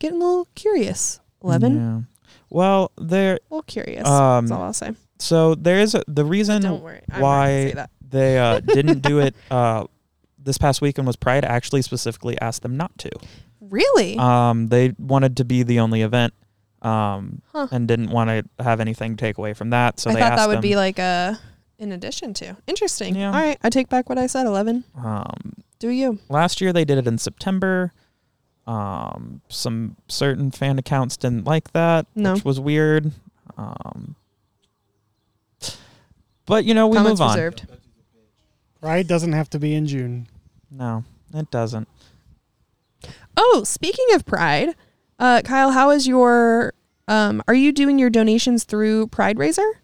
getting 0.00 0.20
a 0.20 0.24
little 0.24 0.48
curious. 0.56 1.20
11? 1.44 1.76
Yeah. 1.76 2.30
Well, 2.50 2.90
there. 2.98 3.34
A 3.34 3.38
little 3.54 3.62
curious. 3.62 4.08
Um, 4.08 4.46
that's 4.46 4.58
all 4.58 4.64
I'll 4.64 4.72
say. 4.72 4.90
So 5.20 5.54
there 5.54 5.78
is 5.78 5.94
a, 5.94 6.02
the 6.08 6.24
reason 6.24 6.62
Don't 6.62 6.82
worry. 6.82 7.02
I'm 7.12 7.20
why 7.20 7.86
they 8.08 8.38
uh, 8.38 8.58
didn't 8.66 9.02
do 9.02 9.20
it 9.20 9.36
uh, 9.52 9.84
this 10.36 10.58
past 10.58 10.80
weekend 10.80 11.06
was 11.06 11.14
Pride 11.14 11.44
actually 11.44 11.82
specifically 11.82 12.36
asked 12.40 12.62
them 12.62 12.76
not 12.76 12.96
to. 12.98 13.10
Really? 13.60 14.16
Um, 14.18 14.68
they 14.68 14.94
wanted 14.98 15.36
to 15.36 15.44
be 15.44 15.62
the 15.62 15.78
only 15.78 16.02
event, 16.02 16.34
um, 16.82 17.42
Huh. 17.52 17.68
and 17.70 17.86
didn't 17.88 18.10
want 18.10 18.30
to 18.30 18.62
have 18.62 18.80
anything 18.80 19.16
take 19.16 19.38
away 19.38 19.54
from 19.54 19.70
that. 19.70 19.98
So 20.00 20.10
I 20.10 20.14
they 20.14 20.20
thought 20.20 20.32
asked 20.32 20.38
that 20.42 20.48
would 20.48 20.56
them, 20.56 20.62
be 20.62 20.76
like 20.76 20.98
a 20.98 21.38
in 21.78 21.92
addition 21.92 22.34
to. 22.34 22.56
Interesting. 22.66 23.14
Yeah. 23.16 23.26
All 23.28 23.32
right, 23.40 23.58
I 23.62 23.70
take 23.70 23.88
back 23.88 24.08
what 24.08 24.18
I 24.18 24.26
said. 24.26 24.46
11. 24.46 24.84
Um, 24.96 25.52
Do 25.78 25.88
you? 25.90 26.18
last 26.28 26.60
year 26.60 26.72
they 26.72 26.84
did 26.84 26.98
it 26.98 27.06
in 27.06 27.18
September. 27.18 27.92
Um, 28.66 29.40
some 29.48 29.96
certain 30.08 30.50
fan 30.50 30.78
accounts 30.78 31.16
didn't 31.16 31.44
like 31.44 31.72
that, 31.72 32.06
No. 32.14 32.34
which 32.34 32.44
was 32.44 32.60
weird. 32.60 33.12
Um, 33.56 34.14
but 36.46 36.64
you 36.64 36.74
know, 36.74 36.86
we 36.88 36.96
Comments 36.96 37.20
move 37.20 37.28
on. 37.28 37.36
reserved. 37.36 37.66
Pride 38.80 39.06
doesn't 39.08 39.32
have 39.32 39.50
to 39.50 39.58
be 39.58 39.74
in 39.74 39.86
June. 39.86 40.28
No, 40.70 41.04
it 41.34 41.50
doesn't. 41.50 41.88
Oh, 43.36 43.62
speaking 43.64 44.06
of 44.12 44.24
Pride, 44.26 44.74
uh, 45.18 45.42
Kyle, 45.44 45.70
how 45.72 45.90
is 45.90 46.06
your 46.06 46.72
um 47.08 47.42
are 47.48 47.54
you 47.54 47.72
doing 47.72 47.98
your 47.98 48.10
donations 48.10 48.64
through 48.64 49.06
Pride 49.08 49.38
Raiser? 49.38 49.80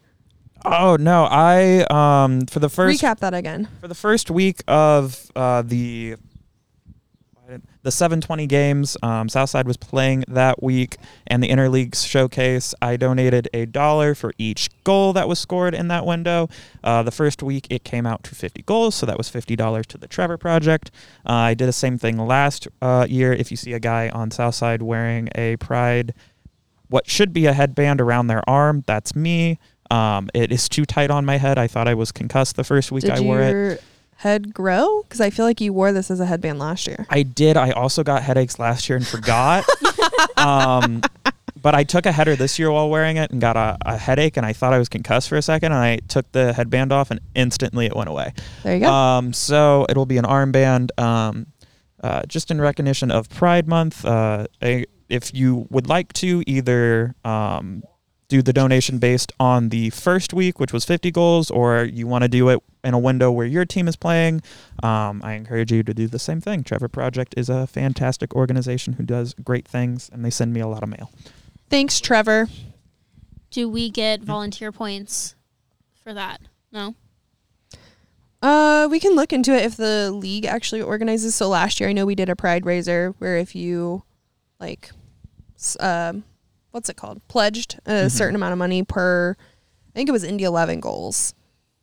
Oh 0.63 0.95
no, 0.99 1.25
I 1.29 1.85
um 1.89 2.45
for 2.47 2.59
the 2.59 2.69
first 2.69 3.01
Recap 3.01 3.19
that 3.19 3.33
again. 3.33 3.67
for 3.81 3.87
the 3.87 3.95
first 3.95 4.31
week 4.31 4.63
of 4.67 5.31
uh, 5.35 5.61
the 5.61 6.15
the 7.85 7.91
720 7.91 8.47
games, 8.47 8.97
um, 9.03 9.29
Southside 9.29 9.67
was 9.67 9.77
playing 9.77 10.25
that 10.27 10.63
week, 10.63 10.97
and 11.27 11.43
the 11.43 11.49
interleague 11.49 11.95
showcase. 11.95 12.73
I 12.81 12.97
donated 12.97 13.47
a 13.53 13.67
dollar 13.67 14.15
for 14.15 14.33
each 14.39 14.71
goal 14.83 15.13
that 15.13 15.27
was 15.27 15.37
scored 15.37 15.75
in 15.75 15.87
that 15.89 16.03
window. 16.03 16.49
Uh, 16.83 17.03
the 17.03 17.11
first 17.11 17.43
week, 17.43 17.67
it 17.69 17.83
came 17.83 18.07
out 18.07 18.23
to 18.23 18.33
50 18.33 18.63
goals, 18.63 18.95
so 18.95 19.05
that 19.05 19.19
was 19.19 19.29
$50 19.29 19.85
to 19.85 19.99
the 19.99 20.07
Trevor 20.07 20.35
Project. 20.35 20.89
Uh, 21.27 21.33
I 21.33 21.53
did 21.53 21.67
the 21.67 21.73
same 21.73 21.99
thing 21.99 22.17
last 22.17 22.67
uh, 22.81 23.05
year. 23.07 23.31
If 23.31 23.51
you 23.51 23.57
see 23.57 23.73
a 23.73 23.79
guy 23.79 24.09
on 24.09 24.31
Southside 24.31 24.81
wearing 24.81 25.29
a 25.35 25.57
Pride, 25.57 26.15
what 26.89 27.07
should 27.07 27.33
be 27.33 27.45
a 27.45 27.53
headband 27.53 28.01
around 28.01 28.27
their 28.27 28.47
arm, 28.49 28.83
that's 28.87 29.15
me. 29.15 29.59
Um, 29.91 30.31
it 30.33 30.51
is 30.51 30.67
too 30.67 30.85
tight 30.85 31.11
on 31.11 31.23
my 31.23 31.37
head. 31.37 31.59
I 31.59 31.67
thought 31.67 31.87
I 31.87 31.93
was 31.93 32.11
concussed 32.11 32.55
the 32.55 32.63
first 32.63 32.91
week 32.91 33.03
Did 33.03 33.11
I 33.11 33.19
wore 33.19 33.41
it. 33.41 33.83
Head 34.15 34.53
grow? 34.53 35.03
Because 35.03 35.21
I 35.21 35.29
feel 35.29 35.45
like 35.45 35.61
you 35.61 35.73
wore 35.73 35.91
this 35.91 36.09
as 36.09 36.19
a 36.19 36.25
headband 36.25 36.59
last 36.59 36.87
year. 36.87 37.05
I 37.09 37.23
did. 37.23 37.57
I 37.57 37.71
also 37.71 38.03
got 38.03 38.23
headaches 38.23 38.59
last 38.59 38.89
year 38.89 38.97
and 38.97 39.05
forgot. 39.05 39.65
um, 40.37 41.01
but 41.61 41.73
I 41.75 41.83
took 41.83 42.05
a 42.05 42.11
header 42.11 42.35
this 42.35 42.59
year 42.59 42.71
while 42.71 42.89
wearing 42.89 43.17
it 43.17 43.31
and 43.31 43.41
got 43.41 43.57
a, 43.57 43.77
a 43.85 43.97
headache, 43.97 44.37
and 44.37 44.45
I 44.45 44.53
thought 44.53 44.73
I 44.73 44.77
was 44.77 44.89
concussed 44.89 45.29
for 45.29 45.35
a 45.35 45.41
second. 45.41 45.71
And 45.71 45.81
I 45.81 45.97
took 46.07 46.31
the 46.31 46.53
headband 46.53 46.91
off, 46.91 47.11
and 47.11 47.19
instantly 47.33 47.85
it 47.85 47.95
went 47.95 48.09
away. 48.09 48.33
There 48.63 48.75
you 48.75 48.81
go. 48.81 48.91
Um, 48.91 49.33
so 49.33 49.85
it'll 49.89 50.05
be 50.05 50.17
an 50.17 50.25
armband, 50.25 50.97
um, 50.99 51.47
uh, 52.01 52.23
just 52.27 52.51
in 52.51 52.61
recognition 52.61 53.11
of 53.11 53.29
Pride 53.29 53.67
Month. 53.67 54.05
Uh, 54.05 54.47
a, 54.63 54.85
if 55.09 55.33
you 55.33 55.67
would 55.69 55.87
like 55.87 56.13
to 56.13 56.43
either 56.47 57.15
um, 57.23 57.83
do 58.27 58.41
the 58.41 58.51
donation 58.53 58.97
based 58.97 59.31
on 59.39 59.69
the 59.69 59.89
first 59.91 60.33
week, 60.33 60.59
which 60.59 60.73
was 60.73 60.83
50 60.85 61.11
goals, 61.11 61.51
or 61.51 61.83
you 61.83 62.07
want 62.07 62.23
to 62.23 62.27
do 62.27 62.49
it 62.49 62.59
in 62.83 62.93
a 62.93 62.99
window 62.99 63.31
where 63.31 63.45
your 63.45 63.65
team 63.65 63.87
is 63.87 63.95
playing, 63.95 64.41
um, 64.83 65.21
I 65.23 65.33
encourage 65.33 65.71
you 65.71 65.83
to 65.83 65.93
do 65.93 66.07
the 66.07 66.17
same 66.19 66.41
thing. 66.41 66.63
Trevor 66.63 66.87
Project 66.87 67.35
is 67.37 67.49
a 67.49 67.67
fantastic 67.67 68.33
organization 68.35 68.93
who 68.93 69.03
does 69.03 69.33
great 69.35 69.67
things, 69.67 70.09
and 70.11 70.25
they 70.25 70.29
send 70.31 70.53
me 70.53 70.59
a 70.59 70.67
lot 70.67 70.81
of 70.83 70.89
mail. 70.89 71.11
Thanks, 71.69 71.99
Trevor. 71.99 72.47
Do 73.51 73.69
we 73.69 73.89
get 73.89 74.21
volunteer 74.21 74.71
points 74.71 75.35
for 76.03 76.13
that? 76.13 76.41
No. 76.71 76.95
Uh, 78.41 78.87
we 78.91 78.99
can 78.99 79.15
look 79.15 79.33
into 79.33 79.51
it 79.55 79.63
if 79.65 79.75
the 79.77 80.11
league 80.11 80.45
actually 80.45 80.81
organizes. 80.81 81.35
So 81.35 81.47
last 81.47 81.79
year, 81.79 81.89
I 81.89 81.93
know 81.93 82.05
we 82.05 82.15
did 82.15 82.29
a 82.29 82.35
Pride 82.35 82.65
Raiser 82.65 83.15
where 83.17 83.37
if 83.37 83.55
you, 83.55 84.03
like, 84.59 84.91
s- 85.55 85.77
um, 85.79 86.23
what's 86.75 86.89
it 86.89 86.97
called? 86.97 87.25
Pledged 87.29 87.79
a 87.85 88.09
certain 88.09 88.35
amount 88.35 88.51
of 88.51 88.57
money 88.59 88.83
per. 88.83 89.37
I 89.39 89.93
think 89.93 90.09
it 90.09 90.11
was 90.11 90.25
Indy 90.25 90.43
Eleven 90.43 90.81
goals, 90.81 91.33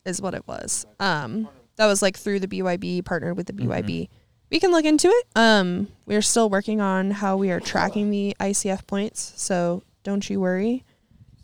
is 0.05 0.21
what 0.21 0.35
it 0.35 0.47
was. 0.47 0.85
Um, 0.99 1.49
that 1.77 1.87
was 1.87 2.03
like 2.03 2.15
through 2.15 2.39
the 2.41 2.47
BYB, 2.47 3.03
partnered 3.03 3.35
with 3.35 3.47
the 3.47 3.53
BYB. 3.53 4.07
We 4.51 4.59
can 4.59 4.69
look 4.69 4.85
into 4.85 5.07
it. 5.07 5.25
Um, 5.35 5.87
we're 6.05 6.21
still 6.21 6.47
working 6.47 6.79
on 6.79 7.09
how 7.09 7.37
we 7.37 7.49
are 7.49 7.59
tracking 7.59 8.11
the 8.11 8.35
ICF 8.39 8.85
points, 8.85 9.33
so 9.35 9.81
don't 10.03 10.29
you 10.29 10.39
worry. 10.39 10.83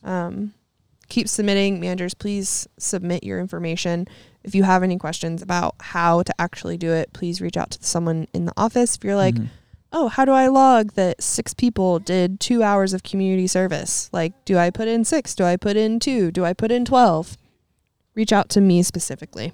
Um, 0.03 0.53
keep 1.07 1.27
submitting, 1.27 1.79
managers. 1.79 2.13
Please 2.13 2.67
submit 2.77 3.23
your 3.23 3.39
information. 3.39 4.07
If 4.43 4.53
you 4.53 4.61
have 4.61 4.83
any 4.83 4.99
questions 4.99 5.41
about 5.41 5.73
how 5.79 6.21
to 6.21 6.33
actually 6.39 6.77
do 6.77 6.91
it, 6.93 7.11
please 7.13 7.41
reach 7.41 7.57
out 7.57 7.71
to 7.71 7.83
someone 7.83 8.27
in 8.31 8.45
the 8.45 8.53
office. 8.55 8.95
If 8.95 9.03
you're 9.03 9.15
like, 9.15 9.33
Mhm. 9.35 9.47
Oh, 9.91 10.07
how 10.07 10.25
do 10.25 10.31
I 10.31 10.47
log 10.47 10.93
that 10.93 11.21
six 11.21 11.53
people 11.53 11.99
did 11.99 12.39
two 12.39 12.63
hours 12.63 12.93
of 12.93 13.03
community 13.03 13.47
service? 13.47 14.09
Like, 14.11 14.33
do 14.45 14.57
I 14.57 14.69
put 14.69 14.87
in 14.87 15.03
six? 15.03 15.33
Do 15.35 15.43
I 15.43 15.57
put 15.57 15.77
in 15.77 15.99
two? 15.99 16.31
Do 16.31 16.45
I 16.45 16.53
put 16.53 16.71
in 16.71 16.85
12? 16.85 17.37
Reach 18.15 18.31
out 18.31 18.49
to 18.49 18.61
me 18.61 18.83
specifically. 18.83 19.51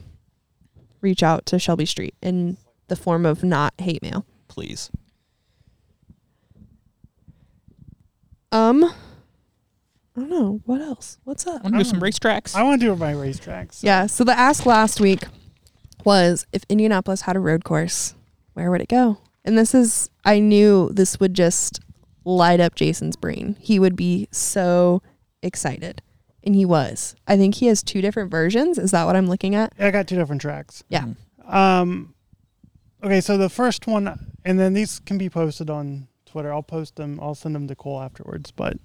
Reach 1.02 1.24
out 1.24 1.46
to 1.48 1.60
Shelby 1.60 1.86
Street 1.86 2.16
in 2.22 2.58
the 2.88 2.96
form 2.96 3.26
of 3.26 3.44
not 3.44 3.74
hate 3.78 4.02
mail. 4.02 4.26
Please. 4.48 4.90
Um, 8.52 8.84
I 10.16 10.22
don't 10.22 10.30
know. 10.30 10.62
What 10.66 10.82
else? 10.82 11.18
What's 11.24 11.46
up? 11.46 11.62
I 11.62 11.64
want 11.64 11.76
to 11.76 11.80
do 11.80 11.84
some 11.84 12.00
racetracks? 12.00 12.56
I 12.56 12.64
want 12.64 12.80
to 12.80 12.88
do 12.88 12.96
my 12.96 13.14
racetracks. 13.14 13.84
Yeah. 13.84 14.06
So 14.06 14.24
the 14.24 14.38
ask 14.38 14.66
last 14.66 15.00
week 15.00 15.24
was 16.06 16.46
if 16.54 16.64
Indianapolis 16.70 17.22
had 17.22 17.36
a 17.36 17.40
road 17.40 17.64
course, 17.64 18.16
where 18.54 18.72
would 18.72 18.82
it 18.82 18.88
go? 18.88 19.18
And 19.46 19.58
this 19.58 19.74
is, 19.74 20.10
I 20.26 20.40
knew 20.40 20.90
this 20.92 21.20
would 21.20 21.34
just 21.34 21.80
light 22.26 22.60
up 22.60 22.76
Jason's 22.76 23.16
brain. 23.16 23.56
He 23.62 23.80
would 23.80 23.96
be 23.96 24.28
so 24.32 25.02
excited. 25.42 26.02
And 26.44 26.56
he 26.56 26.66
was. 26.66 27.16
I 27.28 27.38
think 27.38 27.56
he 27.56 27.68
has 27.68 27.82
two 27.84 28.02
different 28.02 28.30
versions. 28.32 28.78
Is 28.78 28.92
that 28.92 29.06
what 29.06 29.16
I'm 29.16 29.28
looking 29.28 29.56
at? 29.56 29.72
I 29.80 29.92
got 29.92 30.08
two 30.08 30.16
different 30.18 30.42
tracks. 30.42 30.84
Yeah. 30.90 31.06
Um, 31.46 32.14
okay, 33.04 33.22
so 33.22 33.38
the 33.38 33.50
first 33.50 33.88
one, 33.88 34.34
and 34.44 34.60
then 34.60 34.74
these 34.74 35.00
can 35.00 35.18
be 35.18 35.30
posted 35.30 35.70
on 35.70 36.08
Twitter. 36.26 36.52
I'll 36.54 36.62
post 36.64 36.96
them. 36.98 37.20
I'll 37.22 37.36
send 37.36 37.56
them 37.56 37.68
to 37.68 37.76
Cole 37.76 38.02
afterwards. 38.02 38.52
But 38.52 38.78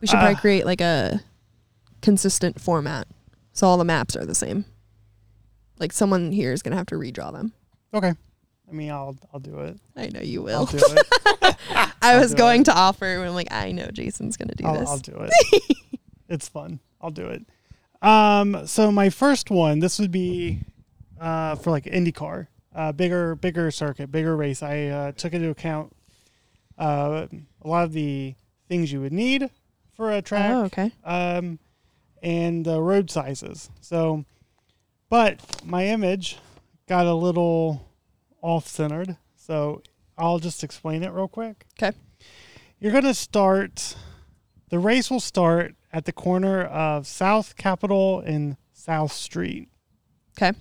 We 0.00 0.06
should 0.08 0.18
probably 0.18 0.34
Ah. 0.36 0.40
create 0.40 0.66
like 0.66 0.80
a 0.80 1.20
consistent 2.02 2.60
format. 2.60 3.08
So 3.52 3.66
all 3.66 3.78
the 3.78 3.84
maps 3.84 4.14
are 4.16 4.26
the 4.26 4.34
same. 4.34 4.66
Like 5.78 5.92
someone 5.92 6.32
here 6.32 6.52
is 6.52 6.62
going 6.62 6.72
to 6.72 6.76
have 6.76 6.86
to 6.86 6.96
redraw 6.96 7.32
them. 7.32 7.52
okay, 7.94 8.12
I 8.68 8.72
mean, 8.72 8.90
I'll 8.90 9.16
I'll 9.32 9.40
do 9.40 9.60
it. 9.60 9.78
I 9.96 10.08
know 10.08 10.20
you 10.20 10.48
I'll 10.48 10.66
do 10.66 10.78
it. 10.80 11.56
I 12.02 12.18
was 12.18 12.34
going 12.34 12.62
it. 12.62 12.64
to 12.64 12.74
offer, 12.76 13.06
and 13.06 13.24
I'm 13.24 13.34
like, 13.34 13.52
I 13.52 13.72
know 13.72 13.88
Jason's 13.92 14.36
going 14.36 14.48
to 14.48 14.54
do 14.54 14.64
I'll, 14.64 14.80
this. 14.80 14.88
I'll 14.88 14.98
do 14.98 15.28
it. 15.28 15.76
it's 16.28 16.48
fun. 16.48 16.80
I'll 17.00 17.10
do 17.10 17.26
it. 17.26 17.44
Um, 18.02 18.66
so 18.66 18.90
my 18.90 19.10
first 19.10 19.50
one, 19.50 19.78
this 19.78 19.98
would 19.98 20.10
be 20.10 20.60
uh, 21.20 21.54
for 21.56 21.70
like 21.70 21.84
IndyCar, 21.84 22.48
uh, 22.74 22.92
bigger, 22.92 23.34
bigger 23.36 23.70
circuit, 23.70 24.10
bigger 24.10 24.36
race. 24.36 24.62
I 24.62 24.86
uh, 24.86 25.12
took 25.12 25.32
into 25.32 25.50
account 25.50 25.94
uh, 26.78 27.26
a 27.62 27.68
lot 27.68 27.84
of 27.84 27.92
the 27.92 28.34
things 28.68 28.92
you 28.92 29.00
would 29.00 29.12
need 29.12 29.50
for 29.92 30.12
a 30.12 30.20
track. 30.22 30.50
Oh, 30.50 30.64
okay. 30.64 30.92
um, 31.04 31.58
and 32.22 32.64
the 32.64 32.80
road 32.80 33.10
sizes. 33.10 33.70
So, 33.80 34.24
but 35.08 35.40
my 35.64 35.86
image 35.86 36.38
got 36.88 37.06
a 37.06 37.14
little 37.14 37.85
off 38.46 38.68
centered. 38.68 39.16
So 39.34 39.82
I'll 40.16 40.38
just 40.38 40.62
explain 40.62 41.02
it 41.02 41.12
real 41.12 41.26
quick. 41.26 41.66
Okay. 41.76 41.96
You're 42.78 42.92
going 42.92 43.04
to 43.04 43.14
start, 43.14 43.96
the 44.70 44.78
race 44.78 45.10
will 45.10 45.20
start 45.20 45.74
at 45.92 46.04
the 46.04 46.12
corner 46.12 46.62
of 46.62 47.08
South 47.08 47.56
Capitol 47.56 48.20
and 48.20 48.56
South 48.72 49.12
Street. 49.12 49.68
Okay. 50.38 50.56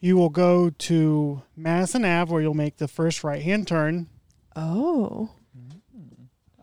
You 0.00 0.16
will 0.16 0.30
go 0.30 0.70
to 0.70 1.42
Madison 1.54 2.04
Ave 2.04 2.32
where 2.32 2.40
you'll 2.40 2.54
make 2.54 2.78
the 2.78 2.88
first 2.88 3.22
right 3.22 3.42
hand 3.42 3.68
turn. 3.68 4.08
Oh. 4.56 5.30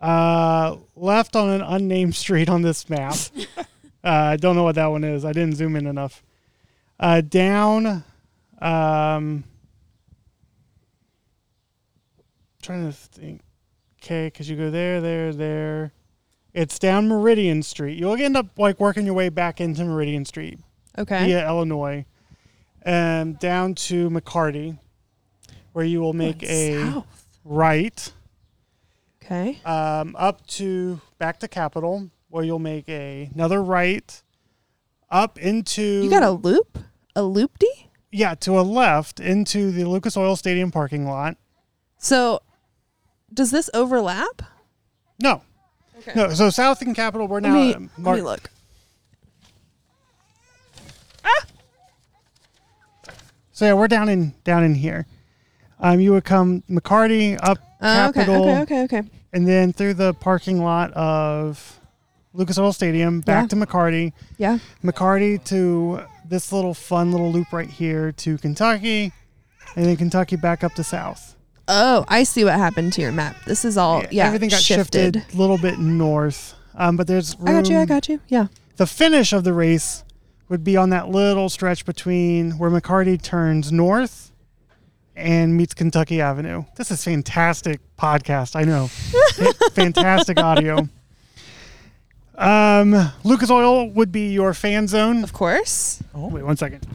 Uh, 0.01 0.78
left 0.95 1.36
on 1.36 1.49
an 1.49 1.61
unnamed 1.61 2.15
street 2.23 2.49
on 2.49 2.63
this 2.63 2.89
map. 2.89 3.15
uh, 3.57 3.63
I 4.03 4.38
don't 4.38 4.55
know 4.55 4.63
what 4.63 4.76
that 4.76 4.88
one 4.88 5.03
is. 5.03 5.23
I 5.23 5.34
didn't 5.34 5.55
zoom 5.55 5.76
in 5.76 5.86
enough. 5.86 6.23
Uh, 6.99 7.21
down. 7.21 8.03
Um, 8.59 9.43
trying 12.66 12.86
to 12.86 12.91
think. 12.91 13.41
Okay, 14.03 14.28
because 14.28 14.49
you 14.49 14.55
go 14.55 14.70
there, 14.70 15.01
there, 15.01 15.34
there. 15.34 15.93
It's 16.53 16.78
down 16.80 17.07
Meridian 17.07 17.63
Street. 17.63 17.97
You'll 17.97 18.16
end 18.16 18.38
up 18.38 18.47
like 18.57 18.80
working 18.80 19.05
your 19.05 19.13
way 19.16 19.30
back 19.30 19.59
into 19.59 19.84
Meridian 19.84 20.26
Street 20.26 20.59
Okay. 20.97 21.26
via 21.26 21.47
Illinois, 21.47 22.05
and 22.82 23.38
down 23.39 23.76
to 23.76 24.09
McCarty, 24.09 24.78
where 25.74 25.86
you 25.86 25.99
will 26.01 26.13
make 26.13 26.43
a 26.43 26.82
South. 26.84 27.26
right 27.43 28.13
Okay. 29.24 29.59
um, 29.66 30.16
up 30.18 30.45
to 30.47 31.01
back 31.18 31.39
to 31.39 31.47
Capitol, 31.47 32.09
where 32.30 32.43
you'll 32.43 32.59
make 32.59 32.88
a, 32.88 33.30
another 33.34 33.61
right 33.63 34.22
up 35.09 35.38
into 35.39 35.82
You 35.82 36.09
got 36.09 36.24
a 36.24 36.32
loop? 36.32 36.78
A 37.16 37.24
loop 37.24 37.57
D? 37.59 37.89
yeah 38.11 38.34
to 38.36 38.57
a 38.57 38.61
left 38.61 39.20
into 39.20 39.72
the 39.72 39.84
Lucas 39.86 40.16
Oil 40.16 40.36
Stadium 40.36 40.72
parking 40.72 41.05
lot. 41.05 41.38
So 41.97 42.41
does 43.36 43.52
this 43.52 43.70
overlap? 43.74 44.42
No, 45.22 45.42
Okay. 46.00 46.12
no. 46.16 46.30
So 46.34 46.50
South 46.50 46.82
and 46.82 46.96
Capitol, 46.96 47.28
we're 47.28 47.40
Let 47.42 47.50
now 47.50 47.56
me, 47.56 47.74
uh, 47.76 47.80
let 48.00 48.16
me 48.16 48.22
look. 48.22 48.50
Ah! 51.24 51.46
So 53.52 53.66
yeah, 53.66 53.74
we're 53.74 53.88
down 53.88 54.10
in 54.10 54.34
down 54.44 54.64
in 54.64 54.76
here. 54.76 55.06
Um, 55.80 56.00
you 56.00 56.12
would 56.14 56.24
come 56.26 56.64
McCarty 56.70 57.38
up 57.42 57.58
Uh, 57.82 58.08
okay, 58.10 58.22
Capitol, 58.22 58.50
okay, 58.50 58.62
okay, 58.62 58.84
okay. 58.84 59.04
and 59.34 59.48
then 59.48 59.74
through 59.74 59.94
the 59.94 60.14
parking 60.14 60.62
lot 60.64 60.92
of 60.94 61.80
Lucas 62.34 62.58
Oil 62.58 62.74
Stadium 62.74 63.22
back 63.22 63.44
Yeah. 63.44 63.48
to 63.48 63.56
McCarty. 63.56 64.14
Yeah. 64.38 64.60
McCarty 64.84 65.44
to 65.46 66.02
this 66.28 66.52
little 66.52 66.74
fun 66.74 67.12
little 67.12 67.32
loop 67.32 67.52
right 67.54 67.70
here 67.70 68.12
to 68.14 68.38
Kentucky, 68.38 69.12
and 69.76 69.86
then 69.86 69.96
Kentucky 69.98 70.36
back 70.38 70.64
up 70.64 70.74
to 70.76 70.84
South. 70.84 71.35
Oh, 71.68 72.05
I 72.07 72.24
see 72.24 72.43
what 72.43 72.53
happened 72.53 72.93
to 72.93 73.01
your 73.01 73.11
map. 73.11 73.43
This 73.45 73.66
is 73.66 73.78
all 73.78 74.03
yeah. 74.11 74.28
everything 74.28 74.49
got 74.49 74.61
shifted. 74.61 75.18
a 75.18 75.36
little 75.36 75.57
bit 75.57 75.80
north. 75.80 76.53
Um, 76.76 76.97
but 76.97 77.07
there's 77.07 77.36
room. 77.39 77.47
I 77.47 77.61
got 77.61 77.70
you. 77.70 77.80
I 77.80 77.86
got 77.86 78.09
you. 78.09 78.20
Yeah. 78.28 78.47
The 78.76 78.86
finish 78.86 79.34
of 79.34 79.43
the 79.43 79.53
race 79.53 80.03
would 80.49 80.63
be 80.63 80.78
on 80.78 80.89
that 80.91 81.09
little 81.09 81.49
stretch 81.49 81.86
between 81.86 82.51
where 82.57 82.70
McCarty 82.70 83.20
turns 83.22 83.72
north 83.72 84.32
and 85.16 85.55
meets 85.55 85.74
Kentucky 85.74 86.22
Avenue. 86.22 86.66
This 86.76 86.91
is 86.91 87.03
fantastic 87.03 87.80
podcast. 87.97 88.55
I 88.55 88.63
know, 88.63 88.88
fantastic 89.72 90.38
audio. 90.38 90.88
Um, 92.38 93.11
Lucas 93.24 93.49
Oil 93.49 93.89
would 93.89 94.11
be 94.11 94.32
your 94.32 94.53
fan 94.53 94.88
zone. 94.88 95.24
Of 95.24 95.32
course. 95.32 96.03
Oh, 96.13 96.28
wait 96.28 96.43
one 96.43 96.57
second. 96.57 96.86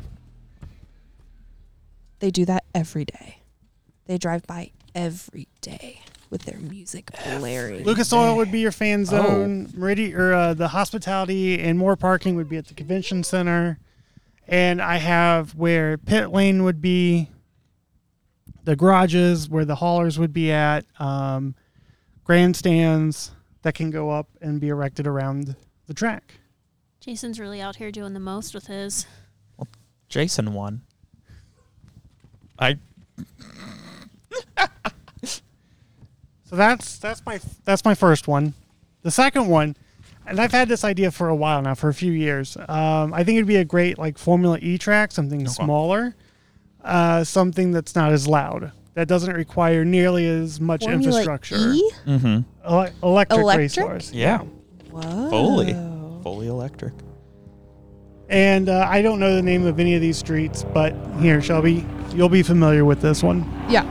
They 2.18 2.30
do 2.30 2.44
that 2.44 2.64
every 2.74 3.06
day. 3.06 3.39
They 4.10 4.18
drive 4.18 4.44
by 4.44 4.72
every 4.92 5.46
day 5.60 6.00
with 6.30 6.42
their 6.42 6.58
music 6.58 7.12
blaring. 7.38 7.84
Lucas 7.84 8.12
Oil 8.12 8.34
would 8.34 8.50
be 8.50 8.58
your 8.58 8.72
fan 8.72 9.04
zone. 9.04 9.70
Meridian 9.72 10.20
or 10.20 10.32
uh, 10.32 10.52
the 10.52 10.66
hospitality 10.66 11.60
and 11.60 11.78
more 11.78 11.94
parking 11.94 12.34
would 12.34 12.48
be 12.48 12.56
at 12.56 12.66
the 12.66 12.74
convention 12.74 13.22
center. 13.22 13.78
And 14.48 14.82
I 14.82 14.96
have 14.96 15.54
where 15.54 15.96
pit 15.96 16.32
lane 16.32 16.64
would 16.64 16.80
be, 16.80 17.28
the 18.64 18.74
garages 18.74 19.48
where 19.48 19.64
the 19.64 19.76
haulers 19.76 20.18
would 20.18 20.32
be 20.32 20.50
at, 20.50 20.84
um, 20.98 21.54
grandstands 22.24 23.30
that 23.62 23.74
can 23.74 23.92
go 23.92 24.10
up 24.10 24.26
and 24.40 24.60
be 24.60 24.70
erected 24.70 25.06
around 25.06 25.54
the 25.86 25.94
track. 25.94 26.34
Jason's 26.98 27.38
really 27.38 27.60
out 27.60 27.76
here 27.76 27.92
doing 27.92 28.14
the 28.14 28.18
most 28.18 28.54
with 28.54 28.66
his. 28.66 29.06
Well 29.56 29.68
Jason 30.08 30.52
won. 30.52 30.82
I 32.58 32.76
So 36.50 36.56
that's 36.56 36.98
that's 36.98 37.24
my 37.24 37.38
that's 37.64 37.84
my 37.84 37.94
first 37.94 38.26
one. 38.26 38.54
The 39.02 39.12
second 39.12 39.46
one, 39.46 39.76
and 40.26 40.40
I've 40.40 40.50
had 40.50 40.68
this 40.68 40.82
idea 40.82 41.12
for 41.12 41.28
a 41.28 41.34
while 41.34 41.62
now, 41.62 41.76
for 41.76 41.88
a 41.88 41.94
few 41.94 42.10
years. 42.10 42.56
Um, 42.68 43.14
I 43.14 43.22
think 43.22 43.36
it'd 43.36 43.46
be 43.46 43.56
a 43.56 43.64
great 43.64 43.98
like 43.98 44.18
Formula 44.18 44.58
E 44.60 44.76
track, 44.76 45.12
something 45.12 45.46
smaller, 45.46 46.16
uh, 46.82 47.22
something 47.22 47.70
that's 47.70 47.94
not 47.94 48.10
as 48.10 48.26
loud, 48.26 48.72
that 48.94 49.06
doesn't 49.06 49.32
require 49.32 49.84
nearly 49.84 50.26
as 50.26 50.60
much 50.60 50.82
Formula 50.82 51.06
infrastructure. 51.06 51.54
E? 51.56 51.92
mm-hmm. 52.04 52.40
Ele- 52.64 52.90
electric, 53.00 53.46
race 53.46 53.76
Electric? 53.76 53.86
cars, 53.86 54.12
Yeah. 54.12 54.38
Whoa. 54.90 55.30
Fully. 55.30 55.72
Fully 56.24 56.48
electric. 56.48 56.94
And 58.28 58.68
uh, 58.68 58.88
I 58.90 59.02
don't 59.02 59.20
know 59.20 59.36
the 59.36 59.42
name 59.42 59.66
of 59.66 59.78
any 59.78 59.94
of 59.94 60.00
these 60.00 60.18
streets, 60.18 60.64
but 60.74 60.96
here, 61.20 61.40
Shelby, 61.40 61.86
you'll 62.12 62.28
be 62.28 62.42
familiar 62.42 62.84
with 62.84 63.00
this 63.00 63.22
one. 63.22 63.48
Yeah. 63.68 63.84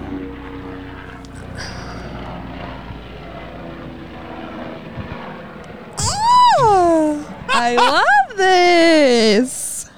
I 7.51 7.75
love 7.75 8.37
this. 8.37 9.89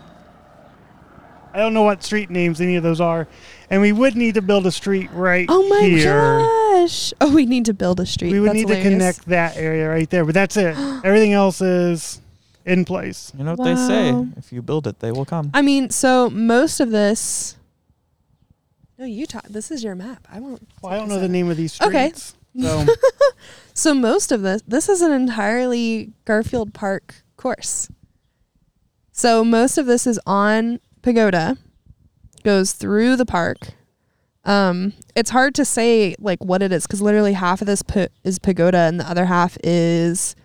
I 1.53 1.57
don't 1.57 1.73
know 1.73 1.83
what 1.83 2.03
street 2.03 2.29
names 2.29 2.61
any 2.61 2.75
of 2.77 2.83
those 2.83 3.01
are, 3.01 3.27
and 3.69 3.81
we 3.81 3.91
would 3.91 4.15
need 4.15 4.35
to 4.35 4.41
build 4.41 4.65
a 4.65 4.71
street 4.71 5.09
right 5.11 5.45
Oh 5.49 5.67
my 5.67 5.81
here. 5.85 6.39
gosh. 6.39 7.13
Oh, 7.19 7.33
we 7.33 7.45
need 7.45 7.65
to 7.65 7.73
build 7.73 7.99
a 7.99 8.05
street. 8.05 8.31
We 8.31 8.39
would 8.39 8.49
That's 8.49 8.55
need 8.55 8.67
to 8.69 8.81
connect 8.81 9.25
that 9.25 9.57
area 9.57 9.89
right 9.89 10.09
there, 10.09 10.23
but 10.23 10.33
that's 10.33 10.55
it. 10.55 10.77
Everything 11.03 11.33
else 11.33 11.61
is 11.61 12.21
in 12.65 12.85
place. 12.85 13.33
You 13.37 13.43
know 13.43 13.55
what 13.55 13.65
they 13.65 13.75
say? 13.75 14.09
If 14.37 14.53
you 14.53 14.61
build 14.61 14.87
it, 14.87 14.99
they 14.99 15.11
will 15.11 15.25
come. 15.25 15.51
I 15.53 15.61
mean, 15.61 15.89
so 15.89 16.29
most 16.29 16.79
of 16.79 16.91
this. 16.91 17.57
No, 18.97 19.05
Utah. 19.05 19.41
This 19.49 19.71
is 19.71 19.83
your 19.83 19.95
map. 19.95 20.25
I 20.31 20.39
won't. 20.39 20.65
Well, 20.81 20.93
I 20.93 20.97
don't 20.97 21.09
this 21.09 21.15
know 21.17 21.21
the 21.21 21.29
name 21.29 21.49
of 21.49 21.57
these 21.57 21.73
streets. 21.73 21.89
Okay. 21.95 22.11
So 22.61 22.85
So 23.73 23.93
most 23.93 24.31
of 24.31 24.41
this, 24.41 24.61
this 24.67 24.89
is 24.89 25.01
an 25.01 25.11
entirely 25.11 26.11
Garfield 26.25 26.73
Park 26.73 27.23
course. 27.41 27.89
So 29.11 29.43
most 29.43 29.77
of 29.77 29.85
this 29.85 30.07
is 30.07 30.19
on 30.25 30.79
Pagoda, 31.01 31.57
goes 32.43 32.73
through 32.73 33.15
the 33.15 33.25
park. 33.25 33.73
Um, 34.43 34.93
it's 35.15 35.29
hard 35.29 35.53
to 35.55 35.65
say 35.65 36.15
like 36.19 36.43
what 36.43 36.63
it 36.63 36.71
is 36.71 36.87
because 36.87 37.01
literally 37.01 37.33
half 37.33 37.61
of 37.61 37.67
this 37.67 37.83
is 38.23 38.39
Pagoda 38.39 38.77
and 38.77 38.99
the 38.99 39.09
other 39.09 39.25
half 39.25 39.57
is 39.63 40.35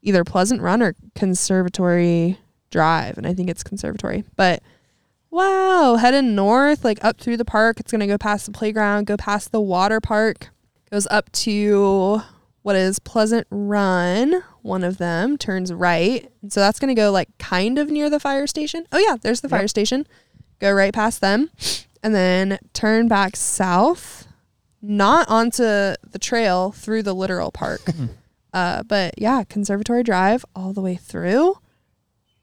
either 0.00 0.24
Pleasant 0.24 0.62
Run 0.62 0.82
or 0.82 0.94
Conservatory 1.14 2.38
Drive, 2.70 3.18
and 3.18 3.26
I 3.26 3.34
think 3.34 3.50
it's 3.50 3.62
Conservatory. 3.62 4.24
But 4.36 4.62
wow, 5.30 5.96
heading 5.96 6.34
north, 6.34 6.84
like 6.84 7.04
up 7.04 7.20
through 7.20 7.36
the 7.36 7.44
park, 7.44 7.78
it's 7.78 7.92
gonna 7.92 8.06
go 8.06 8.16
past 8.16 8.46
the 8.46 8.52
playground, 8.52 9.06
go 9.06 9.16
past 9.16 9.52
the 9.52 9.60
water 9.60 10.00
park, 10.00 10.48
goes 10.90 11.06
up 11.10 11.30
to 11.32 12.22
what 12.62 12.76
is 12.76 12.98
Pleasant 12.98 13.46
Run. 13.50 14.42
One 14.62 14.84
of 14.84 14.98
them 14.98 15.36
turns 15.36 15.72
right. 15.72 16.30
So 16.48 16.60
that's 16.60 16.78
going 16.78 16.94
to 16.94 17.00
go 17.00 17.10
like 17.10 17.28
kind 17.38 17.78
of 17.78 17.90
near 17.90 18.08
the 18.08 18.20
fire 18.20 18.46
station. 18.46 18.86
Oh, 18.92 18.98
yeah, 18.98 19.16
there's 19.20 19.40
the 19.40 19.48
fire 19.48 19.68
station. 19.68 20.06
Go 20.60 20.70
right 20.72 20.94
past 20.94 21.20
them 21.20 21.50
and 22.02 22.14
then 22.14 22.58
turn 22.72 23.08
back 23.08 23.34
south, 23.36 24.28
not 24.80 25.28
onto 25.28 25.62
the 25.62 26.18
trail 26.20 26.70
through 26.72 27.02
the 27.02 27.14
literal 27.14 27.50
park. 27.50 27.80
uh, 28.52 28.82
but 28.84 29.14
yeah, 29.18 29.42
Conservatory 29.48 30.04
Drive 30.04 30.44
all 30.54 30.72
the 30.72 30.80
way 30.80 30.94
through. 30.94 31.56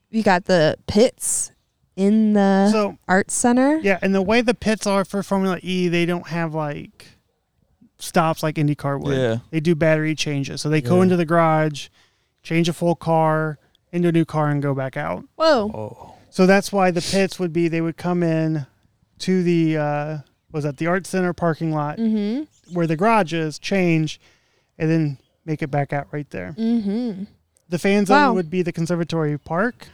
You 0.09 0.23
got 0.23 0.45
the 0.45 0.75
pits 0.87 1.51
in 1.95 2.33
the 2.33 2.69
So- 2.71 2.97
Arts 3.07 3.33
Center. 3.33 3.77
yeah, 3.77 3.99
and 4.01 4.13
the 4.13 4.21
way 4.21 4.41
the 4.41 4.53
pits 4.53 4.85
are 4.87 5.05
for 5.05 5.21
Formula 5.23 5.59
E, 5.61 5.87
they 5.87 6.05
don't 6.05 6.27
have 6.27 6.53
like 6.53 7.05
stops 7.99 8.41
like 8.43 8.55
IndyCar 8.55 8.99
would. 9.01 9.17
Yeah. 9.17 9.37
They 9.51 9.59
do 9.59 9.75
battery 9.75 10.15
changes. 10.15 10.61
So 10.61 10.69
they 10.69 10.81
go 10.81 10.97
Yeah. 10.97 11.03
into 11.03 11.17
the 11.17 11.25
garage, 11.25 11.89
change 12.43 12.67
a 12.69 12.73
full 12.73 12.95
car 12.95 13.57
into 13.91 14.07
a 14.09 14.11
new 14.11 14.25
car, 14.25 14.49
and 14.49 14.61
go 14.61 14.73
back 14.73 14.95
out. 14.97 15.25
Whoa. 15.35 15.71
Oh. 15.73 16.15
So 16.29 16.45
that's 16.45 16.71
why 16.71 16.91
the 16.91 17.01
pits 17.01 17.39
would 17.39 17.51
be 17.51 17.67
they 17.67 17.81
would 17.81 17.97
come 17.97 18.21
in 18.23 18.65
to 19.19 19.43
the 19.43 19.77
uh, 19.77 20.17
was 20.51 20.63
that 20.63 20.77
the 20.77 20.87
art 20.87 21.05
center 21.07 21.33
parking 21.33 21.71
lot 21.73 21.97
Mm-hmm. 21.97 22.73
where 22.73 22.87
the 22.87 22.95
garage 22.95 23.33
is, 23.33 23.59
change, 23.59 24.19
and 24.77 24.89
then 24.89 25.17
make 25.45 25.61
it 25.61 25.69
back 25.71 25.91
out 25.91 26.07
right 26.11 26.29
there. 26.29 26.53
Mm-hmm. 26.57 27.23
The 27.67 27.79
fan 27.79 28.05
zone 28.05 28.15
Wow. 28.17 28.33
would 28.33 28.49
be 28.49 28.61
the 28.61 28.71
conservatory 28.71 29.37
park. 29.37 29.87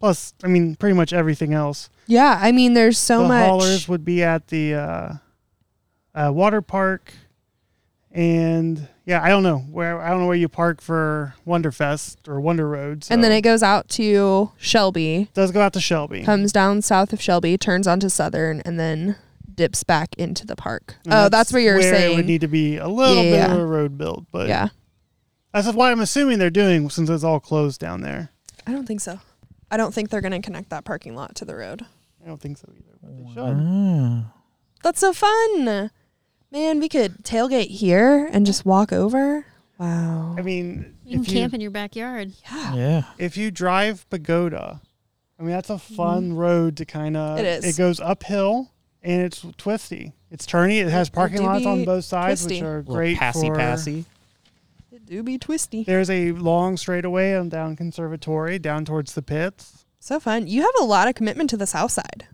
Plus, 0.00 0.34
I 0.44 0.48
mean, 0.48 0.76
pretty 0.76 0.94
much 0.94 1.12
everything 1.14 1.54
else. 1.54 1.88
Yeah, 2.06 2.38
I 2.40 2.52
mean, 2.52 2.74
there's 2.74 2.98
so 2.98 3.20
much. 3.22 3.28
the 3.28 3.28
much. 3.34 3.46
haulers 3.48 3.88
would 3.88 4.04
be 4.04 4.22
at 4.22 4.48
the 4.48 4.74
uh, 4.74 5.12
uh, 6.14 6.30
water 6.32 6.60
park, 6.60 7.12
and 8.14 8.88
yeah, 9.04 9.22
I 9.22 9.28
don't 9.28 9.42
know 9.42 9.58
where 9.58 10.00
I 10.00 10.08
don't 10.10 10.20
know 10.20 10.26
where 10.26 10.36
you 10.36 10.48
park 10.48 10.80
for 10.80 11.34
Wonderfest 11.46 12.28
or 12.28 12.40
Wonder 12.40 12.68
Road. 12.68 13.06
And 13.10 13.22
then 13.22 13.32
it 13.32 13.40
goes 13.42 13.62
out 13.62 13.88
to 13.90 14.52
Shelby, 14.56 15.22
it 15.22 15.34
does 15.34 15.50
go 15.50 15.60
out 15.60 15.72
to 15.74 15.80
Shelby. 15.80 16.22
comes 16.22 16.52
down 16.52 16.80
south 16.80 17.12
of 17.12 17.20
Shelby, 17.20 17.58
turns 17.58 17.86
onto 17.86 18.08
Southern, 18.08 18.60
and 18.60 18.78
then 18.78 19.16
dips 19.52 19.82
back 19.84 20.14
into 20.16 20.46
the 20.46 20.56
park. 20.56 20.96
And 21.04 21.12
oh, 21.14 21.28
that's, 21.28 21.52
what 21.52 21.60
you're 21.62 21.80
saying 21.82 21.92
where 21.92 22.10
It 22.12 22.16
would 22.16 22.26
need 22.26 22.40
to 22.40 22.48
be 22.48 22.76
a 22.76 22.88
little 22.88 23.22
bit 23.24 23.34
Yeah. 23.34 23.52
of 23.52 23.60
a 23.60 23.66
road 23.66 23.98
build, 23.98 24.26
but 24.30 24.48
yeah, 24.48 24.68
that's 25.52 25.70
what 25.72 25.90
I'm 25.90 26.00
assuming 26.00 26.38
they're 26.38 26.50
doing 26.50 26.88
since 26.90 27.10
it's 27.10 27.24
all 27.24 27.40
closed 27.40 27.80
down 27.80 28.00
there. 28.00 28.30
I 28.66 28.72
don't 28.72 28.86
think 28.86 29.00
so. 29.00 29.20
I 29.70 29.76
don't 29.76 29.92
think 29.92 30.10
they're 30.10 30.20
going 30.20 30.32
to 30.32 30.40
connect 30.40 30.70
that 30.70 30.84
parking 30.84 31.16
lot 31.16 31.34
to 31.36 31.44
the 31.44 31.56
road. 31.56 31.84
I 32.22 32.28
don't 32.28 32.40
think 32.40 32.58
so 32.58 32.68
either, 32.72 32.96
but 33.02 33.16
they 33.16 33.34
should. 33.34 34.24
That's 34.82 35.00
so 35.00 35.12
fun. 35.12 35.90
Man, 36.54 36.78
we 36.78 36.88
could 36.88 37.24
tailgate 37.24 37.66
here 37.66 38.28
and 38.32 38.46
just 38.46 38.64
walk 38.64 38.92
over. 38.92 39.44
Wow. 39.76 40.36
I 40.38 40.42
mean, 40.42 40.94
You 41.04 41.16
can 41.16 41.22
if 41.24 41.28
you 41.32 41.40
camp 41.40 41.52
in 41.52 41.60
your 41.60 41.72
backyard. 41.72 42.30
Yeah. 42.48 42.74
Yeah. 42.74 43.02
if 43.18 43.36
you 43.36 43.50
drive 43.50 44.08
Pagoda, 44.08 44.80
I 45.36 45.42
mean 45.42 45.50
that's 45.50 45.68
a 45.68 45.80
fun 45.80 46.34
road 46.34 46.76
to 46.76 46.84
kind 46.84 47.16
of. 47.16 47.38
Mm-hmm. 47.38 47.44
It 47.44 47.64
is. 47.64 47.64
It 47.64 47.76
goes 47.76 47.98
uphill 47.98 48.70
and 49.02 49.22
it's 49.22 49.44
twisty. 49.56 50.12
It's 50.30 50.46
turny. 50.46 50.80
It 50.80 50.90
has 50.90 51.10
parking 51.10 51.38
do 51.38 51.42
lots 51.44 51.66
on 51.66 51.78
be 51.80 51.86
both 51.86 52.04
sides, 52.04 52.42
twisty. 52.42 52.54
which 52.60 52.62
are 52.64 52.78
Little 52.78 52.94
great 52.94 53.18
passy 53.18 53.48
for. 53.48 53.56
passy. 53.56 54.04
It 54.92 55.06
do 55.06 55.24
be 55.24 55.38
twisty. 55.38 55.82
There's 55.82 56.08
a 56.08 56.30
long 56.32 56.76
straightaway 56.76 57.34
on 57.34 57.48
down 57.48 57.74
Conservatory 57.74 58.60
down 58.60 58.84
towards 58.84 59.14
the 59.14 59.22
pits. 59.22 59.84
So 59.98 60.20
fun. 60.20 60.46
You 60.46 60.62
have 60.62 60.74
a 60.80 60.84
lot 60.84 61.08
of 61.08 61.16
commitment 61.16 61.50
to 61.50 61.56
the 61.56 61.66
south 61.66 61.90
side. 61.90 62.28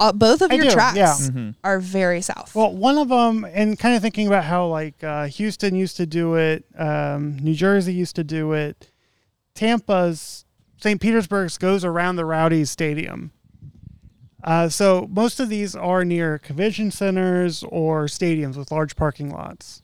Uh, 0.00 0.12
both 0.12 0.42
of 0.42 0.50
I 0.50 0.54
your 0.54 0.64
do, 0.64 0.70
tracks 0.70 0.96
yeah. 0.96 1.14
Mm-hmm. 1.14 1.50
are 1.62 1.78
very 1.78 2.20
south. 2.20 2.54
Well, 2.54 2.74
one 2.74 2.98
of 2.98 3.08
them, 3.08 3.44
and 3.44 3.78
kind 3.78 3.94
of 3.94 4.02
thinking 4.02 4.26
about 4.26 4.44
how 4.44 4.66
like 4.66 5.02
uh, 5.02 5.26
Houston 5.26 5.74
used 5.74 5.96
to 5.96 6.06
do 6.06 6.34
it, 6.34 6.64
um, 6.76 7.38
New 7.38 7.54
Jersey 7.54 7.94
used 7.94 8.16
to 8.16 8.24
do 8.24 8.52
it, 8.52 8.90
Tampa's 9.54 10.44
St. 10.78 11.00
Petersburg's 11.00 11.58
goes 11.58 11.84
around 11.84 12.16
the 12.16 12.24
Rowdies 12.24 12.70
Stadium. 12.70 13.32
Uh, 14.42 14.68
so 14.68 15.08
most 15.10 15.40
of 15.40 15.48
these 15.48 15.74
are 15.74 16.04
near 16.04 16.38
convention 16.38 16.90
centers 16.90 17.64
or 17.68 18.04
stadiums 18.04 18.56
with 18.56 18.70
large 18.70 18.94
parking 18.94 19.30
lots. 19.30 19.80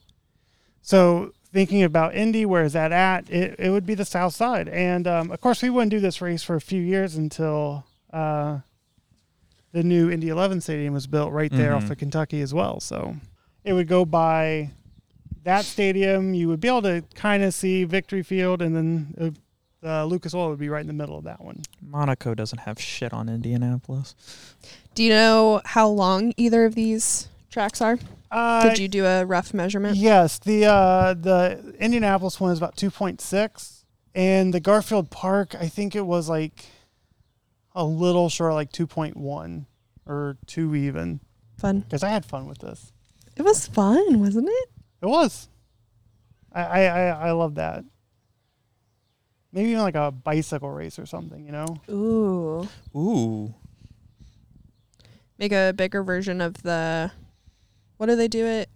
So 0.83 1.33
thinking 1.51 1.81
about 1.81 2.15
Indy, 2.15 2.45
where 2.45 2.63
is 2.63 2.73
that 2.73 2.91
at? 2.91 3.29
It, 3.29 3.55
it 3.59 3.69
would 3.71 3.85
be 3.85 3.95
the 3.95 4.05
south 4.05 4.35
side. 4.35 4.67
And 4.67 5.07
um, 5.07 5.31
of 5.31 5.41
course, 5.41 5.63
we 5.63 5.71
wouldn't 5.71 5.89
do 5.89 5.99
this 5.99 6.21
race 6.21 6.43
for 6.43 6.55
a 6.55 6.61
few 6.61 6.81
years 6.81 7.15
until 7.15 7.85
uh, 8.13 8.59
the 9.71 9.83
new 9.83 10.09
Indy 10.09 10.29
11 10.29 10.61
stadium 10.61 10.93
was 10.93 11.07
built 11.07 11.31
right 11.31 11.51
there 11.51 11.73
off 11.73 11.85
Mhm. 11.85 11.91
of 11.91 11.97
Kentucky 11.97 12.41
as 12.41 12.53
well. 12.53 12.79
So 12.79 13.15
it 13.63 13.73
would 13.73 13.87
go 13.87 14.05
by 14.05 14.71
that 15.43 15.65
stadium. 15.65 16.33
You 16.33 16.47
would 16.49 16.59
be 16.59 16.67
able 16.67 16.81
to 16.83 17.03
kind 17.15 17.41
of 17.43 17.53
see 17.53 17.83
Victory 17.83 18.21
Field, 18.23 18.61
and 18.61 18.75
then 18.75 19.33
uh, 19.83 19.87
uh, 19.87 20.05
Lucas 20.05 20.33
Oil 20.35 20.49
would 20.49 20.59
be 20.59 20.69
right 20.69 20.81
in 20.81 20.87
the 20.87 20.93
middle 20.93 21.17
of 21.17 21.23
that 21.23 21.41
one. 21.43 21.61
Monaco 21.81 22.35
doesn't 22.35 22.59
have 22.59 22.79
shit 22.79 23.13
on 23.13 23.27
Indianapolis. 23.29 24.13
do 24.93 25.03
you 25.03 25.09
know 25.09 25.61
how 25.65 25.87
long 25.87 26.33
either 26.37 26.65
of 26.65 26.75
these 26.75 27.29
tracks 27.49 27.81
are? 27.81 27.97
Uh, 28.29 28.69
Did 28.69 28.77
you 28.79 28.87
do 28.87 29.05
a 29.05 29.25
rough 29.25 29.53
measurement? 29.53 29.97
Yes, 29.97 30.37
the 30.39 30.65
uh, 30.65 31.13
the 31.15 31.75
Indianapolis 31.79 32.39
one 32.39 32.51
is 32.51 32.57
about 32.57 32.77
two 32.77 32.91
point 32.91 33.19
six, 33.21 33.83
and 34.15 34.53
the 34.53 34.59
Garfield 34.59 35.09
Park, 35.09 35.55
I 35.59 35.67
think 35.67 35.95
it 35.95 36.05
was 36.05 36.29
like 36.29 36.65
a 37.73 37.83
little 37.85 38.29
short, 38.29 38.53
like 38.53 38.71
two 38.71 38.87
point 38.87 39.15
one 39.17 39.65
or 40.05 40.37
two 40.45 40.75
even. 40.75 41.19
Fun. 41.57 41.81
Because 41.81 42.03
I 42.03 42.09
had 42.09 42.25
fun 42.25 42.47
with 42.47 42.59
this. 42.59 42.91
It 43.35 43.43
was 43.43 43.67
fun, 43.67 44.19
wasn't 44.19 44.49
it? 44.49 44.69
It 45.01 45.05
was. 45.07 45.47
I 46.51 46.63
I 46.63 46.81
I, 46.85 47.27
I 47.27 47.31
love 47.31 47.55
that. 47.55 47.83
Maybe 49.53 49.69
even 49.69 49.81
like 49.81 49.95
a 49.95 50.11
bicycle 50.11 50.69
race 50.71 50.97
or 50.97 51.05
something, 51.05 51.45
you 51.45 51.51
know? 51.51 51.65
Ooh. 51.89 52.67
Ooh. 52.97 53.53
Make 55.37 55.51
a 55.51 55.73
bigger 55.75 56.03
version 56.03 56.39
of 56.41 56.61
the. 56.63 57.11
What 57.97 58.07
do 58.07 58.15
they 58.15 58.27
do 58.27 58.45
at 58.45 58.69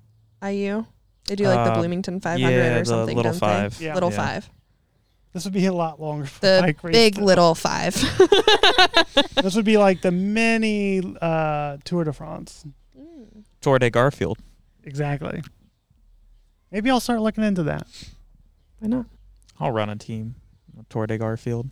IU? 0.43 0.85
They 1.27 1.35
do 1.35 1.45
like 1.45 1.65
the 1.65 1.71
Uh, 1.71 1.79
Bloomington 1.79 2.19
500 2.19 2.51
yeah, 2.51 2.75
or 2.75 2.79
the 2.79 2.85
something. 2.85 3.15
little 3.17 3.31
don't 3.31 3.39
five. 3.39 3.81
Yeah. 3.81 3.93
Little 3.93 4.11
Yeah. 4.11 4.15
five. 4.17 4.49
This 5.35 5.43
would 5.43 5.53
be 5.53 5.65
a 5.65 5.73
lot 5.73 5.99
longer 6.01 6.25
for 6.25 6.39
The 6.39 6.59
bike 6.61 6.81
race. 6.81 6.93
big 6.93 7.15
too. 7.15 7.21
little 7.25 7.53
five. 7.55 7.93
This 9.43 9.53
would 9.55 9.65
be 9.65 9.77
like 9.77 10.01
the 10.01 10.11
mini 10.11 11.01
uh, 11.21 11.77
Tour 11.83 12.05
de 12.05 12.13
France. 12.13 12.65
Tour 13.61 13.77
de 13.79 13.89
Garfield. 13.89 14.39
Exactly. 14.85 15.43
Maybe 16.71 16.89
I'll 16.89 16.99
start 17.01 17.19
looking 17.21 17.43
into 17.43 17.63
that. 17.63 17.85
Why 18.79 18.87
not? 18.87 19.05
I'll 19.59 19.71
run 19.71 19.89
a 19.89 19.97
team. 19.97 20.35
Tour 20.89 21.05
de 21.05 21.17
Garfield. 21.17 21.69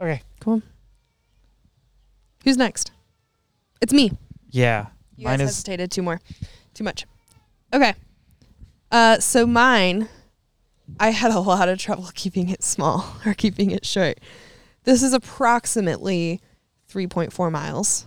Okay. 0.00 0.22
Cool. 0.40 0.62
Who's 2.44 2.56
next? 2.56 2.92
It's 3.80 3.92
me. 3.92 4.12
Yeah. 4.50 4.86
You 5.16 5.24
Mine 5.26 5.38
guys 5.40 5.50
is 5.50 5.56
hesitated 5.56 5.90
two 5.90 6.02
more. 6.02 6.20
Too 6.74 6.84
much. 6.84 7.06
Okay. 7.74 7.94
Uh, 8.90 9.18
so 9.18 9.46
mine, 9.46 10.08
I 10.98 11.10
had 11.10 11.30
a 11.32 11.40
lot 11.40 11.68
of 11.68 11.78
trouble 11.78 12.10
keeping 12.14 12.48
it 12.48 12.62
small 12.62 13.16
or 13.26 13.34
keeping 13.34 13.70
it 13.70 13.84
short. 13.84 14.20
This 14.84 15.02
is 15.02 15.12
approximately 15.12 16.40
3.4 16.90 17.50
miles. 17.50 18.06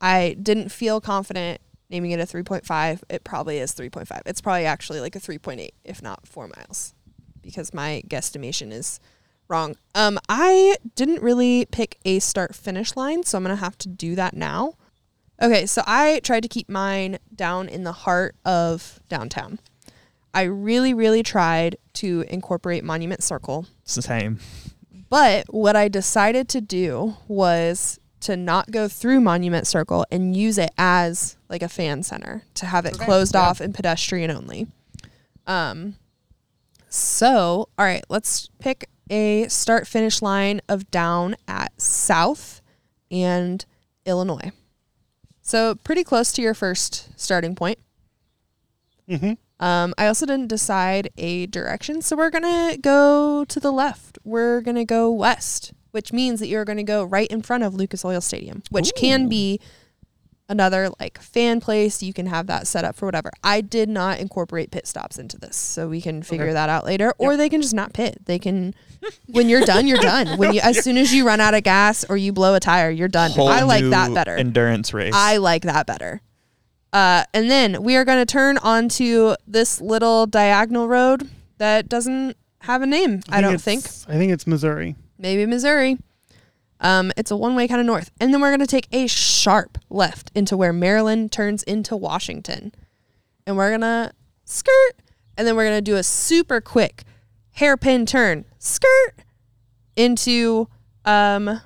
I 0.00 0.36
didn't 0.40 0.70
feel 0.70 1.00
confident 1.00 1.60
naming 1.90 2.10
it 2.10 2.20
a 2.20 2.24
3.5. 2.24 3.02
It 3.08 3.24
probably 3.24 3.58
is 3.58 3.72
3.5. 3.72 4.22
It's 4.26 4.40
probably 4.40 4.66
actually 4.66 5.00
like 5.00 5.16
a 5.16 5.20
3.8, 5.20 5.70
if 5.84 6.02
not 6.02 6.26
four 6.26 6.48
miles, 6.56 6.94
because 7.42 7.72
my 7.72 8.02
guesstimation 8.08 8.72
is 8.72 9.00
wrong. 9.48 9.76
Um, 9.94 10.18
I 10.28 10.76
didn't 10.94 11.22
really 11.22 11.66
pick 11.70 11.98
a 12.04 12.18
start 12.18 12.54
finish 12.54 12.96
line, 12.96 13.22
so 13.22 13.38
I'm 13.38 13.44
gonna 13.44 13.56
have 13.56 13.78
to 13.78 13.88
do 13.88 14.14
that 14.16 14.34
now. 14.34 14.74
Okay, 15.40 15.66
so 15.66 15.82
I 15.86 16.20
tried 16.24 16.42
to 16.42 16.48
keep 16.48 16.68
mine 16.68 17.18
down 17.34 17.68
in 17.68 17.84
the 17.84 17.92
heart 17.92 18.36
of 18.44 19.00
downtown. 19.08 19.60
I 20.36 20.42
really, 20.42 20.92
really 20.94 21.22
tried 21.22 21.76
to 21.94 22.24
incorporate 22.28 22.84
Monument 22.84 23.22
Circle, 23.22 23.66
It's 23.82 23.94
the 23.94 24.02
same. 24.02 24.38
but 25.08 25.46
what 25.52 25.74
I 25.76 25.88
decided 25.88 26.48
to 26.50 26.60
do 26.60 27.16
was 27.26 27.98
to 28.20 28.36
not 28.36 28.70
go 28.70 28.86
through 28.86 29.20
Monument 29.20 29.66
Circle 29.66 30.04
and 30.10 30.36
use 30.36 30.58
it 30.58 30.70
as 30.76 31.36
like 31.48 31.62
a 31.62 31.68
fan 31.68 32.02
center 32.02 32.42
to 32.54 32.66
have 32.66 32.84
it 32.86 32.98
closed 32.98 33.34
off 33.34 33.60
and 33.60 33.74
pedestrian 33.74 34.30
only. 34.30 34.66
Um 35.46 35.96
so, 36.88 37.68
all 37.78 37.84
right, 37.84 38.04
let's 38.08 38.48
pick 38.58 38.88
a 39.10 39.48
start 39.48 39.86
finish 39.86 40.22
line 40.22 40.60
of 40.68 40.90
down 40.90 41.36
at 41.48 41.80
South 41.80 42.60
and 43.10 43.64
Illinois. 44.04 44.50
So, 45.42 45.74
pretty 45.76 46.04
close 46.04 46.32
to 46.32 46.42
your 46.42 46.54
first 46.54 47.08
starting 47.18 47.54
point. 47.54 47.78
Mm-hmm. 49.08 49.32
Um, 49.58 49.94
I 49.96 50.06
also 50.06 50.26
didn't 50.26 50.48
decide 50.48 51.10
a 51.16 51.46
direction, 51.46 52.02
so 52.02 52.16
we're 52.16 52.30
gonna 52.30 52.76
go 52.76 53.44
to 53.46 53.58
the 53.60 53.72
left. 53.72 54.18
We're 54.24 54.60
gonna 54.60 54.84
go 54.84 55.10
west, 55.10 55.72
which 55.92 56.12
means 56.12 56.40
that 56.40 56.48
you're 56.48 56.64
gonna 56.66 56.82
go 56.84 57.04
right 57.04 57.28
in 57.28 57.40
front 57.42 57.64
of 57.64 57.74
Lucas 57.74 58.04
Oil 58.04 58.20
Stadium, 58.20 58.62
which 58.70 58.92
can 58.96 59.28
be 59.28 59.58
another 60.48 60.90
like 61.00 61.18
fan 61.20 61.58
place. 61.60 62.02
You 62.02 62.12
can 62.12 62.26
have 62.26 62.46
that 62.48 62.66
set 62.66 62.84
up 62.84 62.96
for 62.96 63.06
whatever. 63.06 63.30
I 63.42 63.62
did 63.62 63.88
not 63.88 64.20
incorporate 64.20 64.70
pit 64.70 64.86
stops 64.86 65.18
into 65.18 65.38
this, 65.38 65.56
so 65.56 65.88
we 65.88 66.00
can 66.02 66.22
figure 66.22 66.44
Okay. 66.46 66.52
that 66.52 66.68
out 66.68 66.84
later. 66.84 67.14
Or 67.18 67.36
they 67.38 67.48
can 67.48 67.62
just 67.62 67.74
not 67.74 67.94
pit. 67.94 68.18
They 68.26 68.38
can, 68.38 68.74
when 69.26 69.48
you're 69.48 69.62
done, 69.64 69.86
you're 69.86 69.98
done. 69.98 70.36
When 70.38 70.52
you 70.52 70.60
as 70.60 70.84
soon 70.84 70.98
as 70.98 71.14
you 71.14 71.26
run 71.26 71.40
out 71.40 71.54
of 71.54 71.62
gas 71.62 72.04
or 72.08 72.16
you 72.18 72.32
blow 72.32 72.54
a 72.54 72.60
tire, 72.60 72.90
you're 72.90 73.08
done. 73.08 73.30
Whole 73.30 73.48
I 73.48 73.62
like 73.62 73.84
that 73.86 74.12
better. 74.12 74.36
Endurance 74.36 74.92
race. 74.92 75.14
I 75.16 75.38
like 75.38 75.62
that 75.62 75.86
better. 75.86 76.20
Uh, 76.92 77.24
and 77.34 77.50
then 77.50 77.82
we 77.82 77.96
are 77.96 78.04
going 78.04 78.18
to 78.18 78.30
turn 78.30 78.58
onto 78.58 79.34
this 79.46 79.80
little 79.80 80.26
diagonal 80.26 80.88
road 80.88 81.28
that 81.58 81.88
doesn't 81.88 82.36
have 82.60 82.82
a 82.82 82.86
name. 82.86 83.20
I, 83.28 83.40
don't 83.40 83.60
think. 83.60 83.84
I 84.08 84.16
think 84.16 84.32
it's 84.32 84.46
Missouri. 84.46 84.96
Maybe 85.18 85.46
Missouri. 85.46 85.98
Um, 86.80 87.12
it's 87.16 87.30
a 87.30 87.36
one 87.36 87.54
way 87.54 87.68
kind 87.68 87.80
of 87.80 87.86
north. 87.86 88.10
And 88.20 88.32
then 88.32 88.40
we're 88.40 88.50
going 88.50 88.60
to 88.60 88.66
take 88.66 88.88
a 88.92 89.06
sharp 89.06 89.78
left 89.88 90.30
into 90.34 90.56
where 90.56 90.72
Maryland 90.72 91.32
turns 91.32 91.62
into 91.62 91.96
Washington. 91.96 92.72
And 93.46 93.56
we're 93.56 93.70
going 93.70 93.80
to 93.82 94.12
skirt. 94.44 94.94
And 95.36 95.46
then 95.46 95.56
we're 95.56 95.64
going 95.64 95.78
to 95.78 95.82
do 95.82 95.96
a 95.96 96.02
super 96.02 96.60
quick 96.60 97.04
hairpin 97.52 98.06
turn, 98.06 98.44
skirt 98.58 99.14
into, 99.96 100.68
um, 101.04 101.60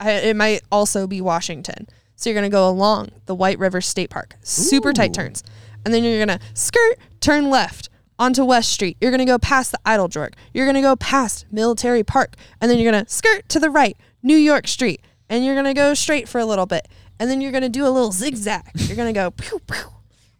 I, 0.00 0.12
it 0.12 0.36
might 0.36 0.62
also 0.70 1.06
be 1.06 1.20
Washington. 1.20 1.88
So 2.18 2.28
you're 2.28 2.34
going 2.34 2.50
to 2.50 2.54
go 2.54 2.68
along 2.68 3.10
the 3.26 3.34
White 3.34 3.60
River 3.60 3.80
State 3.80 4.10
Park, 4.10 4.34
super 4.42 4.92
tight 4.92 5.14
turns. 5.14 5.44
And 5.84 5.94
then 5.94 6.02
you're 6.02 6.26
going 6.26 6.36
to 6.36 6.44
skirt, 6.52 6.98
turn 7.20 7.48
left 7.48 7.88
onto 8.18 8.44
West 8.44 8.72
Street. 8.72 8.96
You're 9.00 9.12
going 9.12 9.20
to 9.20 9.24
go 9.24 9.38
past 9.38 9.70
the 9.70 9.78
Eiteljorg. 9.86 10.34
You're 10.52 10.66
going 10.66 10.74
to 10.74 10.80
go 10.80 10.96
past 10.96 11.46
Military 11.52 12.02
Park. 12.02 12.34
And 12.60 12.68
then 12.68 12.78
you're 12.80 12.90
going 12.90 13.04
to 13.04 13.08
skirt 13.08 13.48
to 13.50 13.60
the 13.60 13.70
right, 13.70 13.96
New 14.20 14.36
York 14.36 14.66
Street. 14.66 15.00
And 15.28 15.44
you're 15.44 15.54
going 15.54 15.66
to 15.66 15.74
go 15.74 15.94
straight 15.94 16.28
for 16.28 16.40
a 16.40 16.44
little 16.44 16.66
bit. 16.66 16.88
And 17.20 17.30
then 17.30 17.40
you're 17.40 17.52
going 17.52 17.62
to 17.62 17.68
do 17.68 17.86
a 17.86 17.90
little 17.90 18.10
zigzag. 18.10 18.64
You're 18.74 18.96
going 18.96 19.14
to 19.14 19.20
go 19.20 19.30
pew, 19.36 19.60
pew, 19.60 19.92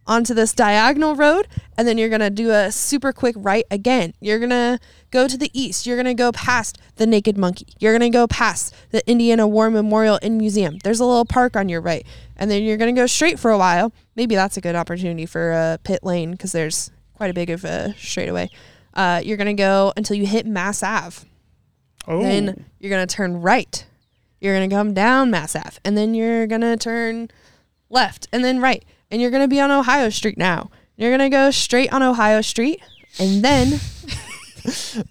onto 0.09 0.33
this 0.33 0.53
diagonal 0.53 1.15
road 1.15 1.47
and 1.77 1.87
then 1.87 1.97
you're 1.97 2.09
going 2.09 2.19
to 2.19 2.31
do 2.31 2.49
a 2.49 2.71
super 2.71 3.13
quick 3.13 3.35
right 3.37 3.63
again. 3.69 4.13
You're 4.19 4.39
going 4.39 4.49
to 4.49 4.79
go 5.11 5.27
to 5.27 5.37
the 5.37 5.51
east. 5.53 5.85
You're 5.85 5.95
going 5.95 6.07
to 6.07 6.15
go 6.15 6.31
past 6.31 6.79
the 6.95 7.05
Naked 7.05 7.37
Monkey. 7.37 7.67
You're 7.79 7.97
going 7.97 8.11
to 8.11 8.15
go 8.15 8.27
past 8.27 8.75
the 8.89 9.07
Indiana 9.09 9.47
War 9.47 9.69
Memorial 9.69 10.19
and 10.21 10.37
Museum. 10.37 10.79
There's 10.83 10.99
a 10.99 11.05
little 11.05 11.25
park 11.25 11.55
on 11.55 11.69
your 11.69 11.79
right. 11.79 12.05
And 12.35 12.49
then 12.49 12.63
you're 12.63 12.75
going 12.75 12.93
to 12.93 12.99
go 12.99 13.05
straight 13.05 13.39
for 13.39 13.51
a 13.51 13.57
while. 13.57 13.93
Maybe 14.15 14.33
that's 14.33 14.57
a 14.57 14.61
good 14.61 14.75
opportunity 14.75 15.27
for 15.27 15.51
a 15.51 15.79
pit 15.83 16.03
lane 16.03 16.31
because 16.31 16.51
there's 16.51 16.91
quite 17.13 17.29
a 17.29 17.33
big 17.33 17.51
of 17.51 17.63
a 17.63 17.93
straightaway. 17.97 18.49
Uh, 18.95 19.21
you're 19.23 19.37
going 19.37 19.55
to 19.55 19.61
go 19.61 19.93
until 19.95 20.17
you 20.17 20.25
hit 20.25 20.45
Mass 20.45 20.81
Ave. 20.81 21.27
Oh, 22.07 22.21
Then 22.21 22.65
you're 22.79 22.89
going 22.89 23.07
to 23.07 23.15
turn 23.15 23.41
right. 23.41 23.85
You're 24.41 24.55
going 24.55 24.69
to 24.69 24.75
come 24.75 24.93
down 24.95 25.29
Mass 25.29 25.55
Ave. 25.55 25.77
And 25.85 25.95
then 25.95 26.15
you're 26.15 26.47
going 26.47 26.61
to 26.61 26.75
turn 26.77 27.29
left 27.89 28.27
and 28.33 28.43
then 28.43 28.59
right. 28.59 28.83
And 29.11 29.21
you're 29.21 29.31
going 29.31 29.43
to 29.43 29.47
be 29.47 29.59
on 29.59 29.71
Ohio 29.71 30.09
Street 30.09 30.37
now. 30.37 30.69
You're 30.95 31.09
going 31.09 31.31
to 31.31 31.35
go 31.35 31.51
straight 31.51 31.91
on 31.91 32.03
Ohio 32.03 32.41
Street. 32.41 32.81
And 33.19 33.43
then 33.43 33.79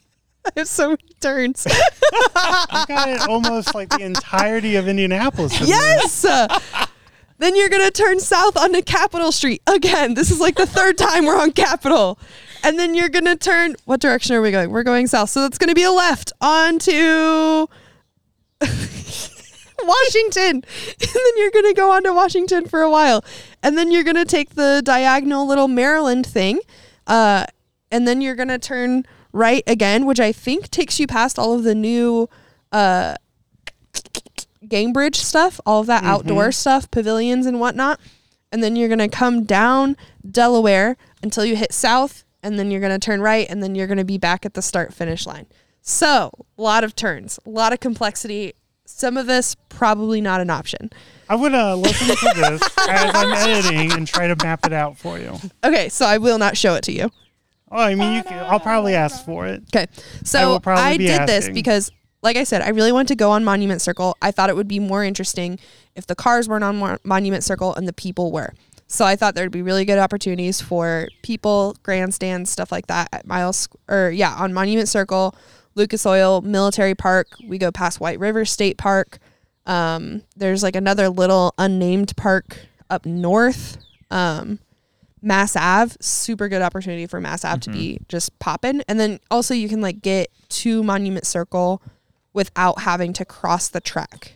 I 0.45 0.51
have 0.57 0.69
so 0.69 0.91
many 0.91 1.03
turns. 1.21 1.67
you 2.13 2.87
got 2.87 3.09
it 3.09 3.29
almost 3.29 3.75
like 3.75 3.89
the 3.91 4.03
entirety 4.03 4.77
of 4.77 4.87
Indianapolis. 4.89 5.61
yes. 5.61 6.23
then 7.39 7.57
you're 7.57 7.69
going 7.69 7.85
to 7.85 7.91
turn 7.91 8.21
south 8.21 8.57
onto 8.57 8.83
Capitol 8.83 9.33
Street. 9.33 9.63
Again, 9.67 10.15
this 10.15 10.31
is 10.31 10.41
like 10.41 10.57
the 10.57 10.67
third 10.67 10.97
time 10.97 11.25
we're 11.27 11.41
on 11.41 11.53
Capitol. 11.53 12.19
And 12.63 12.79
then 12.79 12.95
you're 12.95 13.09
going 13.09 13.25
to 13.25 13.37
turn. 13.37 13.77
What 13.85 14.01
direction 14.01 14.35
are 14.37 14.43
we 14.43 14.51
going? 14.51 14.71
We're 14.71 14.83
going 14.83 15.07
south. 15.07 15.31
So 15.31 15.43
that's 15.43 15.59
going 15.59 15.69
to 15.69 15.75
be 15.75 15.85
a 15.85 15.91
left 15.91 16.33
onto 16.41 17.67
Washington. 19.83 20.57
And 20.57 20.65
then 21.15 21.33
you're 21.37 21.51
going 21.51 21.67
to 21.67 21.75
go 21.75 21.91
on 21.93 22.03
to 22.05 22.13
Washington 22.13 22.67
for 22.67 22.83
a 22.83 22.91
while. 22.91 23.25
And 23.63 23.77
then 23.77 23.91
you're 23.91 24.05
going 24.05 24.17
to 24.17 24.25
take 24.25 24.51
the 24.55 24.83
diagonal 24.85 25.47
little 25.47 25.69
Maryland 25.69 26.27
thing. 26.27 26.61
Uh, 27.07 27.45
and 27.91 28.07
then 28.07 28.21
you're 28.21 28.37
going 28.37 28.49
to 28.49 28.59
turn 28.59 29.05
right 29.33 29.63
again, 29.67 30.07
which 30.07 30.21
I 30.21 30.33
think 30.33 30.71
takes 30.71 31.01
you 31.01 31.07
past 31.07 31.39
all 31.39 31.55
of 31.55 31.65
the 31.65 31.75
new 31.75 32.29
uh, 32.73 33.15
Gainbridge 34.65 35.17
stuff, 35.17 35.61
all 35.65 35.81
of 35.81 35.87
that 35.87 36.05
outdoor 36.05 36.53
stuff, 36.53 36.91
pavilions 36.91 37.47
and 37.47 37.61
whatnot. 37.61 38.01
And 38.53 38.63
then 38.63 38.77
you're 38.77 38.89
going 38.89 38.99
to 38.99 39.09
come 39.09 39.45
down 39.45 39.97
Delaware 40.29 40.97
until 41.23 41.45
you 41.45 41.57
hit 41.57 41.73
south. 41.73 42.25
And 42.43 42.59
then 42.59 42.71
you're 42.71 42.81
going 42.81 42.99
to 42.99 43.05
turn 43.05 43.21
right. 43.21 43.47
And 43.49 43.63
then 43.63 43.75
you're 43.75 43.87
going 43.87 43.99
to 43.99 44.05
be 44.05 44.19
back 44.19 44.47
at 44.47 44.55
the 44.55 44.63
start 44.63 44.95
finish 44.95 45.27
line. 45.27 45.47
So, 45.81 46.31
a 46.57 46.63
lot 46.63 46.85
of 46.85 46.95
turns, 46.95 47.39
a 47.47 47.51
lot 47.51 47.73
of 47.73 47.81
complexity. 47.81 48.53
Some 48.85 49.17
of 49.17 49.27
this 49.27 49.57
probably 49.69 50.21
not 50.21 50.41
an 50.41 50.51
option. 50.51 50.91
I 51.29 51.35
would 51.35 51.55
uh, 51.55 51.77
listen 51.77 52.09
to 52.09 52.33
this 52.35 52.63
as 52.89 53.15
I'm 53.15 53.33
editing 53.33 53.93
and 53.93 54.07
try 54.07 54.29
to 54.29 54.37
map 54.43 54.65
it 54.65 54.73
out 54.73 54.97
for 54.97 55.19
you. 55.19 55.39
Okay, 55.63 55.89
so 55.89 56.07
I 56.07 56.19
will 56.19 56.39
not 56.39 56.57
show 56.57 56.75
it 56.75 56.83
to 56.85 56.93
you. 56.93 57.11
Oh, 57.71 57.83
I 57.83 57.95
mean, 57.95 58.15
you 58.15 58.23
can, 58.23 58.45
I'll 58.47 58.61
probably 58.61 58.95
ask 58.95 59.25
for 59.25 59.47
it. 59.47 59.63
Okay. 59.75 59.87
So 60.25 60.59
I, 60.65 60.97
be 60.97 61.07
did 61.07 61.27
this 61.29 61.51
because, 61.51 61.91
like 62.23 62.37
I 62.37 62.45
said, 62.45 62.63
I 62.63 62.71
really 62.71 62.93
wanted 62.93 63.09
to 63.09 63.17
go 63.17 63.31
on 63.31 63.45
Monument 63.45 63.83
Circle. 63.83 64.17
I 64.23 64.31
thought 64.31 64.49
it 64.49 64.57
would 64.57 64.69
be 64.69 64.79
more 64.79 65.05
interesting 65.05 65.59
if 65.95 66.07
the 66.07 66.15
cars 66.15 66.49
weren't 66.49 66.65
on 66.65 66.79
Mo- 66.79 66.99
Monument 67.05 67.45
Circle 67.45 67.75
and 67.75 67.87
the 67.87 67.93
people 67.93 68.33
were. 68.33 68.55
So 68.87 69.05
I 69.05 69.17
thought 69.17 69.35
there'd 69.35 69.53
be 69.53 69.61
really 69.61 69.85
good 69.85 69.99
opportunities 69.99 70.63
for 70.63 71.09
people, 71.23 71.77
grandstands, 71.83 72.49
stuff 72.51 72.73
like 72.73 72.87
that 72.87 73.11
at 73.13 73.27
Miles 73.27 73.69
or 73.87 74.11
yeah, 74.11 74.35
on 74.35 74.55
Monument 74.55 74.89
Circle, 74.89 75.35
Lucas 75.75 76.07
Oil, 76.07 76.41
Military 76.41 76.95
Park. 76.95 77.29
We 77.47 77.59
go 77.59 77.71
past 77.71 78.01
White 78.01 78.19
River 78.19 78.47
State 78.47 78.79
Park. 78.79 79.19
Um, 79.69 80.23
there's 80.37 80.63
like 80.63 80.75
another 80.75 81.09
little 81.09 81.55
unnamed 81.59 82.17
park 82.17 82.59
up 82.91 83.07
north. 83.07 83.77
Um, 84.11 84.59
Mass 85.21 85.55
Ave, 85.57 85.97
super 86.01 86.49
good 86.49 86.63
opportunity 86.63 87.07
for 87.07 87.21
Mass 87.21 87.45
Ave 87.45 87.61
to 87.61 87.71
be 87.71 88.01
just 88.09 88.37
popping. 88.39 88.83
And 88.89 88.99
then 88.99 89.21
also 89.31 89.53
you 89.55 89.69
can 89.69 89.81
like 89.81 90.01
get 90.01 90.31
to 90.51 90.83
Monument 90.83 91.27
Circle 91.27 91.83
without 92.33 92.81
having 92.81 93.13
to 93.15 93.25
cross 93.25 93.69
the 93.69 93.81
track 93.81 94.35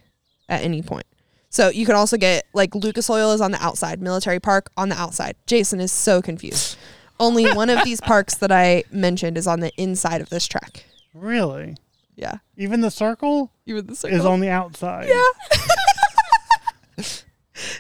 at 0.49 0.63
any 0.63 0.83
point. 0.83 1.07
So 1.51 1.69
you 1.69 1.87
can 1.87 1.95
also 1.95 2.17
get 2.17 2.47
like 2.53 2.75
Lucas 2.75 3.09
Oil 3.11 3.33
is 3.33 3.41
on 3.41 3.53
the 3.53 3.63
outside, 3.63 4.01
Military 4.01 4.41
Park 4.41 4.71
on 4.77 4.89
the 4.89 4.99
outside. 4.99 5.37
Jason 5.47 5.81
is 5.81 5.93
so 5.93 6.21
confused. 6.21 6.77
Only 7.21 7.53
one 7.53 7.71
of 7.71 7.85
these 7.85 8.01
parks 8.01 8.35
that 8.37 8.51
I 8.51 8.85
mentioned 8.91 9.39
is 9.39 9.47
on 9.47 9.61
the 9.61 9.73
inside 9.77 10.21
of 10.21 10.31
this 10.31 10.47
track. 10.47 10.85
Really? 11.15 11.77
Yeah. 12.23 12.39
Even 12.57 12.81
the 12.83 12.91
circle 12.91 13.51
You 13.65 13.75
with 13.75 13.89
the 13.89 14.09
is 14.09 14.25
on 14.25 14.39
the 14.41 14.49
outside. 14.49 15.09
Yeah. 15.09 17.05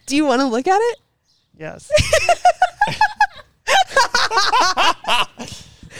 Do 0.06 0.16
you 0.16 0.24
want 0.24 0.40
to 0.40 0.46
look 0.46 0.66
at 0.66 0.78
it? 0.80 0.98
Yes. 1.56 1.88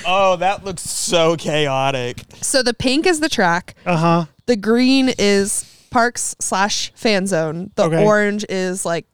oh, 0.06 0.36
that 0.36 0.64
looks 0.64 0.82
so 0.82 1.36
chaotic. 1.36 2.22
So 2.40 2.62
the 2.62 2.74
pink 2.74 3.06
is 3.06 3.20
the 3.20 3.28
track. 3.28 3.74
Uh 3.86 3.96
huh. 3.96 4.24
The 4.46 4.56
green 4.56 5.10
is 5.18 5.64
parks 5.90 6.34
slash 6.40 6.92
fan 6.94 7.26
zone. 7.26 7.70
The 7.76 7.84
Okay. 7.84 8.04
orange 8.04 8.44
is 8.48 8.84
like 8.84 9.06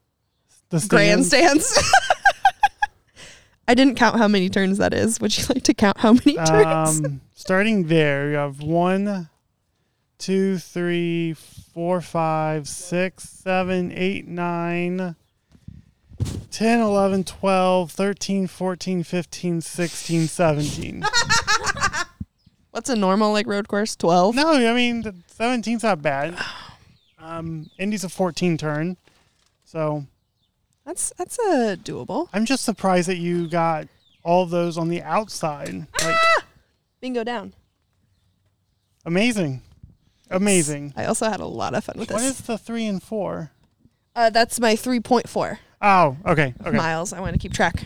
The 0.70 0.80
stands. 0.80 1.30
grandstands. 1.30 1.78
I 3.68 3.74
didn't 3.74 3.96
count 3.96 4.16
how 4.16 4.28
many 4.28 4.48
turns 4.48 4.78
that 4.78 4.94
is. 4.94 5.20
Would 5.20 5.36
you 5.36 5.44
like 5.54 5.62
to 5.64 5.74
count 5.74 5.98
how 5.98 6.14
many 6.14 6.36
turns? 6.36 7.04
Um, 7.04 7.20
starting 7.34 7.86
there, 7.88 8.30
you 8.30 8.36
have 8.36 8.62
one, 8.62 9.28
two, 10.16 10.56
three, 10.56 11.34
four, 11.34 12.00
five, 12.00 12.66
six, 12.66 13.28
seven, 13.28 13.92
eight, 13.92 14.26
nine, 14.26 15.14
10, 16.50 16.80
11, 16.80 17.24
12, 17.24 17.92
13, 17.92 18.46
14, 18.46 19.02
15, 19.04 19.60
16, 19.60 20.26
17. 20.26 21.04
What's 22.70 22.88
a 22.88 22.96
normal 22.96 23.32
like 23.32 23.46
road 23.46 23.68
course? 23.68 23.96
Twelve. 23.96 24.34
No, 24.34 24.52
I 24.52 24.72
mean 24.72 25.02
the 25.02 25.12
17's 25.38 25.82
not 25.82 26.00
bad. 26.00 26.38
Um, 27.18 27.70
Indy's 27.78 28.04
a 28.04 28.08
14 28.08 28.56
turn, 28.56 28.96
so 29.64 30.06
That's 30.88 31.12
that's 31.18 31.38
a 31.38 31.76
doable. 31.76 32.28
I'm 32.32 32.46
just 32.46 32.64
surprised 32.64 33.08
that 33.10 33.18
you 33.18 33.46
got 33.46 33.88
all 34.24 34.46
those 34.46 34.78
on 34.78 34.88
the 34.88 35.02
outside. 35.02 35.86
Like 36.02 36.16
Bingo 37.02 37.22
down. 37.24 37.52
amazing, 39.04 39.60
amazing. 40.30 40.94
I 40.96 41.04
also 41.04 41.28
had 41.28 41.40
a 41.40 41.46
lot 41.46 41.74
of 41.74 41.84
fun 41.84 41.96
with 41.98 42.10
What 42.10 42.20
this. 42.20 42.40
is 42.40 42.46
the 42.46 42.56
three 42.56 42.86
and 42.86 43.02
four? 43.02 43.50
Uh, 44.16 44.30
that's 44.30 44.58
my 44.58 44.76
three 44.76 44.98
point 45.00 45.28
four 45.28 45.58
Oh, 45.82 46.16
okay, 46.26 46.54
okay. 46.66 46.76
miles. 46.76 47.12
I 47.12 47.20
want 47.20 47.34
to 47.34 47.38
keep 47.38 47.52
track. 47.52 47.84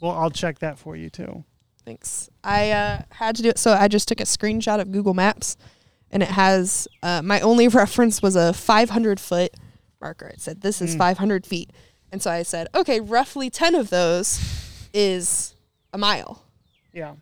Well, 0.00 0.12
I'll 0.12 0.30
check 0.30 0.60
that 0.60 0.78
for 0.78 0.94
you 0.96 1.10
too. 1.10 1.44
Thanks. 1.84 2.30
I 2.44 2.70
uh, 2.70 3.02
had 3.10 3.34
to 3.36 3.42
do 3.42 3.48
it. 3.48 3.58
So 3.58 3.72
I 3.72 3.88
just 3.88 4.06
took 4.08 4.20
a 4.20 4.24
screenshot 4.24 4.80
of 4.80 4.90
Google 4.92 5.14
Maps, 5.14 5.56
and 6.12 6.22
it 6.22 6.28
has 6.30 6.86
uh, 7.02 7.22
my 7.22 7.40
only 7.40 7.66
reference 7.82 8.22
was 8.22 8.36
a 8.36 8.52
500 8.52 9.18
foot 9.18 9.52
marker. 10.00 10.26
It 10.28 10.40
said 10.40 10.60
this 10.60 10.80
is 10.80 10.94
Mm. 10.94 10.98
500 10.98 11.44
feet, 11.46 11.70
and 12.14 12.22
so 12.22 12.30
I 12.30 12.44
said, 12.44 12.68
okay, 12.76 13.00
roughly 13.00 13.50
10 13.50 13.74
of 13.74 13.90
those 13.90 14.38
is 14.94 15.56
a 15.92 15.98
mile. 15.98 16.44
Yeah. 16.92 17.14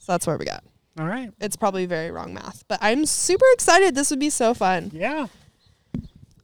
So 0.00 0.12
that's 0.12 0.26
where 0.26 0.38
we 0.38 0.46
got. 0.46 0.64
All 0.98 1.06
right. 1.06 1.30
It's 1.38 1.54
probably 1.54 1.84
very 1.84 2.10
wrong 2.10 2.32
math, 2.32 2.64
but 2.66 2.78
I'm 2.80 3.04
super 3.04 3.44
excited. 3.52 3.94
This 3.94 4.08
would 4.08 4.18
be 4.18 4.30
so 4.30 4.54
fun. 4.54 4.90
Yeah. 4.94 5.26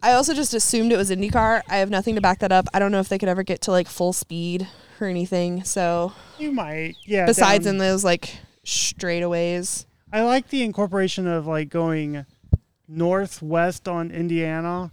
I 0.02 0.12
also 0.12 0.34
just 0.34 0.52
assumed 0.52 0.92
it 0.92 0.98
was 0.98 1.10
IndyCar. 1.10 1.62
I 1.66 1.78
have 1.78 1.88
nothing 1.88 2.14
to 2.16 2.20
back 2.20 2.40
that 2.40 2.52
up. 2.52 2.66
I 2.74 2.78
don't 2.78 2.92
know 2.92 3.00
if 3.00 3.08
they 3.08 3.16
could 3.16 3.30
ever 3.30 3.42
get 3.42 3.62
to 3.62 3.70
like 3.70 3.88
full 3.88 4.12
speed 4.12 4.68
or 5.00 5.06
anything. 5.06 5.64
So 5.64 6.12
You 6.38 6.52
might. 6.52 6.96
Yeah. 7.06 7.24
besides 7.24 7.64
down- 7.64 7.76
in 7.76 7.78
those 7.78 8.04
like 8.04 8.36
straightaways. 8.66 9.86
I 10.12 10.24
like 10.24 10.48
the 10.50 10.62
incorporation 10.62 11.26
of 11.26 11.46
like 11.46 11.70
going 11.70 12.26
northwest 12.86 13.88
on 13.88 14.10
Indiana 14.10 14.90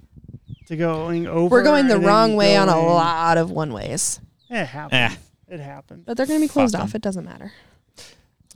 to 0.68 0.76
going 0.76 1.28
over. 1.28 1.49
We're 1.55 1.63
going 1.63 1.88
the 1.88 1.99
wrong 1.99 2.36
way 2.36 2.55
on 2.57 2.70
a 2.70 2.74
going- 2.74 2.86
lot 2.88 3.38
of 3.38 3.51
one 3.51 3.72
ways, 3.74 4.20
It 4.49 4.66
happens. 4.66 5.18
It 5.47 5.59
happens. 5.59 6.03
but 6.05 6.18
they're 6.18 6.26
going 6.26 6.39
to 6.39 6.43
be 6.43 6.49
closed 6.49 6.74
Fuck 6.74 6.82
'em. 6.82 6.88
off. 6.88 6.95
It 6.95 7.01
doesn't 7.01 7.26
matter. 7.26 7.51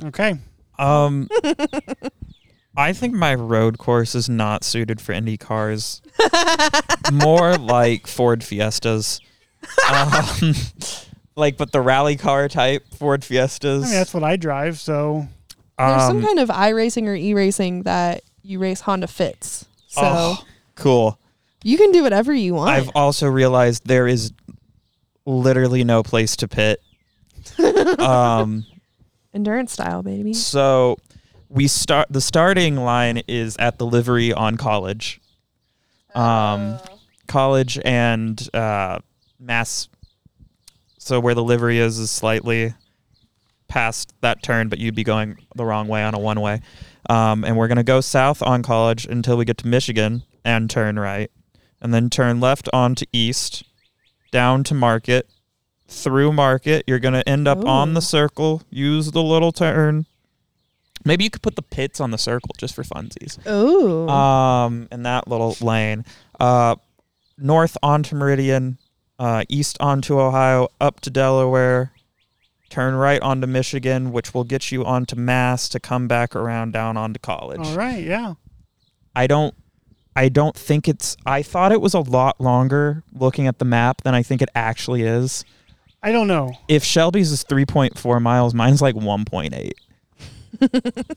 Okay. 0.04 0.36
Um, 0.80 1.28
I 2.78 2.94
think 2.94 3.14
my 3.14 3.36
road 3.36 3.78
course 3.78 4.16
is 4.16 4.30
not 4.30 4.64
suited 4.64 5.02
for 5.02 5.12
Indy 5.12 5.38
cars. 5.38 6.02
More 7.12 7.58
like 7.58 8.08
Ford 8.08 8.44
Fiestas. 8.44 9.20
Um, 9.94 10.54
like, 11.36 11.58
but 11.58 11.72
the 11.74 11.82
rally 11.82 12.16
car 12.16 12.48
type 12.48 12.84
Ford 12.96 13.24
Fiestas. 13.26 13.84
I 13.84 13.88
mean, 13.88 13.96
that's 13.96 14.14
what 14.14 14.24
I 14.24 14.36
drive. 14.38 14.80
So 14.80 15.28
There's 15.78 16.02
some 16.04 16.18
Um, 16.18 16.24
kind 16.24 16.40
of 16.40 16.50
i 16.50 16.70
racing 16.70 17.08
or 17.08 17.16
e 17.16 17.34
racing 17.34 17.84
that 17.84 18.24
you 18.42 18.60
race 18.60 18.82
Honda 18.82 19.08
Fits. 19.08 19.66
So 19.88 20.02
oh, 20.04 20.44
cool. 20.76 21.19
You 21.64 21.78
can 21.78 21.92
do 21.92 22.04
whatever 22.04 22.34
you 22.34 22.56
want. 22.56 22.72
I've 22.72 22.90
also 22.96 23.28
realized 23.28 23.86
there 23.86 24.08
is 24.08 24.32
literally 25.26 25.84
no 25.84 26.04
place 26.04 26.36
to 26.38 26.48
pit. 26.48 26.82
um, 28.00 28.66
Endurance 29.34 29.74
style, 29.74 30.02
baby. 30.02 30.34
so 30.34 30.98
we 31.50 31.68
start 31.68 32.08
the 32.10 32.22
starting 32.22 32.76
line 32.76 33.22
is 33.28 33.58
at 33.58 33.78
the 33.78 33.86
livery 33.86 34.34
on 34.34 34.58
college. 34.58 35.20
Um, 36.16 36.80
college 37.28 37.80
and 37.84 38.56
uh, 38.56 39.00
mass. 39.40 39.88
So 40.98 41.20
where 41.20 41.34
the 41.34 41.44
livery 41.44 41.80
is 41.80 41.98
is 41.98 42.12
slightly 42.12 42.74
past 43.68 44.14
that 44.22 44.44
turn, 44.44 44.70
but 44.70 44.80
you'd 44.80 44.96
be 44.96 45.04
going 45.04 45.38
the 45.56 45.66
wrong 45.66 45.88
way 45.88 46.04
on 46.04 46.14
a 46.14 46.20
one 46.20 46.42
way. 46.42 46.62
Um, 47.10 47.44
and 47.44 47.58
we're 47.58 47.68
gonna 47.68 47.84
go 47.84 48.02
south 48.02 48.42
on 48.42 48.62
college 48.64 49.06
until 49.06 49.38
we 49.38 49.46
get 49.46 49.58
to 49.60 49.68
Michigan 49.68 50.24
and 50.44 50.70
turn 50.70 51.00
right, 51.00 51.32
and 51.82 51.94
then 51.94 52.10
turn 52.10 52.40
left 52.40 52.68
onto 52.74 53.06
east, 53.14 53.64
down 54.32 54.64
to 54.66 54.74
Market, 54.74 55.30
through 55.88 56.34
Market. 56.34 56.84
You're 56.88 57.00
gonna 57.00 57.24
end 57.26 57.48
up 57.48 57.66
on 57.66 57.94
the 57.94 58.02
circle. 58.02 58.62
Use 58.70 59.12
the 59.12 59.24
little 59.24 59.52
turn. 59.52 60.06
Maybe 61.06 61.24
you 61.24 61.30
could 61.30 61.42
put 61.42 61.56
the 61.56 61.62
pits 61.62 62.00
on 62.02 62.12
the 62.12 62.18
circle 62.18 62.50
just 62.58 62.76
for 62.76 62.84
funsies 62.84 63.40
Oh, 63.46 64.08
um, 64.10 64.88
in 64.92 65.04
that 65.04 65.28
little 65.30 65.56
lane. 65.62 66.04
Uh, 66.40 66.76
north 67.38 67.78
onto 67.82 68.16
Meridian, 68.16 68.78
uh, 69.18 69.44
east 69.48 69.78
onto 69.80 70.20
Ohio, 70.20 70.68
up 70.82 71.00
to 71.02 71.10
Delaware, 71.10 71.94
turn 72.70 72.96
right 72.96 73.22
onto 73.22 73.48
Michigan, 73.48 74.12
which 74.12 74.34
will 74.34 74.44
get 74.44 74.72
you 74.74 74.86
onto 74.86 75.16
Mass 75.16 75.70
to 75.70 75.80
come 75.80 76.08
back 76.10 76.36
around 76.36 76.74
down 76.74 76.98
onto 76.98 77.20
College. 77.20 77.62
all 77.62 77.76
right. 77.78 78.04
Yeah. 78.04 78.34
I 79.16 79.26
don't. 79.26 79.56
I 80.20 80.28
don't 80.28 80.54
think 80.54 80.90
it's. 80.90 81.16
I 81.26 81.42
thought 81.42 81.72
it 81.72 81.80
was 81.80 81.94
a 81.94 82.02
lot 82.02 82.42
longer 82.42 83.04
looking 83.14 83.48
at 83.48 83.58
the 83.58 83.64
map 83.64 84.02
than 84.02 84.14
I 84.14 84.22
think 84.22 84.42
it 84.42 84.50
actually 84.54 85.04
is. 85.04 85.46
I 86.04 86.12
don't 86.12 86.28
know. 86.28 86.52
If 86.68 86.84
Shelby's 86.84 87.32
is 87.32 87.46
3.4 87.46 88.22
miles, 88.22 88.54
mine's 88.54 88.82
like 88.82 88.96
1.8. 88.96 89.72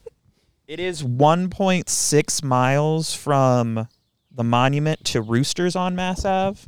it 0.68 0.78
is 0.78 1.03
1.6 1.03 2.44
miles 2.44 3.12
from 3.12 3.88
the 4.30 4.44
monument 4.44 5.05
to 5.07 5.20
Roosters 5.20 5.74
on 5.74 5.96
Mass 5.96 6.24
Ave. 6.24 6.61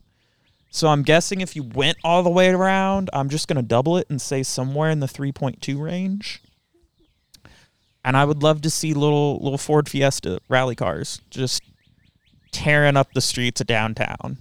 So 0.70 0.89
I'm 0.89 1.05
guessing 1.05 1.41
if 1.41 1.55
you 1.55 1.62
went 1.62 1.99
all 2.03 2.24
the 2.24 2.30
way 2.30 2.49
around, 2.49 3.11
I'm 3.12 3.28
just 3.28 3.47
going 3.47 3.59
to 3.59 3.62
double 3.62 3.97
it 3.97 4.09
and 4.11 4.20
say 4.20 4.43
somewhere 4.43 4.91
in 4.91 4.99
the 4.99 5.07
3.2 5.07 5.80
range. 5.80 6.43
And 8.05 8.16
I 8.16 8.24
would 8.24 8.43
love 8.43 8.61
to 8.62 8.70
see 8.70 8.93
little 8.93 9.39
little 9.39 9.57
Ford 9.57 9.89
Fiesta 9.89 10.41
rally 10.49 10.74
cars 10.74 11.20
just 11.30 11.62
tearing 12.55 12.96
up 12.96 13.12
the 13.12 13.20
streets 13.20 13.61
of 13.61 13.66
downtown. 13.66 14.38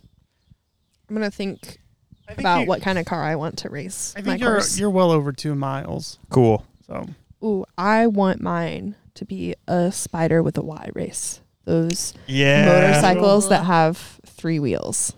I'm 1.09 1.15
gonna 1.15 1.29
think 1.31 1.79
think 2.27 2.39
about 2.39 2.61
you- 2.61 2.67
what 2.67 2.81
kind 2.81 2.97
of 2.97 3.05
car 3.05 3.23
I 3.23 3.35
want 3.35 3.57
to 3.59 3.69
race 3.69 4.13
I 4.15 4.21
my 4.21 4.25
think 4.25 4.41
you're 4.41 4.51
course. 4.53 4.77
you're 4.79 4.89
well 4.89 5.11
over 5.11 5.31
two 5.33 5.55
miles. 5.55 6.19
Cool. 6.29 6.65
So 6.87 7.05
Ooh, 7.43 7.65
I 7.77 8.07
want 8.07 8.41
mine 8.41 8.95
to 9.15 9.25
be 9.25 9.55
a 9.67 9.89
Spyder 9.91 10.41
with 10.43 10.57
a 10.57 10.61
Y 10.63 10.89
race. 10.93 11.41
Those 11.65 12.13
Yeah. 12.27 12.65
motorcycles 12.65 13.49
that 13.49 13.65
have 13.65 14.19
three 14.25 14.59
wheels. 14.59 15.13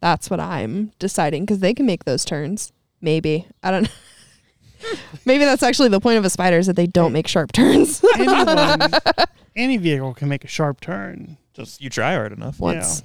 That's 0.00 0.28
what 0.30 0.40
I'm 0.40 0.92
deciding 0.98 1.44
because 1.44 1.60
they 1.60 1.72
can 1.74 1.86
make 1.86 2.04
those 2.04 2.24
turns. 2.24 2.72
Maybe 3.00 3.46
I 3.62 3.70
don't. 3.70 3.82
know. 3.84 3.88
Maybe 5.24 5.44
that's 5.44 5.62
actually 5.62 5.88
the 5.88 6.00
point 6.00 6.18
of 6.18 6.24
a 6.24 6.30
spider 6.30 6.58
is 6.58 6.66
that 6.66 6.76
they 6.76 6.86
don't 6.86 7.12
make 7.12 7.26
sharp 7.26 7.50
turns 7.52 8.04
anyone, 8.18 8.90
any 9.56 9.78
vehicle 9.78 10.12
can 10.14 10.28
make 10.28 10.44
a 10.44 10.48
sharp 10.48 10.80
turn. 10.80 11.38
Just 11.56 11.80
you 11.80 11.88
try 11.90 12.12
hard 12.14 12.32
enough. 12.32 12.60
once. 12.60 13.02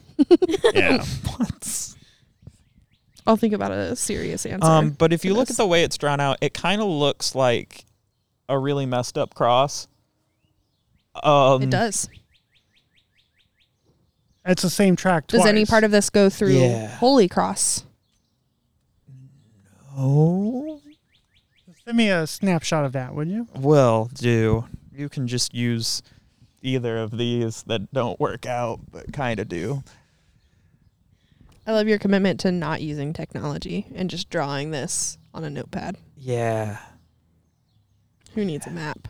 Yeah. 0.73 1.03
Once. 1.39 1.95
I'll 3.25 3.37
think 3.37 3.53
about 3.53 3.71
a 3.71 3.95
serious 3.95 4.45
answer. 4.45 4.67
Um, 4.67 4.89
but 4.91 5.13
if 5.13 5.23
you 5.23 5.33
look 5.33 5.47
this. 5.47 5.57
at 5.59 5.63
the 5.63 5.67
way 5.67 5.83
it's 5.83 5.97
drawn 5.97 6.19
out, 6.19 6.37
it 6.41 6.53
kind 6.53 6.81
of 6.81 6.87
looks 6.87 7.33
like 7.35 7.85
a 8.49 8.57
really 8.57 8.85
messed 8.85 9.17
up 9.17 9.33
cross. 9.33 9.87
Um, 11.23 11.61
it 11.61 11.69
does. 11.69 12.09
It's 14.45 14.63
the 14.63 14.69
same 14.69 14.95
track. 14.95 15.27
Does 15.27 15.45
any 15.45 15.65
part 15.65 15.83
of 15.83 15.91
this 15.91 16.09
go 16.09 16.29
through 16.29 16.53
Yeah. 16.53 16.87
Holy 16.97 17.27
Cross? 17.27 17.85
Oh, 19.95 20.81
Send 21.85 21.97
me 21.97 22.09
a 22.09 22.25
snapshot 22.25 22.85
of 22.85 22.93
that, 22.93 23.13
would 23.13 23.27
you? 23.27 23.47
will 23.55 24.09
do. 24.13 24.65
You 24.95 25.09
can 25.09 25.27
just 25.27 25.53
use 25.53 26.01
either 26.61 26.97
of 26.97 27.17
these 27.17 27.63
that 27.63 27.91
don't 27.93 28.19
work 28.19 28.45
out, 28.45 28.79
but 28.91 29.11
kind 29.13 29.39
of 29.39 29.47
do. 29.49 29.83
I 31.65 31.73
love 31.73 31.87
your 31.87 31.99
commitment 31.99 32.39
to 32.41 32.51
not 32.51 32.81
using 32.81 33.13
technology 33.13 33.85
and 33.93 34.09
just 34.09 34.29
drawing 34.29 34.71
this 34.71 35.17
on 35.33 35.43
a 35.43 35.49
notepad. 35.49 35.97
Yeah. 36.17 36.77
Who 38.33 38.43
needs 38.45 38.65
a 38.65 38.71
map? 38.71 39.07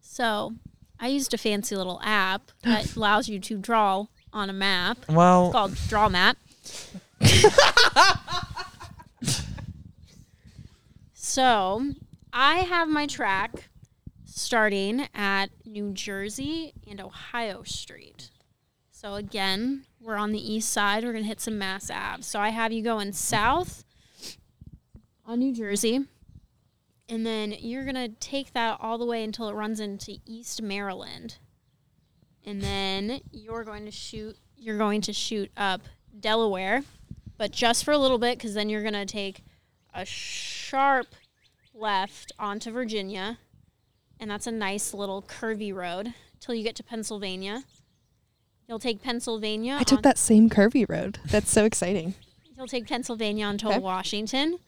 So 0.00 0.54
I 1.00 1.08
used 1.08 1.34
a 1.34 1.38
fancy 1.38 1.74
little 1.76 2.00
app 2.02 2.50
that 2.62 2.94
allows 2.96 3.28
you 3.28 3.38
to 3.40 3.58
draw 3.58 4.06
on 4.32 4.50
a 4.50 4.52
map. 4.52 4.98
It's 5.02 5.08
Well, 5.08 5.50
called 5.52 5.76
Draw 5.88 6.08
Map. 6.10 6.36
so 11.14 11.92
I 12.32 12.56
have 12.58 12.88
my 12.88 13.06
track 13.06 13.68
starting 14.38 15.08
at 15.14 15.46
New 15.64 15.92
Jersey 15.92 16.72
and 16.88 17.00
Ohio 17.00 17.62
Street. 17.64 18.30
So 18.90 19.14
again, 19.14 19.84
we're 20.00 20.16
on 20.16 20.32
the 20.32 20.52
east 20.54 20.70
side. 20.70 21.04
We're 21.04 21.12
gonna 21.12 21.24
hit 21.24 21.40
some 21.40 21.58
Mass 21.58 21.90
Ave. 21.90 22.22
So 22.22 22.40
I 22.40 22.50
have 22.50 22.72
you 22.72 22.82
going 22.82 23.12
south 23.12 23.84
on 25.24 25.38
New 25.38 25.52
Jersey. 25.52 26.06
And 27.08 27.24
then 27.24 27.54
you're 27.58 27.84
gonna 27.84 28.08
take 28.08 28.52
that 28.54 28.78
all 28.80 28.98
the 28.98 29.06
way 29.06 29.22
until 29.22 29.48
it 29.48 29.54
runs 29.54 29.80
into 29.80 30.18
East 30.26 30.62
Maryland. 30.62 31.38
And 32.44 32.62
then 32.62 33.20
you're 33.30 33.64
going 33.64 33.84
to 33.84 33.90
shoot 33.90 34.36
you're 34.56 34.78
going 34.78 35.00
to 35.02 35.12
shoot 35.12 35.50
up 35.56 35.82
Delaware, 36.18 36.82
but 37.36 37.52
just 37.52 37.84
for 37.84 37.92
a 37.92 37.98
little 37.98 38.18
bit 38.18 38.38
because 38.38 38.54
then 38.54 38.68
you're 38.68 38.82
gonna 38.82 39.06
take 39.06 39.44
a 39.94 40.04
sharp 40.04 41.06
left 41.74 42.32
onto 42.38 42.70
Virginia. 42.70 43.38
And 44.20 44.30
that's 44.30 44.46
a 44.46 44.52
nice 44.52 44.92
little 44.94 45.22
curvy 45.22 45.74
road 45.74 46.12
till 46.40 46.54
you 46.54 46.62
get 46.62 46.76
to 46.76 46.82
Pennsylvania. 46.82 47.62
You'll 48.68 48.78
take 48.78 49.02
Pennsylvania. 49.02 49.76
I 49.80 49.84
took 49.84 49.98
on- 49.98 50.02
that 50.02 50.18
same 50.18 50.50
curvy 50.50 50.88
road. 50.88 51.18
That's 51.26 51.50
so 51.50 51.64
exciting. 51.64 52.14
You'll 52.56 52.66
take 52.66 52.86
Pennsylvania 52.86 53.46
until 53.46 53.70
Okay. 53.70 53.78
Washington, 53.78 54.58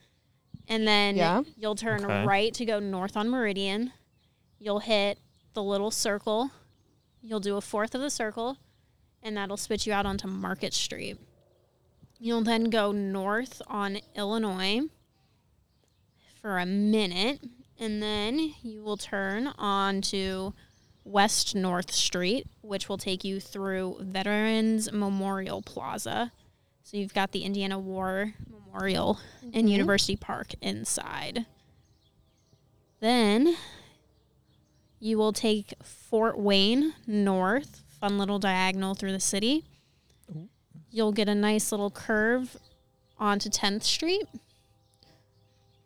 and 0.68 0.86
then 0.86 1.16
Yeah. 1.16 1.42
you'll 1.57 1.74
turn 1.74 2.05
Okay. 2.05 2.24
right 2.24 2.55
to 2.55 2.64
go 2.64 2.78
north 2.78 3.16
on 3.16 3.28
Meridian. 3.28 3.92
You'll 4.61 4.78
hit 4.78 5.18
the 5.55 5.62
little 5.62 5.90
circle. 5.90 6.51
You'll 7.20 7.40
do 7.40 7.57
a 7.57 7.61
fourth 7.61 7.94
of 7.96 8.01
the 8.01 8.09
circle, 8.11 8.59
and 9.24 9.36
that'll 9.36 9.57
spit 9.57 9.86
you 9.86 9.92
out 9.92 10.07
onto 10.07 10.28
Market 10.28 10.72
Street. 10.72 11.18
You'll 12.20 12.42
then 12.44 12.64
go 12.70 12.92
north 12.92 13.61
on 13.66 13.98
Illinois 14.14 14.82
for 16.40 16.59
a 16.59 16.66
minute, 16.66 17.40
and 17.81 18.03
then 18.03 18.55
you 18.62 18.83
will 18.83 18.99
turn 18.99 19.49
on 19.59 20.03
to 20.03 20.53
West 21.05 21.55
North 21.55 21.91
Street, 21.91 22.47
which 22.61 22.89
will 22.89 22.99
take 22.99 23.24
you 23.24 23.41
through 23.41 23.97
Veterans 24.01 24.93
Memorial 24.93 25.62
Plaza. 25.62 26.31
So 26.83 26.99
you've 26.99 27.14
got 27.14 27.33
the 27.33 27.43
Indiana 27.43 27.78
War 27.78 28.35
Memorial 28.49 29.18
and 29.43 29.55
mm-hmm. 29.55 29.68
University 29.68 30.16
Park 30.16 30.55
inside. 30.61 31.47
Then 33.01 33.57
you 34.99 35.16
will 35.16 35.33
take 35.33 35.72
Fort 35.83 36.39
Wayne 36.39 36.93
north, 37.07 37.83
fun 37.99 38.18
little 38.18 38.39
diagonal 38.39 38.95
through 38.95 39.12
the 39.12 39.20
city. 39.20 39.64
You'll 40.91 41.12
get 41.12 41.28
a 41.28 41.35
nice 41.35 41.72
little 41.72 41.91
curve 41.91 42.57
onto 43.18 43.49
10th 43.49 43.85
Street. 43.85 44.26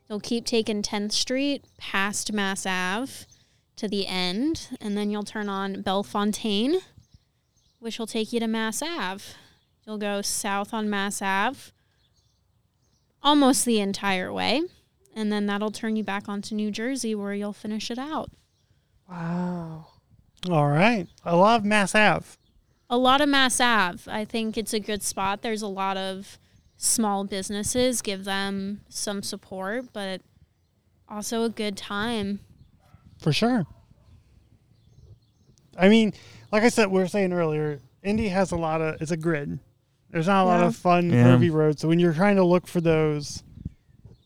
You'll 0.09 0.21
keep 0.21 0.45
taking 0.45 0.83
10th 0.83 1.13
Street 1.13 1.65
past 1.79 2.33
Mass 2.33 2.67
Ave 2.67 3.25
to 3.77 3.89
the 3.89 4.07
end, 4.07 4.77
and 4.81 4.97
then 4.97 5.11
you'll 5.11 5.23
turn 5.25 5.49
on 5.49 5.83
Bellefontaine, 5.83 6.81
which 7.79 7.99
will 7.99 8.07
take 8.07 8.33
you 8.33 8.41
to 8.41 8.47
Mass 8.47 8.83
Ave. 8.83 9.25
You'll 9.87 9.99
go 9.99 10.23
south 10.23 10.73
on 10.73 10.89
Mass 10.89 11.21
Ave 11.21 11.73
almost 13.23 13.65
the 13.65 13.81
entire 13.81 14.33
way, 14.33 14.63
and 15.15 15.33
then 15.33 15.47
that'll 15.47 15.71
turn 15.71 15.97
you 15.97 16.05
back 16.05 16.29
onto 16.29 16.55
New 16.55 16.71
Jersey 16.71 17.15
where 17.15 17.35
you'll 17.35 17.53
finish 17.55 17.91
it 17.91 17.99
out. 17.99 18.31
Wow. 19.09 19.87
All 20.51 20.69
right. 20.69 21.07
I 21.25 21.35
love 21.35 21.65
Mass 21.65 21.95
Ave. 21.95 22.27
A 22.91 22.99
lot 22.99 23.23
of 23.23 23.29
Mass 23.29 23.61
Ave. 23.61 24.11
I 24.11 24.25
think 24.27 24.59
it's 24.59 24.75
a 24.75 24.81
good 24.81 25.03
spot. 25.03 25.41
There's 25.41 25.63
a 25.63 25.67
lot 25.67 25.97
of 25.97 26.39
small 26.77 27.25
businesses. 27.25 28.03
Give 28.03 28.25
them 28.25 28.81
some 28.89 29.23
support, 29.23 29.93
but 29.93 30.21
also 31.09 31.45
a 31.45 31.49
good 31.49 31.77
time. 31.77 32.41
For 33.19 33.33
sure. 33.33 33.67
I 35.77 35.89
mean, 35.89 36.13
like 36.53 36.63
I 36.63 36.69
said, 36.69 36.91
we 36.91 37.01
were 37.01 37.09
saying 37.09 37.33
earlier, 37.33 37.81
Indy 38.03 38.29
has 38.29 38.53
a 38.53 38.57
lot 38.57 38.81
of, 38.81 39.01
it's 39.01 39.11
a 39.11 39.17
grid. 39.17 39.59
There's 40.11 40.27
not 40.29 40.45
a 40.45 40.47
lot 40.47 40.63
of 40.63 40.77
fun, 40.77 41.11
Yeah. 41.11 41.25
curvy 41.25 41.51
roads. 41.51 41.81
So 41.81 41.89
when 41.89 41.99
you're 41.99 42.13
trying 42.13 42.37
to 42.37 42.45
look 42.45 42.67
for 42.69 42.81
those, 42.81 43.43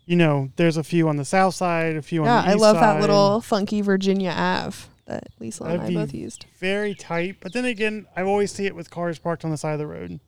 you 0.04 0.16
know, 0.16 0.50
there's 0.56 0.76
a 0.76 0.84
few 0.84 1.08
on 1.08 1.16
the 1.16 1.24
south 1.24 1.54
side, 1.54 1.96
a 1.96 2.02
few 2.02 2.24
Yeah, 2.24 2.38
on 2.38 2.44
the 2.44 2.50
I 2.50 2.54
east 2.54 2.60
side. 2.60 2.66
I 2.68 2.72
love 2.72 2.76
side. 2.76 2.96
that 2.96 3.00
little 3.00 3.40
funky 3.40 3.80
Virginia 3.80 4.30
Ave 4.36 4.76
that 5.06 5.28
Lisa 5.38 5.64
and 5.64 5.72
That'd 5.80 5.84
I 5.86 5.88
be 5.88 5.94
both 5.94 6.12
used. 6.14 6.44
Very 6.58 6.94
tight. 6.94 7.36
But 7.40 7.54
then 7.54 7.64
again, 7.64 8.06
I 8.14 8.22
always 8.22 8.52
see 8.52 8.66
it 8.66 8.74
with 8.74 8.90
cars 8.90 9.18
parked 9.18 9.44
on 9.44 9.50
the 9.50 9.56
side 9.56 9.72
of 9.72 9.78
the 9.78 9.86
road. 9.86 10.20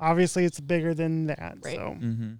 Obviously, 0.00 0.44
it's 0.44 0.60
bigger 0.60 0.94
than 0.94 1.26
that. 1.26 1.56
Right. 1.62 1.76
So 1.76 1.96
Mm-hmm. 2.00 2.32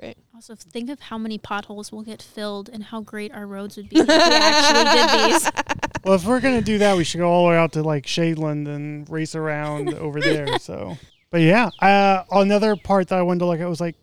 Right. 0.00 0.16
Also, 0.34 0.54
think 0.54 0.88
of 0.88 0.98
how 1.00 1.18
many 1.18 1.38
potholes 1.38 1.92
will 1.92 2.02
get 2.02 2.22
filled 2.22 2.68
and 2.70 2.82
how 2.82 3.02
great 3.02 3.30
our 3.32 3.46
roads 3.46 3.76
would 3.76 3.88
be 3.88 4.00
if 4.00 4.08
we 4.08 4.14
actually 4.14 4.84
did 4.84 5.32
these. 5.32 5.50
well, 6.04 6.14
if 6.14 6.24
we're 6.24 6.40
gonna 6.40 6.62
do 6.62 6.78
that, 6.78 6.96
we 6.96 7.04
should 7.04 7.18
go 7.18 7.28
all 7.30 7.44
the 7.44 7.50
way 7.50 7.56
out 7.56 7.72
to 7.72 7.82
like 7.82 8.06
Shadeland 8.06 8.66
and 8.66 9.08
race 9.10 9.34
around 9.34 9.92
over 9.94 10.20
there. 10.20 10.58
So, 10.58 10.96
but 11.30 11.42
yeah, 11.42 11.68
uh, 11.80 12.24
another 12.32 12.74
part 12.74 13.08
that 13.08 13.18
I 13.18 13.22
wanted 13.22 13.40
to 13.40 13.46
look 13.46 13.60
at 13.60 13.68
was 13.68 13.82
like 13.82 13.96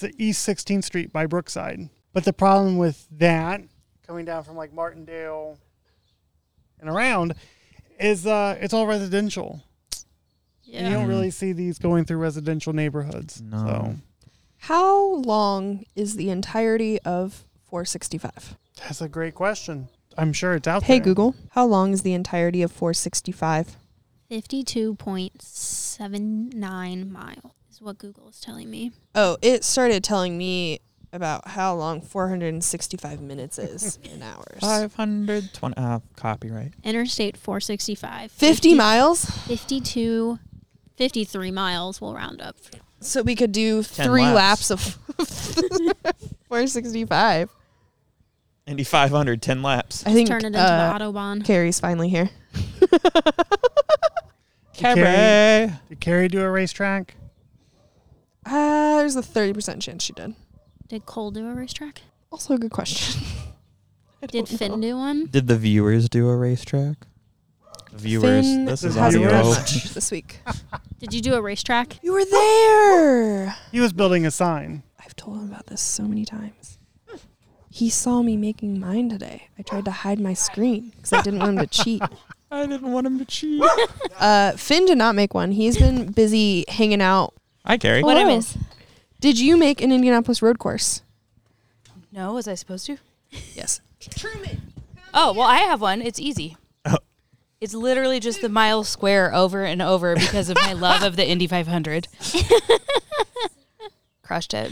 the 0.00 0.12
East 0.18 0.48
16th 0.48 0.84
Street 0.84 1.12
by 1.12 1.26
Brookside. 1.26 1.90
But 2.14 2.24
the 2.24 2.32
problem 2.32 2.78
with 2.78 3.06
that, 3.18 3.60
coming 4.06 4.24
down 4.24 4.44
from 4.44 4.56
like 4.56 4.72
Martindale 4.72 5.58
and 6.80 6.88
around, 6.88 7.34
is 8.00 8.26
uh, 8.26 8.56
it's 8.60 8.72
all 8.72 8.86
residential. 8.86 9.62
And 10.74 10.88
you 10.88 10.94
don't 10.94 11.06
really 11.08 11.30
see 11.30 11.52
these 11.52 11.78
going 11.78 12.04
through 12.04 12.18
residential 12.18 12.72
neighborhoods. 12.72 13.40
No. 13.40 13.58
So 13.58 13.94
How 14.58 15.14
long 15.16 15.84
is 15.94 16.16
the 16.16 16.30
entirety 16.30 17.00
of 17.02 17.44
465? 17.64 18.56
that's 18.80 19.00
a 19.00 19.08
great 19.08 19.34
question. 19.34 19.88
I'm 20.18 20.32
sure 20.32 20.54
it's 20.54 20.66
out 20.68 20.82
Hey 20.84 20.94
there. 20.94 21.00
Hey 21.00 21.04
Google, 21.04 21.34
how 21.50 21.66
long 21.66 21.92
is 21.92 22.02
the 22.02 22.14
entirety 22.14 22.62
of 22.62 22.70
465? 22.72 23.76
52.79 24.30 27.10
mile 27.10 27.54
is 27.70 27.80
what 27.80 27.98
Google 27.98 28.28
is 28.28 28.40
telling 28.40 28.70
me. 28.70 28.92
Oh, 29.14 29.36
it 29.42 29.64
started 29.64 30.02
telling 30.04 30.36
me 30.38 30.80
about 31.12 31.46
how 31.48 31.74
long 31.74 32.00
465 32.00 33.20
minutes 33.20 33.58
is 33.58 33.98
in 34.12 34.22
hours. 34.22 34.58
520. 34.60 35.76
Uh, 35.76 36.00
copyright. 36.16 36.72
Interstate 36.82 37.36
465. 37.36 38.32
50 38.32 38.74
miles? 38.74 39.24
52, 39.24 40.38
53 40.96 41.50
miles, 41.50 42.00
we'll 42.00 42.14
round 42.14 42.40
up. 42.40 42.56
So 43.00 43.22
we 43.22 43.34
could 43.34 43.52
do 43.52 43.82
10 43.82 44.06
three 44.06 44.22
laps. 44.22 44.70
laps, 44.70 44.70
of 44.70 44.80
465. 46.48 47.50
Indy 48.66 48.84
500, 48.84 49.42
10 49.42 49.62
laps. 49.62 50.06
I 50.06 50.12
think 50.14 50.28
Turn 50.28 50.40
it 50.42 50.46
into 50.46 50.58
uh, 50.58 50.98
the 50.98 51.04
Autobahn. 51.04 51.44
Carrie's 51.44 51.78
finally 51.80 52.08
here. 52.08 52.30
Carrie- 54.72 54.94
Carrie. 55.02 55.72
Did 55.88 56.00
Carrie 56.00 56.28
do 56.28 56.40
a 56.40 56.50
racetrack? 56.50 57.14
Uh, 58.46 58.98
there's 58.98 59.16
a 59.16 59.22
30% 59.22 59.80
chance 59.80 60.02
she 60.02 60.12
did. 60.12 60.34
Did 60.88 61.06
Cole 61.06 61.30
do 61.30 61.46
a 61.48 61.54
racetrack? 61.54 62.02
Also 62.32 62.54
a 62.54 62.58
good 62.58 62.70
question. 62.72 63.22
I 64.22 64.26
Did 64.26 64.46
don't 64.46 64.58
Finn 64.58 64.72
know. 64.72 64.88
do 64.88 64.96
one? 64.96 65.26
Did 65.26 65.46
the 65.48 65.56
viewers 65.56 66.08
do 66.08 66.28
a 66.28 66.36
racetrack? 66.36 67.06
The 67.94 68.00
viewers. 68.00 68.44
Finn 68.44 68.64
this 68.64 68.82
is 68.82 68.96
hasn't 68.96 69.24
audio. 69.24 69.42
done 69.42 69.50
much 69.50 69.84
this 69.94 70.10
week. 70.10 70.40
Did 70.98 71.14
you 71.14 71.20
do 71.20 71.34
a 71.34 71.40
racetrack? 71.42 72.02
You 72.02 72.12
were 72.12 72.24
there. 72.24 73.56
He 73.70 73.78
was 73.78 73.92
building 73.92 74.26
a 74.26 74.32
sign. 74.32 74.82
I've 74.98 75.14
told 75.14 75.38
him 75.38 75.44
about 75.52 75.66
this 75.66 75.80
so 75.80 76.02
many 76.02 76.24
times. 76.24 76.78
He 77.70 77.90
saw 77.90 78.22
me 78.22 78.36
making 78.36 78.80
mine 78.80 79.08
today. 79.10 79.48
I 79.58 79.62
tried 79.62 79.84
to 79.84 79.90
hide 79.92 80.18
my 80.18 80.32
screen 80.34 80.90
because 80.96 81.12
I 81.12 81.22
didn't 81.22 81.40
want 81.40 81.58
him 81.58 81.66
to 81.66 81.66
cheat. 81.68 82.02
I 82.50 82.66
didn't 82.66 82.90
want 82.92 83.06
him 83.06 83.18
to 83.18 83.24
cheat. 83.24 83.62
Uh, 84.16 84.52
Finn 84.52 84.86
did 84.86 84.96
not 84.96 85.14
make 85.16 85.34
one. 85.34 85.50
He's 85.50 85.76
been 85.76 86.12
busy 86.12 86.64
hanging 86.68 87.02
out. 87.02 87.34
Hi, 87.66 87.76
Carrie. 87.76 88.02
What 88.02 88.16
I 88.16 88.20
Hello. 88.20 88.36
miss? 88.36 88.56
Did 89.20 89.40
you 89.40 89.56
make 89.56 89.82
an 89.82 89.90
Indianapolis 89.90 90.40
road 90.40 90.60
course? 90.60 91.02
No, 92.12 92.32
was 92.34 92.46
I 92.46 92.54
supposed 92.54 92.86
to? 92.86 92.96
Yes. 93.54 93.80
Oh, 95.12 95.32
well, 95.32 95.48
I 95.48 95.58
have 95.58 95.80
one. 95.80 96.00
It's 96.00 96.20
easy. 96.20 96.56
It's 97.64 97.72
literally 97.72 98.20
just 98.20 98.42
the 98.42 98.50
mile 98.50 98.84
square 98.84 99.34
over 99.34 99.64
and 99.64 99.80
over 99.80 100.14
because 100.14 100.50
of 100.50 100.58
my 100.58 100.74
love 100.74 101.02
of 101.02 101.16
the 101.16 101.26
Indy 101.26 101.46
500. 101.46 102.08
Crushed 104.22 104.52
it. 104.52 104.70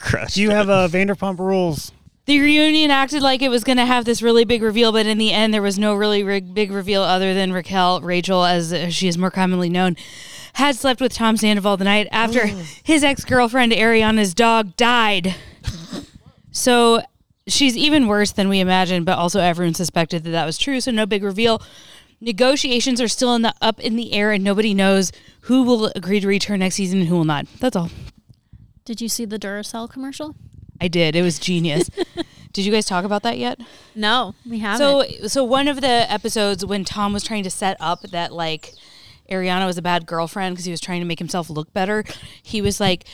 Crushed. 0.00 0.34
Do 0.34 0.42
you 0.42 0.50
have 0.50 0.68
a 0.68 0.88
Vanderpump 0.88 1.38
Rules? 1.38 1.92
The 2.24 2.40
reunion 2.40 2.90
acted 2.90 3.22
like 3.22 3.42
it 3.42 3.48
was 3.48 3.62
going 3.62 3.76
to 3.76 3.86
have 3.86 4.04
this 4.04 4.22
really 4.22 4.44
big 4.44 4.60
reveal, 4.60 4.90
but 4.90 5.06
in 5.06 5.18
the 5.18 5.30
end, 5.30 5.54
there 5.54 5.62
was 5.62 5.78
no 5.78 5.94
really 5.94 6.24
rig- 6.24 6.52
big 6.52 6.72
reveal 6.72 7.02
other 7.02 7.32
than 7.32 7.52
Raquel, 7.52 8.00
Rachel, 8.00 8.44
as 8.44 8.72
uh, 8.72 8.90
she 8.90 9.06
is 9.06 9.16
more 9.16 9.30
commonly 9.30 9.68
known, 9.68 9.96
had 10.54 10.74
slept 10.74 11.00
with 11.00 11.14
Tom 11.14 11.36
Sandoval 11.36 11.76
the 11.76 11.84
night 11.84 12.08
after 12.10 12.44
his 12.82 13.04
ex 13.04 13.24
girlfriend 13.24 13.70
Ariana's 13.70 14.34
dog 14.34 14.74
died. 14.76 15.36
so 16.50 17.02
she's 17.46 17.76
even 17.76 18.06
worse 18.06 18.32
than 18.32 18.48
we 18.48 18.60
imagined, 18.60 19.06
but 19.06 19.18
also 19.18 19.40
everyone 19.40 19.74
suspected 19.74 20.24
that 20.24 20.30
that 20.30 20.46
was 20.46 20.58
true. 20.58 20.80
So 20.80 20.90
no 20.90 21.06
big 21.06 21.22
reveal. 21.22 21.62
Negotiations 22.20 23.00
are 23.00 23.08
still 23.08 23.34
in 23.34 23.42
the 23.42 23.54
up 23.60 23.80
in 23.80 23.96
the 23.96 24.12
air, 24.12 24.30
and 24.30 24.44
nobody 24.44 24.74
knows 24.74 25.10
who 25.42 25.62
will 25.62 25.86
agree 25.96 26.20
to 26.20 26.28
return 26.28 26.60
next 26.60 26.76
season 26.76 27.00
and 27.00 27.08
who 27.08 27.16
will 27.16 27.24
not. 27.24 27.46
That's 27.58 27.74
all. 27.74 27.90
Did 28.84 29.00
you 29.00 29.08
see 29.08 29.24
the 29.24 29.38
Duracell 29.38 29.90
commercial? 29.90 30.34
I 30.80 30.88
did. 30.88 31.14
It 31.14 31.22
was 31.22 31.38
genius. 31.38 31.88
did 32.52 32.64
you 32.64 32.72
guys 32.72 32.86
talk 32.86 33.04
about 33.04 33.22
that 33.22 33.38
yet? 33.38 33.60
No, 33.94 34.34
we 34.48 34.58
haven't. 34.58 34.78
So, 34.78 35.28
so 35.28 35.44
one 35.44 35.68
of 35.68 35.80
the 35.80 36.10
episodes 36.12 36.64
when 36.66 36.84
Tom 36.84 37.12
was 37.12 37.22
trying 37.22 37.44
to 37.44 37.50
set 37.50 37.76
up 37.78 38.02
that 38.02 38.32
like 38.32 38.72
Ariana 39.30 39.66
was 39.66 39.78
a 39.78 39.82
bad 39.82 40.06
girlfriend 40.06 40.54
because 40.54 40.64
he 40.64 40.70
was 40.70 40.80
trying 40.80 41.00
to 41.00 41.06
make 41.06 41.18
himself 41.18 41.48
look 41.50 41.72
better, 41.72 42.04
he 42.42 42.60
was 42.60 42.80
like, 42.80 43.04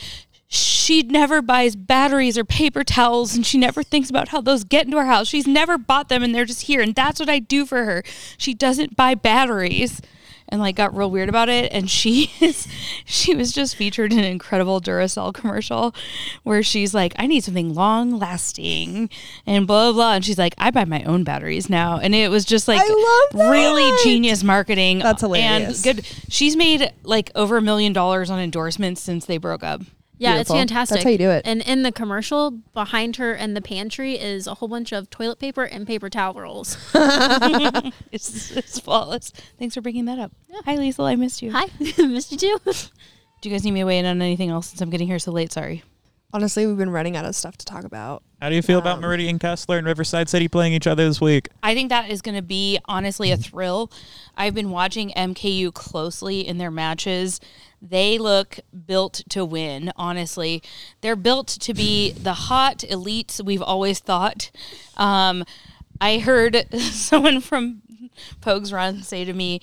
she 0.51 1.03
never 1.03 1.41
buys 1.41 1.75
batteries 1.75 2.37
or 2.37 2.43
paper 2.43 2.83
towels, 2.83 3.35
and 3.35 3.45
she 3.45 3.57
never 3.57 3.83
thinks 3.83 4.09
about 4.09 4.29
how 4.29 4.41
those 4.41 4.63
get 4.63 4.85
into 4.85 4.97
her 4.97 5.05
house. 5.05 5.27
She's 5.27 5.45
never 5.47 5.77
bought 5.77 6.09
them, 6.09 6.23
and 6.23 6.33
they're 6.33 6.45
just 6.45 6.63
here, 6.63 6.81
and 6.81 6.95
that's 6.95 7.19
what 7.19 7.29
I 7.29 7.37
do 7.39 7.65
for 7.65 7.85
her. 7.85 8.03
She 8.37 8.53
doesn't 8.55 8.95
buy 8.95 9.13
batteries. 9.15 10.01
and 10.51 10.59
like 10.59 10.75
got 10.75 10.95
real 10.97 11.11
weird 11.11 11.29
about 11.29 11.47
it. 11.47 11.71
And 11.71 11.87
she 11.91 12.31
is, 12.41 12.67
she 13.05 13.35
was 13.35 13.51
just 13.51 13.75
featured 13.75 14.11
in 14.11 14.17
an 14.17 14.25
incredible 14.25 14.81
Duracell 14.81 15.31
commercial 15.31 15.93
where 16.41 16.63
she's 16.63 16.91
like, 16.91 17.13
I 17.19 17.27
need 17.27 17.43
something 17.43 17.75
long 17.75 18.17
lasting 18.17 19.11
and 19.45 19.67
blah, 19.67 19.91
blah, 19.91 19.93
blah. 19.93 20.13
And 20.15 20.25
she's 20.25 20.39
like, 20.39 20.55
I 20.57 20.71
buy 20.71 20.85
my 20.85 21.03
own 21.03 21.23
batteries 21.23 21.69
now. 21.69 21.99
And 21.99 22.15
it 22.15 22.31
was 22.31 22.45
just 22.45 22.67
like 22.67 22.81
really 23.35 23.91
genius 24.03 24.43
marketing. 24.43 24.97
That's 24.99 25.21
hilarious. 25.21 25.85
And 25.85 25.97
good. 25.97 26.05
She's 26.29 26.55
made 26.55 26.91
like 27.03 27.29
over 27.35 27.57
a 27.57 27.61
million 27.61 27.93
dollars 27.93 28.31
on 28.31 28.39
endorsements 28.39 29.01
since 29.01 29.25
they 29.27 29.37
broke 29.37 29.61
up. 29.63 29.81
Yeah, 30.19 30.33
Beautiful. 30.33 30.55
it's 30.57 30.59
fantastic. 30.59 30.95
That's 30.95 31.03
how 31.05 31.09
you 31.11 31.17
do 31.17 31.29
it. 31.31 31.43
And 31.47 31.61
in 31.61 31.83
the 31.83 31.91
commercial, 31.93 32.51
behind 32.73 33.15
her 33.15 33.33
in 33.33 33.53
the 33.53 33.61
pantry 33.61 34.15
is 34.19 34.47
a 34.47 34.55
whole 34.55 34.67
bunch 34.67 34.91
of 34.91 35.09
toilet 35.09 35.39
paper 35.39 35.63
and 35.63 35.87
paper 35.87 36.09
towel 36.09 36.33
rolls. 36.33 36.77
it's, 38.11 38.51
it's 38.51 38.79
flawless. 38.79 39.31
Thanks 39.57 39.75
for 39.75 39.81
bringing 39.81 40.05
that 40.05 40.19
up. 40.19 40.31
Hi, 40.65 40.75
Lisa. 40.75 41.03
I 41.03 41.15
missed 41.15 41.41
you. 41.41 41.51
Hi, 41.53 41.67
missed 41.97 42.31
you 42.33 42.37
too. 42.37 42.59
Do 42.65 43.47
you 43.49 43.55
guys 43.55 43.63
need 43.63 43.71
me 43.71 43.79
to 43.79 43.85
weigh 43.85 43.99
in 43.99 44.05
on 44.05 44.21
anything 44.21 44.49
else 44.49 44.67
since 44.67 44.81
I'm 44.81 44.89
getting 44.89 45.07
here 45.07 45.19
so 45.19 45.31
late? 45.31 45.51
Sorry. 45.53 45.83
Honestly, 46.31 46.67
we've 46.67 46.77
been 46.77 46.91
running 46.91 47.15
out 47.17 47.25
of 47.25 47.35
stuff 47.35 47.57
to 47.57 47.65
talk 47.65 47.85
about. 47.85 48.21
How 48.39 48.49
do 48.49 48.55
you 48.55 48.61
feel 48.61 48.77
about 48.77 48.97
Um, 48.97 49.01
Meridian 49.01 49.39
Kessler 49.39 49.77
and 49.79 49.87
Riverside 49.87 50.29
City 50.29 50.47
playing 50.47 50.73
each 50.73 50.85
other 50.85 51.07
this 51.07 51.19
week? 51.19 51.49
I 51.63 51.73
think 51.73 51.89
that 51.89 52.09
is 52.11 52.21
going 52.21 52.35
to 52.35 52.43
be 52.43 52.77
honestly 52.85 53.31
a 53.31 53.37
thrill. 53.37 53.91
I've 54.37 54.53
been 54.53 54.69
watching 54.69 55.11
MKU 55.17 55.73
closely 55.73 56.45
in 56.47 56.57
their 56.59 56.69
matches. 56.69 57.39
They 57.81 58.17
look 58.17 58.59
built 58.87 59.23
to 59.29 59.45
win, 59.45 59.91
honestly. 59.95 60.61
They're 61.01 61.15
built 61.15 61.47
to 61.47 61.73
be 61.73 62.11
the 62.11 62.33
hot 62.33 62.79
elites 62.79 63.43
we've 63.43 63.61
always 63.61 63.99
thought. 63.99 64.51
Um, 64.97 65.45
I 66.01 66.19
heard 66.19 66.67
someone 66.79 67.41
from 67.41 67.81
Pogues 68.41 68.73
Run 68.73 69.01
say 69.03 69.23
to 69.25 69.33
me, 69.33 69.61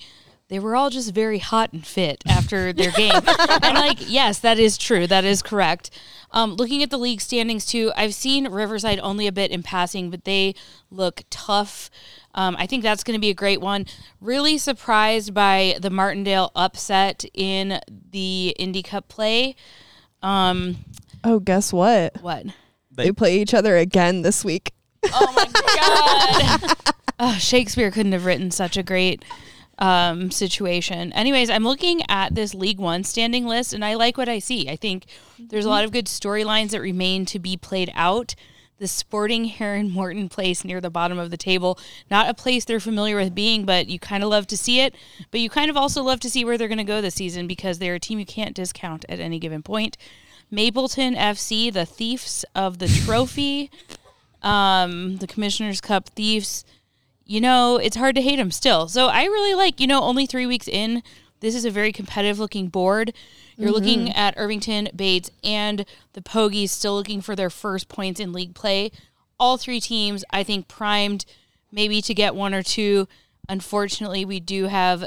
they 0.49 0.59
were 0.59 0.75
all 0.75 0.89
just 0.89 1.13
very 1.13 1.39
hot 1.39 1.73
and 1.73 1.85
fit 1.85 2.23
after 2.27 2.71
their 2.73 2.91
game. 2.91 3.11
and 3.15 3.75
like, 3.75 3.97
yes, 4.09 4.39
that 4.39 4.57
is 4.59 4.77
true. 4.77 5.05
That 5.07 5.25
is 5.25 5.41
correct. 5.41 5.89
Um, 6.31 6.55
looking 6.55 6.83
at 6.83 6.89
the 6.89 6.97
league 6.97 7.21
standings 7.21 7.65
too, 7.65 7.91
I've 7.95 8.13
seen 8.13 8.47
Riverside 8.47 8.99
only 9.01 9.27
a 9.27 9.31
bit 9.31 9.51
in 9.51 9.63
passing, 9.63 10.09
but 10.09 10.25
they 10.25 10.55
look 10.91 11.23
tough. 11.29 11.89
Um, 12.33 12.55
I 12.59 12.65
think 12.67 12.83
that's 12.83 13.03
going 13.03 13.17
to 13.17 13.21
be 13.21 13.29
a 13.29 13.33
great 13.33 13.61
one. 13.61 13.85
Really 14.21 14.57
surprised 14.57 15.33
by 15.33 15.77
the 15.81 15.89
Martindale 15.89 16.51
upset 16.55 17.25
in 17.33 17.79
the 18.11 18.55
Indy 18.59 18.83
Cup 18.83 19.07
play. 19.07 19.55
Um, 20.21 20.77
Oh, 21.23 21.39
guess 21.39 21.73
what? 21.73 22.21
what? 22.21 22.45
They 22.91 23.11
play 23.11 23.39
each 23.41 23.53
other 23.53 23.75
again 23.77 24.21
this 24.21 24.45
week. 24.45 24.71
Oh 25.13 25.33
my 25.35 26.61
god! 26.67 26.95
oh, 27.19 27.33
Shakespeare 27.33 27.91
couldn't 27.91 28.11
have 28.13 28.25
written 28.25 28.49
such 28.51 28.77
a 28.77 28.83
great 28.83 29.23
um, 29.79 30.31
situation. 30.31 31.13
Anyways, 31.13 31.49
I'm 31.49 31.63
looking 31.63 32.01
at 32.09 32.35
this 32.35 32.53
League 32.53 32.79
One 32.79 33.03
standing 33.03 33.45
list, 33.45 33.73
and 33.73 33.85
I 33.85 33.93
like 33.95 34.17
what 34.17 34.29
I 34.29 34.39
see. 34.39 34.69
I 34.69 34.75
think 34.75 35.05
there's 35.39 35.65
a 35.65 35.69
lot 35.69 35.85
of 35.85 35.91
good 35.91 36.05
storylines 36.05 36.71
that 36.71 36.81
remain 36.81 37.25
to 37.27 37.39
be 37.39 37.57
played 37.57 37.91
out. 37.93 38.35
The 38.79 38.87
Sporting 38.87 39.45
Herron 39.45 39.89
Morton 39.89 40.29
place 40.29 40.63
near 40.63 40.79
the 40.79 40.91
bottom 40.91 41.17
of 41.17 41.31
the 41.31 41.37
table, 41.37 41.79
not 42.11 42.29
a 42.29 42.35
place 42.35 42.63
they're 42.63 42.79
familiar 42.79 43.15
with 43.15 43.33
being, 43.33 43.65
but 43.65 43.87
you 43.87 43.97
kind 43.97 44.23
of 44.23 44.29
love 44.29 44.45
to 44.47 44.57
see 44.57 44.81
it. 44.81 44.93
But 45.31 45.39
you 45.39 45.49
kind 45.49 45.71
of 45.71 45.77
also 45.77 46.03
love 46.03 46.19
to 46.19 46.29
see 46.29 46.45
where 46.45 46.59
they're 46.59 46.67
going 46.67 46.77
to 46.77 46.83
go 46.83 47.01
this 47.01 47.15
season 47.15 47.47
because 47.47 47.79
they're 47.79 47.95
a 47.95 47.99
team 47.99 48.19
you 48.19 48.25
can't 48.25 48.55
discount 48.55 49.03
at 49.09 49.19
any 49.19 49.39
given 49.39 49.63
point. 49.63 49.97
Mapleton 50.51 51.15
FC, 51.15 51.73
the 51.73 51.87
thieves 51.87 52.45
of 52.53 52.77
the 52.77 52.87
trophy, 52.87 53.71
um, 54.43 55.17
the 55.17 55.27
Commissioner's 55.27 55.81
Cup 55.81 56.09
thieves. 56.09 56.63
You 57.27 57.41
know, 57.41 57.75
it's 57.75 57.97
hard 57.97 58.15
to 58.15 58.21
hate 58.21 58.37
them 58.37 58.51
still. 58.51 58.87
So 58.87 59.07
I 59.07 59.25
really 59.25 59.53
like, 59.53 59.79
you 59.81 59.87
know, 59.87 60.01
only 60.01 60.25
three 60.25 60.45
weeks 60.45 60.67
in, 60.67 61.03
this 61.41 61.55
is 61.55 61.65
a 61.65 61.69
very 61.69 61.91
competitive 61.91 62.39
looking 62.39 62.69
board. 62.69 63.13
You're 63.57 63.71
looking 63.71 64.05
mm-hmm. 64.05 64.17
at 64.17 64.35
Irvington, 64.37 64.87
Bates, 64.95 65.29
and 65.43 65.85
the 66.13 66.21
Pogies 66.21 66.69
still 66.69 66.95
looking 66.95 67.21
for 67.21 67.35
their 67.35 67.49
first 67.49 67.89
points 67.89 68.19
in 68.19 68.31
league 68.31 68.53
play. 68.53 68.91
All 69.39 69.57
three 69.57 69.79
teams, 69.79 70.23
I 70.31 70.43
think, 70.43 70.67
primed 70.67 71.25
maybe 71.71 72.01
to 72.03 72.13
get 72.13 72.33
one 72.33 72.53
or 72.53 72.63
two. 72.63 73.07
Unfortunately, 73.49 74.25
we 74.25 74.39
do 74.39 74.65
have 74.65 75.05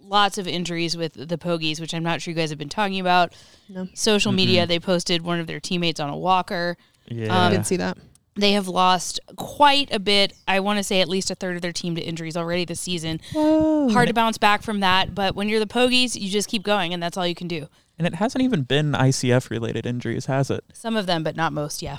lots 0.00 0.38
of 0.38 0.48
injuries 0.48 0.96
with 0.96 1.12
the 1.12 1.38
Pogies, 1.38 1.78
which 1.78 1.94
I'm 1.94 2.02
not 2.02 2.20
sure 2.20 2.32
you 2.32 2.36
guys 2.36 2.50
have 2.50 2.58
been 2.58 2.68
talking 2.68 3.00
about. 3.00 3.32
No. 3.68 3.86
Social 3.94 4.32
media, 4.32 4.66
they 4.66 4.80
posted 4.80 5.22
one 5.22 5.38
of 5.38 5.46
their 5.46 5.60
teammates 5.60 6.00
on 6.00 6.10
a 6.10 6.16
walker. 6.16 6.76
Yeah. 7.06 7.46
I 7.46 7.50
did 7.50 7.66
see 7.66 7.76
that. 7.76 7.96
They 8.36 8.52
have 8.52 8.68
lost 8.68 9.18
quite 9.36 9.92
a 9.92 9.98
bit. 9.98 10.32
I 10.46 10.60
want 10.60 10.78
to 10.78 10.84
say 10.84 11.00
at 11.00 11.08
least 11.08 11.30
a 11.30 11.34
third 11.34 11.56
of 11.56 11.62
their 11.62 11.72
team 11.72 11.94
to 11.96 12.00
injuries 12.00 12.36
already 12.36 12.64
this 12.64 12.80
season. 12.80 13.20
Hard 13.34 14.08
to 14.08 14.14
bounce 14.14 14.38
back 14.38 14.62
from 14.62 14.80
that, 14.80 15.14
but 15.14 15.34
when 15.34 15.48
you're 15.48 15.60
the 15.60 15.66
Pogies, 15.66 16.18
you 16.18 16.30
just 16.30 16.48
keep 16.48 16.62
going, 16.62 16.94
and 16.94 17.02
that's 17.02 17.16
all 17.16 17.26
you 17.26 17.34
can 17.34 17.48
do. 17.48 17.66
and 17.98 18.06
it 18.06 18.14
hasn't 18.14 18.42
even 18.42 18.62
been 18.62 18.92
ICF 18.92 19.50
related 19.50 19.84
injuries, 19.84 20.26
has 20.26 20.48
it? 20.50 20.64
Some 20.72 20.96
of 20.96 21.06
them, 21.06 21.22
but 21.22 21.36
not 21.36 21.52
most. 21.52 21.82
Yeah, 21.82 21.98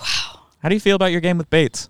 Wow. 0.00 0.40
How 0.62 0.68
do 0.68 0.74
you 0.74 0.80
feel 0.80 0.96
about 0.96 1.12
your 1.12 1.20
game 1.20 1.38
with 1.38 1.50
Bates? 1.50 1.88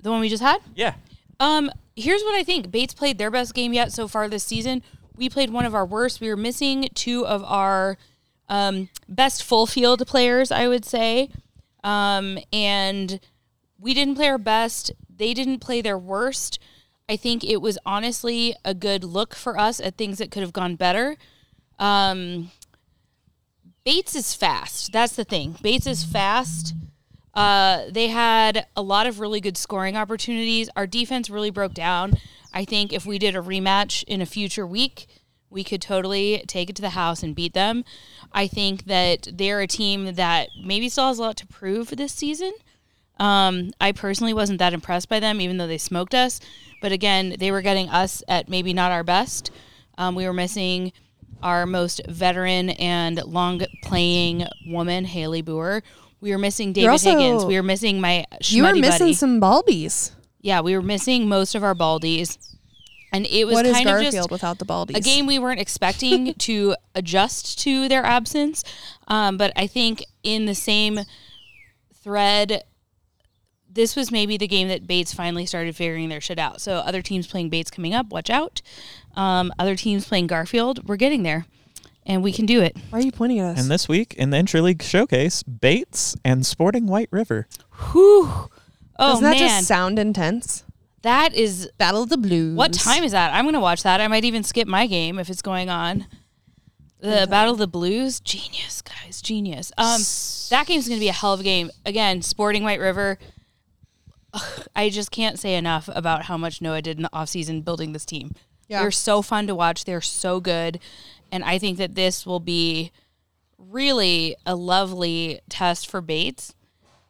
the 0.00 0.10
one 0.12 0.20
we 0.20 0.28
just 0.28 0.42
had. 0.42 0.58
Yeah. 0.76 0.94
Um, 1.40 1.68
here's 1.96 2.22
what 2.22 2.36
I 2.36 2.44
think. 2.44 2.70
Bates 2.70 2.94
played 2.94 3.18
their 3.18 3.30
best 3.30 3.54
game 3.54 3.72
yet 3.72 3.92
so 3.92 4.06
far 4.06 4.28
this 4.28 4.44
season. 4.44 4.82
We 5.16 5.28
played 5.28 5.50
one 5.50 5.64
of 5.64 5.74
our 5.74 5.84
worst. 5.84 6.20
We 6.20 6.28
were 6.28 6.36
missing 6.36 6.88
two 6.94 7.26
of 7.26 7.42
our 7.42 7.98
um, 8.48 8.88
best 9.08 9.42
full 9.42 9.66
field 9.66 10.06
players, 10.06 10.52
I 10.52 10.68
would 10.68 10.84
say. 10.84 11.30
Um, 11.86 12.38
and 12.52 13.20
we 13.78 13.94
didn't 13.94 14.16
play 14.16 14.28
our 14.28 14.38
best. 14.38 14.90
They 15.08 15.32
didn't 15.32 15.60
play 15.60 15.80
their 15.80 15.96
worst. 15.96 16.58
I 17.08 17.16
think 17.16 17.44
it 17.44 17.62
was 17.62 17.78
honestly 17.86 18.56
a 18.64 18.74
good 18.74 19.04
look 19.04 19.34
for 19.36 19.58
us 19.58 19.80
at 19.80 19.96
things 19.96 20.18
that 20.18 20.32
could 20.32 20.42
have 20.42 20.52
gone 20.52 20.74
better. 20.74 21.16
Um, 21.78 22.50
Bates 23.84 24.16
is 24.16 24.34
fast. 24.34 24.92
That's 24.92 25.14
the 25.14 25.22
thing. 25.22 25.56
Bates 25.62 25.86
is 25.86 26.02
fast. 26.02 26.74
Uh, 27.32 27.84
they 27.90 28.08
had 28.08 28.66
a 28.74 28.82
lot 28.82 29.06
of 29.06 29.20
really 29.20 29.40
good 29.40 29.56
scoring 29.56 29.96
opportunities. 29.96 30.68
Our 30.74 30.88
defense 30.88 31.30
really 31.30 31.50
broke 31.50 31.74
down. 31.74 32.14
I 32.52 32.64
think 32.64 32.92
if 32.92 33.06
we 33.06 33.18
did 33.18 33.36
a 33.36 33.42
rematch 33.42 34.02
in 34.04 34.20
a 34.20 34.26
future 34.26 34.66
week, 34.66 35.06
we 35.50 35.62
could 35.64 35.80
totally 35.80 36.42
take 36.46 36.68
it 36.70 36.76
to 36.76 36.82
the 36.82 36.90
house 36.90 37.22
and 37.22 37.34
beat 37.34 37.54
them. 37.54 37.84
I 38.32 38.46
think 38.46 38.84
that 38.86 39.28
they're 39.32 39.60
a 39.60 39.66
team 39.66 40.14
that 40.14 40.48
maybe 40.64 40.88
still 40.88 41.08
has 41.08 41.18
a 41.18 41.22
lot 41.22 41.36
to 41.38 41.46
prove 41.46 41.88
this 41.90 42.12
season. 42.12 42.52
Um, 43.18 43.70
I 43.80 43.92
personally 43.92 44.34
wasn't 44.34 44.58
that 44.58 44.74
impressed 44.74 45.08
by 45.08 45.20
them, 45.20 45.40
even 45.40 45.56
though 45.56 45.66
they 45.66 45.78
smoked 45.78 46.14
us. 46.14 46.40
But 46.82 46.92
again, 46.92 47.36
they 47.38 47.50
were 47.50 47.62
getting 47.62 47.88
us 47.88 48.22
at 48.28 48.48
maybe 48.48 48.72
not 48.74 48.92
our 48.92 49.04
best. 49.04 49.50
Um, 49.96 50.14
we 50.14 50.26
were 50.26 50.34
missing 50.34 50.92
our 51.42 51.64
most 51.64 52.00
veteran 52.08 52.70
and 52.70 53.22
long 53.24 53.62
playing 53.82 54.44
woman, 54.66 55.04
Haley 55.04 55.42
Boer. 55.42 55.82
We 56.20 56.30
were 56.32 56.38
missing 56.38 56.72
David 56.72 56.90
also- 56.90 57.10
Higgins. 57.10 57.44
We 57.44 57.54
were 57.56 57.62
missing 57.62 58.00
my 58.00 58.26
You 58.44 58.64
were 58.64 58.74
missing 58.74 58.98
buddy. 59.06 59.12
some 59.14 59.40
baldies. 59.40 60.10
Yeah, 60.40 60.60
we 60.60 60.74
were 60.76 60.82
missing 60.82 61.28
most 61.28 61.54
of 61.54 61.62
our 61.64 61.74
baldies. 61.74 62.55
And 63.16 63.26
it 63.26 63.46
was 63.46 63.54
What 63.54 63.64
is 63.66 63.72
kind 63.72 63.88
of 63.88 63.94
Garfield 63.94 64.14
just 64.14 64.30
without 64.30 64.58
the 64.58 64.66
baldies? 64.66 64.96
a 64.96 65.00
game 65.00 65.24
we 65.26 65.38
weren't 65.38 65.58
expecting 65.60 66.34
to 66.38 66.76
adjust 66.94 67.58
to 67.60 67.88
their 67.88 68.04
absence. 68.04 68.62
Um, 69.08 69.38
but 69.38 69.52
I 69.56 69.66
think 69.66 70.04
in 70.22 70.44
the 70.44 70.54
same 70.54 71.00
thread, 71.94 72.62
this 73.70 73.96
was 73.96 74.10
maybe 74.10 74.36
the 74.36 74.46
game 74.46 74.68
that 74.68 74.86
Bates 74.86 75.14
finally 75.14 75.46
started 75.46 75.74
figuring 75.74 76.10
their 76.10 76.20
shit 76.20 76.38
out. 76.38 76.60
So 76.60 76.74
other 76.74 77.00
teams 77.00 77.26
playing 77.26 77.48
Bates 77.48 77.70
coming 77.70 77.94
up, 77.94 78.10
watch 78.10 78.28
out. 78.28 78.60
Um, 79.14 79.50
other 79.58 79.76
teams 79.76 80.06
playing 80.06 80.26
Garfield, 80.26 80.86
we're 80.86 80.96
getting 80.96 81.22
there, 81.22 81.46
and 82.04 82.22
we 82.22 82.32
can 82.32 82.44
do 82.44 82.60
it. 82.60 82.76
Why 82.90 82.98
are 82.98 83.02
you 83.02 83.12
pointing 83.12 83.40
at 83.40 83.52
us? 83.52 83.62
And 83.62 83.70
this 83.70 83.88
week 83.88 84.12
in 84.14 84.28
the 84.28 84.36
Interleague 84.36 84.82
Showcase, 84.82 85.42
Bates 85.42 86.16
and 86.22 86.44
Sporting 86.44 86.86
White 86.86 87.08
River. 87.10 87.48
Whew. 87.92 88.28
Oh 88.28 88.50
Doesn't 88.98 89.24
that 89.24 89.38
man, 89.38 89.48
just 89.48 89.68
sound 89.68 89.98
intense? 89.98 90.64
That 91.06 91.34
is 91.34 91.70
Battle 91.78 92.02
of 92.02 92.08
the 92.08 92.18
Blues. 92.18 92.56
What 92.56 92.72
time 92.72 93.04
is 93.04 93.12
that? 93.12 93.32
I'm 93.32 93.44
going 93.44 93.54
to 93.54 93.60
watch 93.60 93.84
that. 93.84 94.00
I 94.00 94.08
might 94.08 94.24
even 94.24 94.42
skip 94.42 94.66
my 94.66 94.86
game 94.86 95.18
if 95.18 95.30
it's 95.30 95.42
going 95.42 95.70
on. 95.70 96.06
The 96.98 97.28
Battle 97.30 97.52
of 97.52 97.58
the 97.58 97.68
Blues, 97.68 98.18
genius, 98.18 98.82
guys, 98.82 99.22
genius. 99.22 99.70
Um, 99.78 100.00
that 100.50 100.66
game's 100.66 100.88
going 100.88 100.98
to 100.98 101.04
be 101.04 101.08
a 101.08 101.12
hell 101.12 101.32
of 101.32 101.40
a 101.40 101.44
game. 101.44 101.70
Again, 101.84 102.22
Sporting 102.22 102.64
White 102.64 102.80
River. 102.80 103.18
Ugh, 104.32 104.66
I 104.74 104.88
just 104.88 105.12
can't 105.12 105.38
say 105.38 105.54
enough 105.54 105.88
about 105.94 106.24
how 106.24 106.36
much 106.36 106.60
Noah 106.60 106.82
did 106.82 106.96
in 106.96 107.04
the 107.04 107.10
offseason 107.10 107.64
building 107.64 107.92
this 107.92 108.04
team. 108.04 108.32
Yeah. 108.66 108.82
They're 108.82 108.90
so 108.90 109.22
fun 109.22 109.46
to 109.46 109.54
watch. 109.54 109.84
They're 109.84 110.00
so 110.00 110.40
good. 110.40 110.80
And 111.30 111.44
I 111.44 111.58
think 111.58 111.78
that 111.78 111.94
this 111.94 112.26
will 112.26 112.40
be 112.40 112.90
really 113.58 114.34
a 114.44 114.56
lovely 114.56 115.40
test 115.48 115.88
for 115.88 116.00
Bates, 116.00 116.54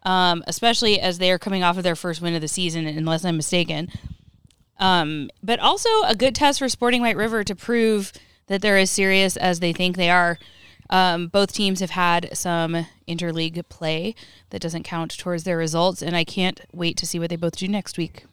um, 0.07 0.44
especially 0.46 1.00
as 1.00 1.18
they 1.18 1.32
are 1.32 1.38
coming 1.38 1.64
off 1.64 1.76
of 1.76 1.82
their 1.82 1.96
first 1.96 2.22
win 2.22 2.34
of 2.34 2.40
the 2.40 2.48
season, 2.48 2.86
unless 2.86 3.24
I'm 3.24 3.36
mistaken. 3.36 3.90
Um, 4.78 5.30
but 5.42 5.59
also 5.59 5.88
a 6.04 6.14
good 6.14 6.34
test 6.34 6.61
for 6.61 6.68
Sporting 6.68 7.02
White 7.02 7.16
River 7.16 7.42
to 7.42 7.57
prove 7.57 8.12
that 8.46 8.62
they're 8.62 8.78
as 8.78 8.90
serious 8.90 9.36
as 9.36 9.59
they 9.59 9.72
think 9.72 9.96
they 9.96 10.09
are. 10.09 10.38
Um, 10.88 11.26
both 11.26 11.52
teams 11.52 11.80
have 11.80 11.90
had 11.90 12.36
some 12.36 12.86
interleague 13.09 13.68
play 13.68 14.14
that 14.50 14.62
doesn't 14.62 14.84
count 14.84 15.18
towards 15.18 15.42
their 15.42 15.57
results, 15.57 16.02
and 16.02 16.16
I 16.16 16.22
can't 16.22 16.61
wait 16.72 16.96
to 16.98 17.07
see 17.07 17.18
what 17.18 17.28
they 17.28 17.36
both 17.36 17.57
do 17.57 17.66
next 17.66 17.98
week. 17.98 18.26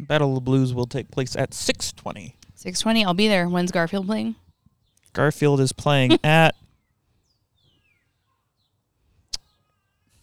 Battle 0.00 0.30
of 0.30 0.34
the 0.34 0.40
Blues 0.40 0.74
will 0.74 0.86
take 0.86 1.12
place 1.12 1.36
at 1.36 1.50
6:20. 1.50 2.34
620. 2.56 3.04
I'll 3.04 3.14
be 3.14 3.28
there. 3.28 3.48
When's 3.48 3.70
Garfield 3.70 4.06
playing? 4.06 4.34
Garfield 5.12 5.60
is 5.60 5.72
playing 5.72 6.18
at 6.24 6.56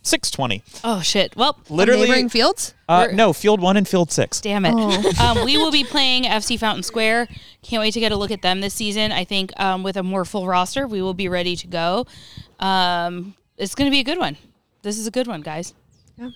6:20. 0.07 0.61
Oh 0.83 1.01
shit. 1.01 1.35
Well, 1.35 1.59
Literally 1.69 2.07
neighboring 2.07 2.29
fields. 2.29 2.73
Uh, 2.89 3.05
We're- 3.05 3.15
no, 3.15 3.33
Field 3.33 3.61
1 3.61 3.77
and 3.77 3.87
Field 3.87 4.11
6. 4.11 4.41
Damn 4.41 4.65
it. 4.65 4.73
Oh. 4.75 5.11
um, 5.39 5.45
we 5.45 5.57
will 5.57 5.71
be 5.71 5.83
playing 5.83 6.23
FC 6.23 6.57
Fountain 6.57 6.83
Square. 6.83 7.27
Can't 7.61 7.81
wait 7.81 7.93
to 7.93 7.99
get 7.99 8.11
a 8.11 8.15
look 8.15 8.31
at 8.31 8.41
them 8.41 8.61
this 8.61 8.73
season. 8.73 9.11
I 9.11 9.23
think 9.23 9.57
um, 9.59 9.83
with 9.83 9.97
a 9.97 10.03
more 10.03 10.25
full 10.25 10.47
roster, 10.47 10.87
we 10.87 11.01
will 11.01 11.13
be 11.13 11.27
ready 11.27 11.55
to 11.57 11.67
go. 11.67 12.05
Um, 12.59 13.35
it's 13.57 13.75
going 13.75 13.87
to 13.87 13.91
be 13.91 13.99
a 13.99 14.03
good 14.03 14.17
one. 14.17 14.37
This 14.83 14.97
is 14.97 15.07
a 15.07 15.11
good 15.11 15.27
one, 15.27 15.41
guys. 15.41 15.73
Yeah. 16.17 16.29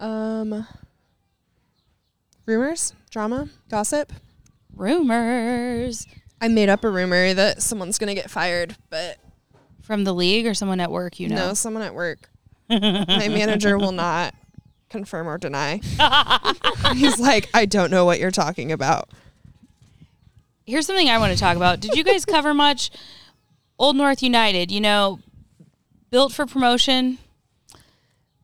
Um, 0.00 0.66
rumors, 2.44 2.92
drama, 3.10 3.48
gossip. 3.68 4.12
Rumors 4.74 6.06
I 6.42 6.48
made 6.48 6.68
up 6.68 6.82
a 6.82 6.90
rumor 6.90 7.32
that 7.34 7.62
someone's 7.62 7.98
gonna 7.98 8.16
get 8.16 8.28
fired, 8.28 8.74
but 8.90 9.18
from 9.82 10.04
the 10.04 10.12
league 10.14 10.46
or 10.46 10.54
someone 10.54 10.80
at 10.80 10.90
work, 10.90 11.20
you 11.20 11.28
know. 11.28 11.48
no, 11.48 11.54
someone 11.54 11.82
at 11.82 11.94
work. 11.94 12.28
My 12.70 13.28
manager 13.28 13.76
will 13.76 13.92
not 13.92 14.34
confirm 14.88 15.28
or 15.28 15.38
deny. 15.38 15.80
He's 16.94 17.18
like, 17.18 17.48
I 17.54 17.66
don't 17.66 17.90
know 17.90 18.04
what 18.04 18.18
you're 18.20 18.30
talking 18.30 18.72
about. 18.72 19.08
Here's 20.64 20.86
something 20.86 21.08
I 21.08 21.18
want 21.18 21.32
to 21.32 21.38
talk 21.38 21.56
about. 21.56 21.80
Did 21.80 21.94
you 21.94 22.04
guys 22.04 22.24
cover 22.24 22.54
much 22.54 22.90
Old 23.78 23.96
North 23.96 24.22
United? 24.22 24.70
You 24.70 24.80
know, 24.80 25.18
built 26.10 26.32
for 26.32 26.46
promotion, 26.46 27.18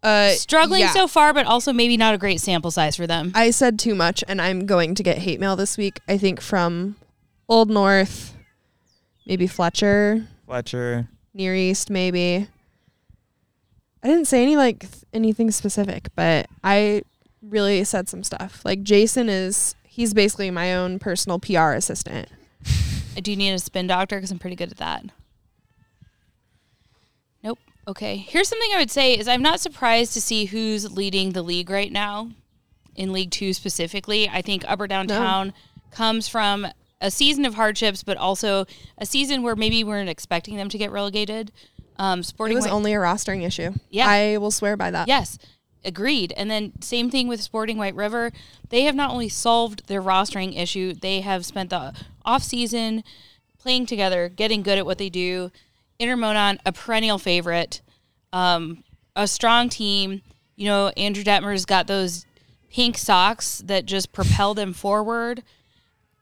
Uh, 0.02 0.30
struggling 0.30 0.80
yeah. 0.80 0.90
so 0.92 1.06
far, 1.06 1.32
but 1.32 1.46
also 1.46 1.72
maybe 1.72 1.96
not 1.96 2.14
a 2.14 2.18
great 2.18 2.40
sample 2.40 2.70
size 2.70 2.96
for 2.96 3.06
them. 3.06 3.30
I 3.34 3.50
said 3.50 3.78
too 3.78 3.94
much, 3.94 4.24
and 4.26 4.40
I'm 4.42 4.66
going 4.66 4.94
to 4.96 5.02
get 5.02 5.18
hate 5.18 5.38
mail 5.40 5.54
this 5.56 5.76
week. 5.78 6.00
I 6.08 6.18
think 6.18 6.40
from 6.40 6.96
Old 7.48 7.70
North, 7.70 8.34
maybe 9.26 9.46
Fletcher, 9.46 10.26
Fletcher. 10.46 11.08
Near 11.38 11.54
East, 11.54 11.88
maybe. 11.88 12.48
I 14.02 14.08
didn't 14.08 14.26
say 14.26 14.42
any 14.42 14.56
like 14.56 14.80
th- 14.80 15.04
anything 15.12 15.50
specific, 15.50 16.08
but 16.14 16.46
I 16.62 17.02
really 17.40 17.82
said 17.84 18.08
some 18.08 18.24
stuff. 18.24 18.62
Like 18.64 18.82
Jason 18.82 19.28
is, 19.28 19.74
he's 19.84 20.12
basically 20.12 20.50
my 20.50 20.74
own 20.74 20.98
personal 20.98 21.38
PR 21.38 21.72
assistant. 21.72 22.28
I 23.16 23.20
do 23.22 23.34
need 23.36 23.52
a 23.52 23.58
spin 23.58 23.86
doctor 23.86 24.16
because 24.16 24.30
I'm 24.30 24.38
pretty 24.38 24.56
good 24.56 24.72
at 24.72 24.78
that. 24.78 25.04
Nope. 27.42 27.58
Okay. 27.86 28.16
Here's 28.16 28.48
something 28.48 28.70
I 28.74 28.78
would 28.78 28.90
say 28.90 29.16
is 29.16 29.28
I'm 29.28 29.42
not 29.42 29.60
surprised 29.60 30.14
to 30.14 30.20
see 30.20 30.46
who's 30.46 30.92
leading 30.92 31.30
the 31.32 31.42
league 31.42 31.70
right 31.70 31.92
now, 31.92 32.30
in 32.96 33.12
League 33.12 33.30
Two 33.30 33.52
specifically. 33.52 34.28
I 34.28 34.42
think 34.42 34.64
Upper 34.66 34.88
Downtown 34.88 35.54
comes 35.92 36.28
from 36.28 36.66
a 37.00 37.10
season 37.10 37.44
of 37.44 37.54
hardships, 37.54 38.02
but 38.02 38.16
also 38.16 38.66
a 38.96 39.06
season 39.06 39.42
where 39.42 39.54
maybe 39.56 39.82
we 39.84 39.90
weren't 39.90 40.08
expecting 40.08 40.56
them 40.56 40.68
to 40.68 40.78
get 40.78 40.90
relegated. 40.90 41.52
Um, 41.98 42.20
It 42.20 42.26
Sporting 42.26 42.56
was 42.56 42.64
White- 42.64 42.72
only 42.72 42.92
a 42.92 42.96
rostering 42.98 43.44
issue. 43.44 43.72
Yeah. 43.90 44.08
I 44.08 44.36
will 44.38 44.50
swear 44.50 44.76
by 44.76 44.90
that. 44.90 45.08
Yes, 45.08 45.38
agreed. 45.84 46.32
And 46.36 46.50
then 46.50 46.72
same 46.80 47.10
thing 47.10 47.28
with 47.28 47.40
Sporting 47.42 47.76
White 47.78 47.94
River. 47.94 48.32
They 48.68 48.82
have 48.82 48.94
not 48.94 49.10
only 49.10 49.28
solved 49.28 49.86
their 49.88 50.02
rostering 50.02 50.56
issue, 50.56 50.92
they 50.94 51.20
have 51.22 51.44
spent 51.46 51.70
the 51.70 51.92
off 52.24 52.42
season 52.42 53.02
playing 53.58 53.86
together, 53.86 54.28
getting 54.28 54.62
good 54.62 54.78
at 54.78 54.86
what 54.86 54.98
they 54.98 55.08
do. 55.08 55.50
Inter 55.98 56.16
Monon, 56.16 56.60
a 56.64 56.72
perennial 56.72 57.18
favorite, 57.18 57.80
um, 58.32 58.84
a 59.16 59.26
strong 59.26 59.68
team. 59.68 60.22
You 60.56 60.66
know, 60.66 60.88
Andrew 60.96 61.24
Detmer's 61.24 61.64
got 61.64 61.86
those 61.88 62.24
pink 62.70 62.98
socks 62.98 63.62
that 63.66 63.86
just 63.86 64.12
propel 64.12 64.54
them 64.54 64.72
forward. 64.72 65.42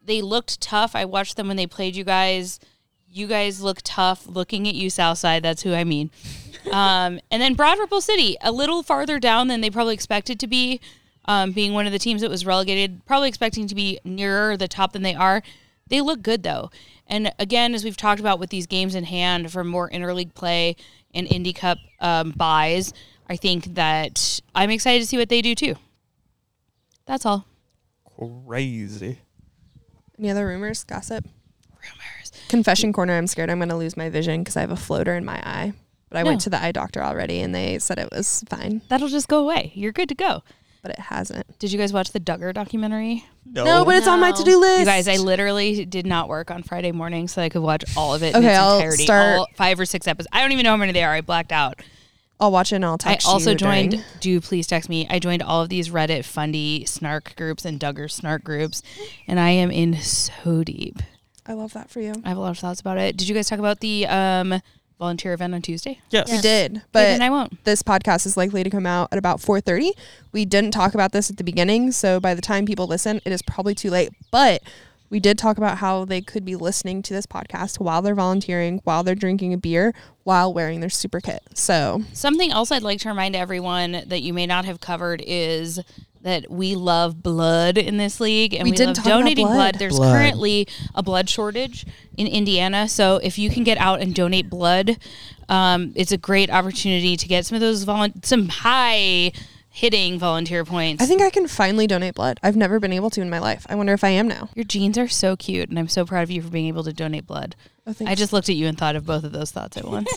They 0.06 0.22
looked 0.22 0.60
tough. 0.60 0.94
I 0.94 1.04
watched 1.04 1.36
them 1.36 1.48
when 1.48 1.56
they 1.56 1.66
played 1.66 1.96
you 1.96 2.04
guys. 2.04 2.60
You 3.08 3.26
guys 3.26 3.60
look 3.60 3.80
tough. 3.82 4.26
Looking 4.26 4.68
at 4.68 4.74
you, 4.74 4.88
Southside. 4.88 5.42
That's 5.42 5.62
who 5.62 5.74
I 5.74 5.84
mean. 5.84 6.10
Um, 6.72 7.20
and 7.30 7.40
then 7.40 7.54
Broad 7.54 7.78
Ripple 7.78 8.00
City, 8.00 8.36
a 8.40 8.50
little 8.50 8.82
farther 8.82 9.20
down 9.20 9.46
than 9.46 9.60
they 9.60 9.70
probably 9.70 9.94
expected 9.94 10.40
to 10.40 10.48
be, 10.48 10.80
um, 11.26 11.52
being 11.52 11.72
one 11.72 11.86
of 11.86 11.92
the 11.92 11.98
teams 12.00 12.22
that 12.22 12.28
was 12.28 12.44
relegated, 12.44 13.06
probably 13.06 13.28
expecting 13.28 13.68
to 13.68 13.74
be 13.76 14.00
nearer 14.04 14.56
the 14.56 14.66
top 14.66 14.92
than 14.92 15.02
they 15.02 15.14
are. 15.14 15.44
They 15.86 16.00
look 16.00 16.22
good 16.22 16.42
though. 16.42 16.72
And 17.06 17.32
again, 17.38 17.74
as 17.74 17.84
we've 17.84 17.96
talked 17.96 18.18
about 18.18 18.40
with 18.40 18.50
these 18.50 18.66
games 18.66 18.96
in 18.96 19.04
hand 19.04 19.52
for 19.52 19.62
more 19.62 19.88
interleague 19.90 20.34
play 20.34 20.74
and 21.14 21.28
Indy 21.28 21.52
Cup 21.52 21.78
um, 22.00 22.32
buys, 22.32 22.92
I 23.28 23.36
think 23.36 23.74
that 23.74 24.40
I'm 24.54 24.70
excited 24.70 25.00
to 25.02 25.06
see 25.06 25.18
what 25.18 25.28
they 25.28 25.42
do 25.42 25.54
too. 25.54 25.76
That's 27.06 27.24
all. 27.24 27.46
Crazy. 28.18 29.20
Any 30.18 30.30
other 30.30 30.46
rumors, 30.46 30.84
gossip? 30.84 31.26
Rumors. 31.74 32.32
Confession 32.48 32.92
corner. 32.92 33.16
I'm 33.16 33.26
scared 33.26 33.50
I'm 33.50 33.58
going 33.58 33.68
to 33.68 33.76
lose 33.76 33.96
my 33.96 34.08
vision 34.08 34.40
because 34.42 34.56
I 34.56 34.60
have 34.60 34.70
a 34.70 34.76
floater 34.76 35.14
in 35.14 35.24
my 35.24 35.36
eye. 35.44 35.72
But 36.08 36.18
I 36.18 36.22
No. 36.22 36.30
went 36.30 36.40
to 36.42 36.50
the 36.50 36.62
eye 36.62 36.72
doctor 36.72 37.02
already, 37.02 37.40
and 37.40 37.54
they 37.54 37.78
said 37.78 37.98
it 37.98 38.08
was 38.12 38.44
fine. 38.48 38.80
That'll 38.88 39.08
just 39.08 39.28
go 39.28 39.40
away. 39.40 39.72
You're 39.74 39.92
good 39.92 40.08
to 40.08 40.14
go. 40.14 40.42
But 40.82 40.92
it 40.92 40.98
hasn't. 41.00 41.58
Did 41.58 41.72
you 41.72 41.78
guys 41.78 41.92
watch 41.92 42.12
the 42.12 42.20
Duggar 42.20 42.54
documentary? 42.54 43.24
No, 43.44 43.84
but 43.84 43.96
it's 43.96 44.06
on 44.06 44.20
my 44.20 44.30
to-do 44.30 44.60
list. 44.60 44.80
You 44.80 44.86
guys, 44.86 45.08
I 45.08 45.16
literally 45.16 45.84
did 45.84 46.06
not 46.06 46.28
work 46.28 46.50
on 46.52 46.62
Friday 46.62 46.92
morning 46.92 47.26
so 47.26 47.42
I 47.42 47.48
could 47.48 47.62
watch 47.62 47.84
all 47.96 48.14
of 48.14 48.22
it 48.22 48.36
in 48.36 48.36
Okay, 48.36 48.50
its 48.50 48.58
I'll 48.58 48.90
start- 48.92 49.38
all 49.38 49.48
five 49.56 49.80
or 49.80 49.84
six 49.84 50.06
episodes. 50.06 50.28
I 50.32 50.40
don't 50.42 50.52
even 50.52 50.62
know 50.62 50.70
how 50.70 50.76
many 50.76 50.92
they 50.92 51.02
are. 51.02 51.12
I 51.12 51.22
blacked 51.22 51.50
out. 51.50 51.80
I'll 52.38 52.52
watch 52.52 52.72
it 52.72 52.76
and 52.76 52.84
I'll 52.84 52.98
text 52.98 53.26
I 53.26 53.30
also 53.30 53.50
you 53.52 53.56
joined. 53.56 53.90
during- 53.92 54.04
Do 54.20 54.40
please 54.40 54.66
text 54.66 54.88
me. 54.88 55.06
I 55.08 55.18
joined 55.18 55.42
all 55.42 55.62
of 55.62 55.68
these 55.70 55.88
Reddit 55.88 56.24
fundy 56.24 56.84
snark 56.84 57.34
groups 57.36 57.64
and 57.64 57.80
Duggar 57.80 58.10
snark 58.10 58.44
groups, 58.44 58.82
and 59.26 59.40
I 59.40 59.50
am 59.50 59.70
in 59.70 59.96
so 60.00 60.62
deep. 60.62 60.98
I 61.46 61.52
love 61.54 61.72
that 61.74 61.90
for 61.90 62.00
you. 62.00 62.12
I 62.24 62.28
have 62.28 62.36
a 62.36 62.40
lot 62.40 62.50
of 62.50 62.58
thoughts 62.58 62.80
about 62.80 62.98
it. 62.98 63.16
Did 63.16 63.28
you 63.28 63.34
guys 63.34 63.48
talk 63.48 63.58
about 63.60 63.80
the 63.80 64.06
um, 64.08 64.60
volunteer 64.98 65.32
event 65.32 65.54
on 65.54 65.62
Tuesday? 65.62 66.00
Yes. 66.10 66.30
We 66.30 66.38
did, 66.40 66.72
Okay, 66.72 66.82
but 66.92 67.02
then 67.02 67.22
I 67.22 67.30
won't. 67.30 67.64
this 67.64 67.82
podcast 67.82 68.26
is 68.26 68.36
likely 68.36 68.62
to 68.64 68.70
come 68.70 68.84
out 68.84 69.08
at 69.12 69.18
about 69.18 69.38
4:30. 69.40 69.90
We 70.32 70.44
didn't 70.44 70.72
talk 70.72 70.92
about 70.94 71.12
this 71.12 71.30
at 71.30 71.36
the 71.38 71.44
beginning, 71.44 71.92
so 71.92 72.18
by 72.20 72.34
the 72.34 72.42
time 72.42 72.66
people 72.66 72.86
listen, 72.86 73.20
it 73.24 73.32
is 73.32 73.42
probably 73.42 73.74
too 73.74 73.90
late. 73.90 74.10
But 74.30 74.62
we 75.10 75.20
did 75.20 75.38
talk 75.38 75.56
about 75.58 75.78
how 75.78 76.04
they 76.04 76.20
could 76.20 76.44
be 76.44 76.56
listening 76.56 77.02
to 77.02 77.14
this 77.14 77.26
podcast 77.26 77.78
while 77.80 78.02
they're 78.02 78.14
volunteering, 78.14 78.80
while 78.84 79.02
they're 79.02 79.14
drinking 79.14 79.52
a 79.52 79.56
beer, 79.58 79.94
while 80.24 80.52
wearing 80.52 80.80
their 80.80 80.90
super 80.90 81.20
kit. 81.20 81.42
So 81.54 82.02
Something 82.12 82.50
else 82.50 82.72
I'd 82.72 82.82
like 82.82 83.00
to 83.00 83.08
remind 83.08 83.36
everyone 83.36 84.02
that 84.06 84.22
you 84.22 84.32
may 84.32 84.46
not 84.46 84.64
have 84.64 84.80
covered 84.80 85.22
is 85.26 85.80
that 86.22 86.50
we 86.50 86.74
love 86.74 87.22
blood 87.22 87.78
in 87.78 87.98
this 87.98 88.18
league 88.18 88.52
and 88.52 88.64
We 88.64 88.72
we, 88.72 88.84
love 88.84 88.96
donating 89.04 89.46
blood. 89.46 89.54
blood. 89.54 89.74
There's 89.76 89.96
Blood. 89.96 90.12
currently 90.12 90.66
a 90.94 91.02
blood 91.02 91.28
shortage 91.30 91.86
in 92.16 92.26
Indiana. 92.26 92.88
So 92.88 93.18
if 93.22 93.38
you 93.38 93.48
can 93.48 93.62
get 93.62 93.78
out 93.78 94.00
and 94.00 94.12
donate 94.12 94.50
blood, 94.50 94.96
um, 95.48 95.92
it's 95.94 96.10
a 96.10 96.16
great 96.16 96.50
opportunity 96.50 97.16
to 97.16 97.28
get 97.28 97.46
some 97.46 97.54
of 97.54 97.60
those 97.60 97.84
volun- 97.84 98.24
some 98.24 98.48
high 98.48 99.30
hitting 99.76 100.18
volunteer 100.18 100.64
points. 100.64 101.02
I 101.02 101.06
think 101.06 101.20
I 101.20 101.28
can 101.28 101.46
finally 101.46 101.86
donate 101.86 102.14
blood. 102.14 102.40
I've 102.42 102.56
never 102.56 102.80
been 102.80 102.94
able 102.94 103.10
to 103.10 103.20
in 103.20 103.28
my 103.28 103.38
life. 103.38 103.66
I 103.68 103.74
wonder 103.74 103.92
if 103.92 104.02
I 104.02 104.08
am 104.08 104.26
now. 104.26 104.48
your 104.54 104.64
jeans 104.64 104.96
are 104.96 105.06
so 105.06 105.36
cute 105.36 105.68
and 105.68 105.78
I'm 105.78 105.86
so 105.88 106.06
proud 106.06 106.22
of 106.22 106.30
you 106.30 106.40
for 106.40 106.48
being 106.48 106.66
able 106.66 106.82
to 106.84 106.94
donate 106.94 107.26
blood. 107.26 107.54
Oh. 107.86 107.94
I 108.06 108.14
just 108.14 108.32
looked 108.32 108.48
at 108.48 108.56
you 108.56 108.68
and 108.68 108.78
thought 108.78 108.96
of 108.96 109.04
both 109.04 109.22
of 109.22 109.32
those 109.32 109.50
thoughts 109.50 109.76
at 109.76 109.84
once. 109.88 110.10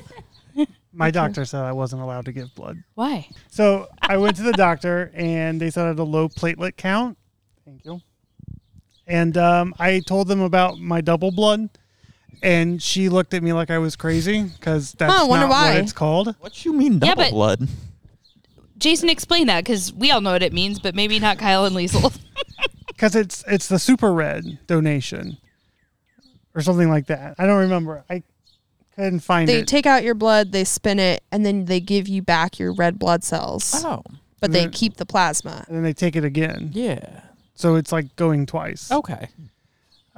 My 0.93 1.11
doctor 1.11 1.43
said 1.43 1.59
I 1.61 1.73
wasn't 1.73 2.01
allowed 2.01 2.23
to 2.25 2.31
give 2.31 2.55
blood. 2.55 2.81
Why? 2.95 3.27
So 3.49 3.89
I 4.01 4.15
went 4.15 4.37
to 4.37 4.43
the 4.43 4.53
doctor 4.53 5.11
and 5.13 5.59
they 5.59 5.69
said 5.71 5.83
I 5.83 5.87
had 5.89 5.99
a 5.99 6.03
low 6.03 6.29
platelet 6.29 6.77
count. 6.77 7.17
Thank 7.65 7.83
you. 7.83 7.99
And 9.07 9.35
um, 9.37 9.73
I 9.77 9.99
told 9.99 10.29
them 10.29 10.39
about 10.39 10.79
my 10.79 11.01
double 11.01 11.31
blood, 11.31 11.67
and 12.41 12.81
she 12.81 13.09
looked 13.09 13.33
at 13.33 13.43
me 13.43 13.51
like 13.53 13.71
I 13.71 13.79
was 13.79 13.95
crazy 13.97 14.43
because 14.43 14.93
that's 14.93 15.11
Huh, 15.11 15.25
not 15.27 15.49
why. 15.49 15.73
what 15.73 15.83
it's 15.83 15.91
called. 15.93 16.33
What 16.39 16.63
you 16.63 16.71
mean 16.73 16.93
Yeah, 16.93 16.99
double 17.15 17.23
but- 17.23 17.31
blood? 17.31 17.67
Jason, 18.79 19.09
explain 19.09 19.47
that 19.47 19.63
because 19.63 19.93
we 19.93 20.11
all 20.11 20.21
know 20.21 20.31
what 20.31 20.43
it 20.43 20.53
means, 20.53 20.79
but 20.79 20.95
maybe 20.95 21.19
not 21.19 21.37
Kyle 21.37 21.65
and 21.65 21.75
Liesel. 21.75 22.17
Because 22.87 23.15
it's 23.15 23.43
it's 23.47 23.67
the 23.67 23.79
super 23.79 24.13
red 24.13 24.59
donation, 24.67 25.37
or 26.55 26.61
something 26.61 26.89
like 26.89 27.07
that. 27.07 27.35
I 27.37 27.45
don't 27.45 27.59
remember. 27.59 28.03
I 28.09 28.23
couldn't 28.95 29.19
find 29.21 29.49
it. 29.49 29.53
They 29.53 29.59
it. 29.59 29.67
take 29.67 29.85
out 29.85 30.03
your 30.03 30.15
blood, 30.15 30.51
they 30.51 30.63
spin 30.63 30.99
it, 30.99 31.23
and 31.31 31.45
then 31.45 31.65
they 31.65 31.79
give 31.79 32.07
you 32.07 32.21
back 32.21 32.59
your 32.59 32.73
red 32.73 32.97
blood 32.97 33.23
cells. 33.23 33.83
Oh. 33.85 34.03
But 34.41 34.53
they 34.53 34.69
keep 34.69 34.95
the 34.95 35.05
plasma. 35.05 35.65
and 35.67 35.75
then 35.75 35.83
they 35.83 35.91
take 35.91 36.15
it 36.15 36.23
again. 36.23 36.69
Yeah. 36.73 37.21
So 37.55 37.75
it's 37.75 37.91
like 37.91 38.15
going 38.15 38.45
twice. 38.45 38.89
Okay. 38.89 39.27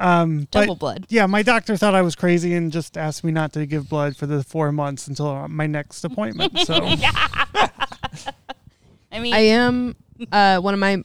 Um, 0.02 0.48
but 0.52 0.62
Double 0.62 0.76
blood. 0.76 1.06
Yeah, 1.10 1.28
my 1.28 1.44
doctor 1.44 1.78
thought 1.78 1.94
I 1.94 2.02
was 2.02 2.16
crazy 2.16 2.54
and 2.56 2.72
just 2.72 2.98
asked 2.98 3.24
me 3.24 3.32
not 3.32 3.54
to 3.54 3.66
give 3.66 3.88
blood 3.88 4.18
for 4.18 4.26
the 4.26 4.44
four 4.44 4.72
months 4.72 5.08
until 5.08 5.48
my 5.48 5.68
next 5.68 6.04
appointment. 6.04 6.58
So 6.60 6.74
I 9.12 9.20
mean, 9.20 9.34
I 9.34 9.40
am 9.40 9.96
uh, 10.32 10.60
one 10.60 10.74
of 10.74 10.80
my 10.80 11.04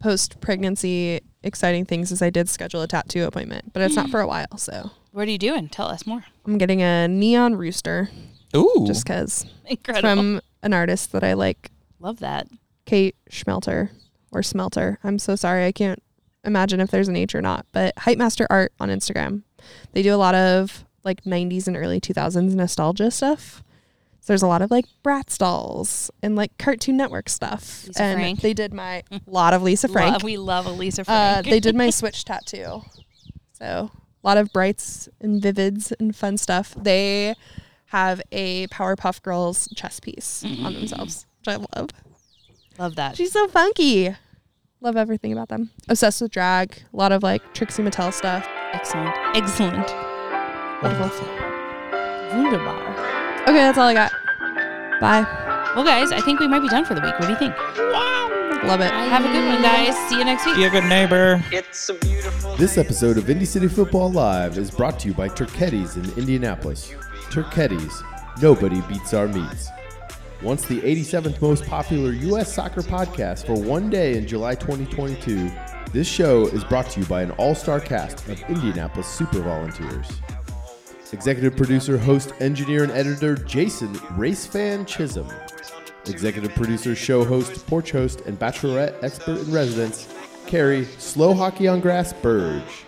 post 0.00 0.40
pregnancy 0.40 1.20
exciting 1.42 1.84
things 1.84 2.10
is 2.12 2.22
I 2.22 2.30
did 2.30 2.48
schedule 2.48 2.82
a 2.82 2.88
tattoo 2.88 3.24
appointment, 3.24 3.72
but 3.72 3.82
it's 3.82 3.96
not 3.96 4.10
for 4.10 4.20
a 4.20 4.26
while. 4.26 4.56
So 4.56 4.90
what 5.12 5.28
are 5.28 5.30
you 5.30 5.38
doing? 5.38 5.68
Tell 5.68 5.86
us 5.86 6.06
more. 6.06 6.24
I'm 6.46 6.58
getting 6.58 6.82
a 6.82 7.06
neon 7.08 7.54
rooster 7.56 8.08
Ooh. 8.56 8.84
just 8.86 9.04
because 9.04 9.44
Incredible. 9.66 10.08
from 10.08 10.40
an 10.62 10.72
artist 10.72 11.12
that 11.12 11.22
I 11.24 11.34
like, 11.34 11.70
Love 12.00 12.20
that. 12.20 12.46
Kate 12.86 13.16
Schmelter. 13.30 13.90
or 14.30 14.42
Smelter. 14.42 14.98
I'm 15.02 15.18
so 15.18 15.34
sorry. 15.36 15.66
I 15.66 15.72
can't 15.72 16.02
imagine 16.48 16.80
if 16.80 16.90
there's 16.90 17.08
an 17.08 17.16
H 17.16 17.34
or 17.34 17.40
not. 17.42 17.66
But 17.72 17.96
Hype 17.98 18.18
Master 18.18 18.46
Art 18.50 18.72
on 18.80 18.88
Instagram. 18.88 19.42
They 19.92 20.02
do 20.02 20.12
a 20.14 20.16
lot 20.16 20.34
of 20.34 20.84
like 21.04 21.22
90s 21.24 21.66
and 21.68 21.76
early 21.76 22.00
2000s 22.00 22.54
nostalgia 22.54 23.10
stuff. 23.10 23.62
So 24.20 24.32
there's 24.32 24.42
a 24.42 24.46
lot 24.48 24.60
of 24.62 24.70
like 24.70 24.84
Bratz 25.04 25.38
dolls 25.38 26.10
and 26.22 26.36
like 26.36 26.56
Cartoon 26.58 26.96
Network 26.96 27.28
stuff. 27.28 27.86
Lisa 27.86 28.02
and 28.02 28.18
Frank. 28.18 28.40
they 28.40 28.52
did 28.52 28.74
my 28.74 29.02
lot 29.26 29.54
of 29.54 29.62
Lisa 29.62 29.88
Frank. 29.88 30.12
Love, 30.14 30.22
we 30.24 30.36
love 30.36 30.66
a 30.66 30.70
Lisa 30.70 31.02
Uh, 31.02 31.04
Frank. 31.04 31.46
they 31.46 31.60
did 31.60 31.74
my 31.76 31.88
Switch 32.00 32.24
tattoo. 32.24 32.82
So 33.52 33.90
a 34.22 34.26
lot 34.26 34.36
of 34.36 34.52
brights 34.52 35.08
and 35.20 35.40
vivids 35.40 35.92
and 35.98 36.14
fun 36.14 36.36
stuff. 36.36 36.74
They 36.76 37.34
have 37.86 38.20
a 38.30 38.66
Powerpuff 38.66 39.22
Girls 39.22 39.66
chess 39.74 39.98
piece 39.98 40.44
on 40.44 40.74
themselves, 40.74 41.24
which 41.40 41.48
I 41.48 41.56
love. 41.56 41.88
love 42.78 42.96
that. 42.96 43.16
She's 43.16 43.32
so 43.32 43.48
funky. 43.48 44.14
Love 44.80 44.96
everything 44.96 45.32
about 45.32 45.48
them. 45.48 45.70
Obsessed 45.88 46.20
with 46.20 46.30
drag. 46.30 46.82
A 46.92 46.96
lot 46.96 47.10
of 47.10 47.22
like 47.22 47.42
Trixie 47.52 47.82
Mattel 47.82 48.12
stuff. 48.12 48.46
Excellent. 48.72 49.14
Excellent. 49.34 49.90
Wonderful. 50.82 51.26
Wunderbar. 52.36 53.42
Okay, 53.42 53.54
that's 53.54 53.78
all 53.78 53.88
I 53.88 53.94
got. 53.94 54.12
Bye. 55.00 55.26
Well, 55.74 55.84
guys, 55.84 56.12
I 56.12 56.20
think 56.20 56.38
we 56.40 56.46
might 56.46 56.60
be 56.60 56.68
done 56.68 56.84
for 56.84 56.94
the 56.94 57.00
week. 57.00 57.18
What 57.18 57.26
do 57.26 57.32
you 57.32 57.38
think? 57.38 57.56
Love 58.64 58.80
it. 58.80 58.90
Have 58.90 59.24
a 59.24 59.28
good 59.32 59.46
one, 59.46 59.62
guys. 59.62 59.96
See 60.08 60.18
you 60.18 60.24
next 60.24 60.44
week. 60.46 60.56
Be 60.56 60.64
a 60.64 60.70
good 60.70 60.84
neighbor. 60.84 61.42
It's 61.52 61.88
a 61.88 61.94
beautiful 61.94 62.56
This 62.56 62.76
episode 62.78 63.16
of 63.18 63.30
Indy 63.30 63.44
City 63.44 63.68
Football 63.68 64.12
Live 64.12 64.58
is 64.58 64.70
brought 64.70 64.98
to 65.00 65.08
you 65.08 65.14
by 65.14 65.28
Turketti's 65.28 65.96
in 65.96 66.04
Indianapolis. 66.18 66.92
Turketti's, 67.30 68.02
nobody 68.42 68.80
beats 68.82 69.14
our 69.14 69.28
meats. 69.28 69.70
Once 70.42 70.66
the 70.66 70.80
87th 70.82 71.42
most 71.42 71.66
popular 71.66 72.12
U.S. 72.12 72.54
soccer 72.54 72.80
podcast 72.80 73.44
for 73.44 73.60
one 73.60 73.90
day 73.90 74.16
in 74.16 74.24
July 74.24 74.54
2022, 74.54 75.50
this 75.92 76.06
show 76.06 76.46
is 76.46 76.62
brought 76.62 76.88
to 76.90 77.00
you 77.00 77.06
by 77.06 77.22
an 77.22 77.32
all 77.32 77.56
star 77.56 77.80
cast 77.80 78.28
of 78.28 78.40
Indianapolis 78.42 79.08
super 79.08 79.40
volunteers. 79.40 80.08
Executive 81.12 81.56
producer, 81.56 81.98
host, 81.98 82.32
engineer, 82.38 82.84
and 82.84 82.92
editor 82.92 83.34
Jason 83.34 83.92
Racefan 84.16 84.86
Chisholm. 84.86 85.28
Executive 86.06 86.54
producer, 86.54 86.94
show 86.94 87.24
host, 87.24 87.66
porch 87.66 87.90
host, 87.90 88.20
and 88.20 88.38
bachelorette 88.38 88.94
expert 89.02 89.40
in 89.40 89.50
residence, 89.50 90.14
Carrie 90.46 90.84
Slow 90.84 91.34
Hockey 91.34 91.66
on 91.66 91.80
Grass 91.80 92.12
Burge. 92.12 92.84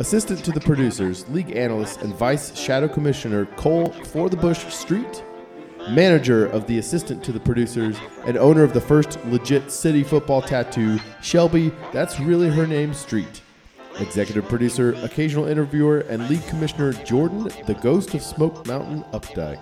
Assistant 0.00 0.44
to 0.44 0.50
the 0.50 0.60
producers, 0.60 1.28
league 1.28 1.54
analyst, 1.54 2.02
and 2.02 2.12
vice 2.16 2.58
shadow 2.58 2.88
commissioner 2.88 3.46
Cole 3.56 3.92
For 3.92 4.28
the 4.28 4.36
Bush 4.36 4.66
Street. 4.74 5.22
Manager 5.90 6.46
of 6.46 6.66
the 6.66 6.78
assistant 6.78 7.22
to 7.24 7.32
the 7.32 7.40
producers 7.40 7.96
and 8.24 8.36
owner 8.36 8.62
of 8.62 8.72
the 8.72 8.80
first 8.80 9.18
legit 9.26 9.70
city 9.70 10.02
football 10.02 10.40
tattoo, 10.40 10.98
Shelby, 11.20 11.72
that's 11.92 12.20
really 12.20 12.48
her 12.48 12.66
name, 12.66 12.94
Street. 12.94 13.42
Executive 13.98 14.48
producer, 14.48 14.94
occasional 15.02 15.46
interviewer, 15.46 16.00
and 16.08 16.28
league 16.28 16.46
commissioner 16.46 16.92
Jordan, 16.92 17.50
the 17.66 17.78
ghost 17.82 18.14
of 18.14 18.22
Smoke 18.22 18.66
Mountain 18.66 19.02
Updike. 19.12 19.60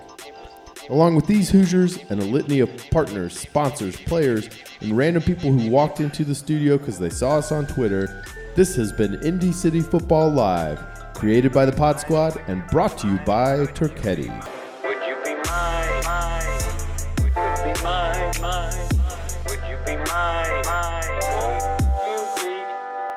Along 0.88 1.14
with 1.14 1.26
these 1.26 1.50
Hoosiers 1.50 1.98
and 2.10 2.20
a 2.20 2.24
litany 2.24 2.60
of 2.60 2.70
partners, 2.90 3.38
sponsors, 3.38 3.96
players, 3.96 4.48
and 4.80 4.96
random 4.96 5.22
people 5.22 5.52
who 5.52 5.70
walked 5.70 6.00
into 6.00 6.24
the 6.24 6.34
studio 6.34 6.78
because 6.78 6.98
they 6.98 7.10
saw 7.10 7.38
us 7.38 7.50
on 7.50 7.66
Twitter, 7.66 8.24
this 8.56 8.76
has 8.76 8.92
been 8.92 9.22
Indy 9.22 9.52
City 9.52 9.80
Football 9.80 10.30
Live, 10.30 10.80
created 11.14 11.52
by 11.52 11.64
the 11.64 11.72
Pod 11.72 12.00
Squad 12.00 12.42
and 12.46 12.66
brought 12.68 12.98
to 12.98 13.08
you 13.08 13.18
by 13.24 13.66
Turketti. 13.66 14.59
Would 15.40 15.46
you 15.46 15.48
be 15.48 15.48
mine? 15.48 16.02
mine? 16.04 16.60
Would 17.22 17.32
you 17.32 17.46
be 17.64 17.72
mine? 17.82 18.32
mine? 18.40 18.88
Would 19.48 19.62
you 19.68 19.76
be 19.86 19.96
mine? 20.10 20.62
mine? 20.66 21.20
Won't 21.32 21.62
you 22.04 22.20
be 22.42 22.56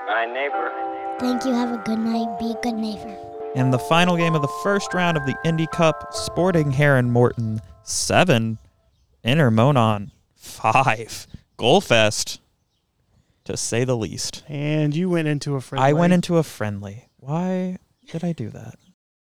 my 0.07 0.25
neighbor? 0.25 0.71
Thank 1.19 1.45
you. 1.45 1.53
Have 1.53 1.71
a 1.73 1.77
good 1.83 1.99
night. 1.99 2.39
Be 2.39 2.51
a 2.51 2.61
good 2.61 2.75
neighbor. 2.75 3.15
And 3.55 3.71
the 3.73 3.79
final 3.79 4.17
game 4.17 4.35
of 4.35 4.41
the 4.41 4.51
first 4.63 4.93
round 4.93 5.15
of 5.17 5.25
the 5.25 5.35
Indy 5.45 5.67
Cup, 5.67 6.13
Sporting 6.13 6.71
Herron 6.71 7.11
Morton 7.11 7.61
7, 7.83 8.57
Inter 9.23 9.51
Monon 9.51 10.11
5. 10.35 11.27
Goalfest, 11.59 12.39
to 13.45 13.55
say 13.55 13.83
the 13.83 13.95
least. 13.95 14.43
And 14.47 14.95
you 14.95 15.09
went 15.09 15.27
into 15.27 15.55
a 15.55 15.61
friendly. 15.61 15.87
I 15.87 15.93
went 15.93 16.13
into 16.13 16.37
a 16.37 16.43
friendly. 16.43 17.09
Why 17.17 17.77
did 18.07 18.23
I 18.23 18.31
do 18.33 18.49
that? 18.49 18.75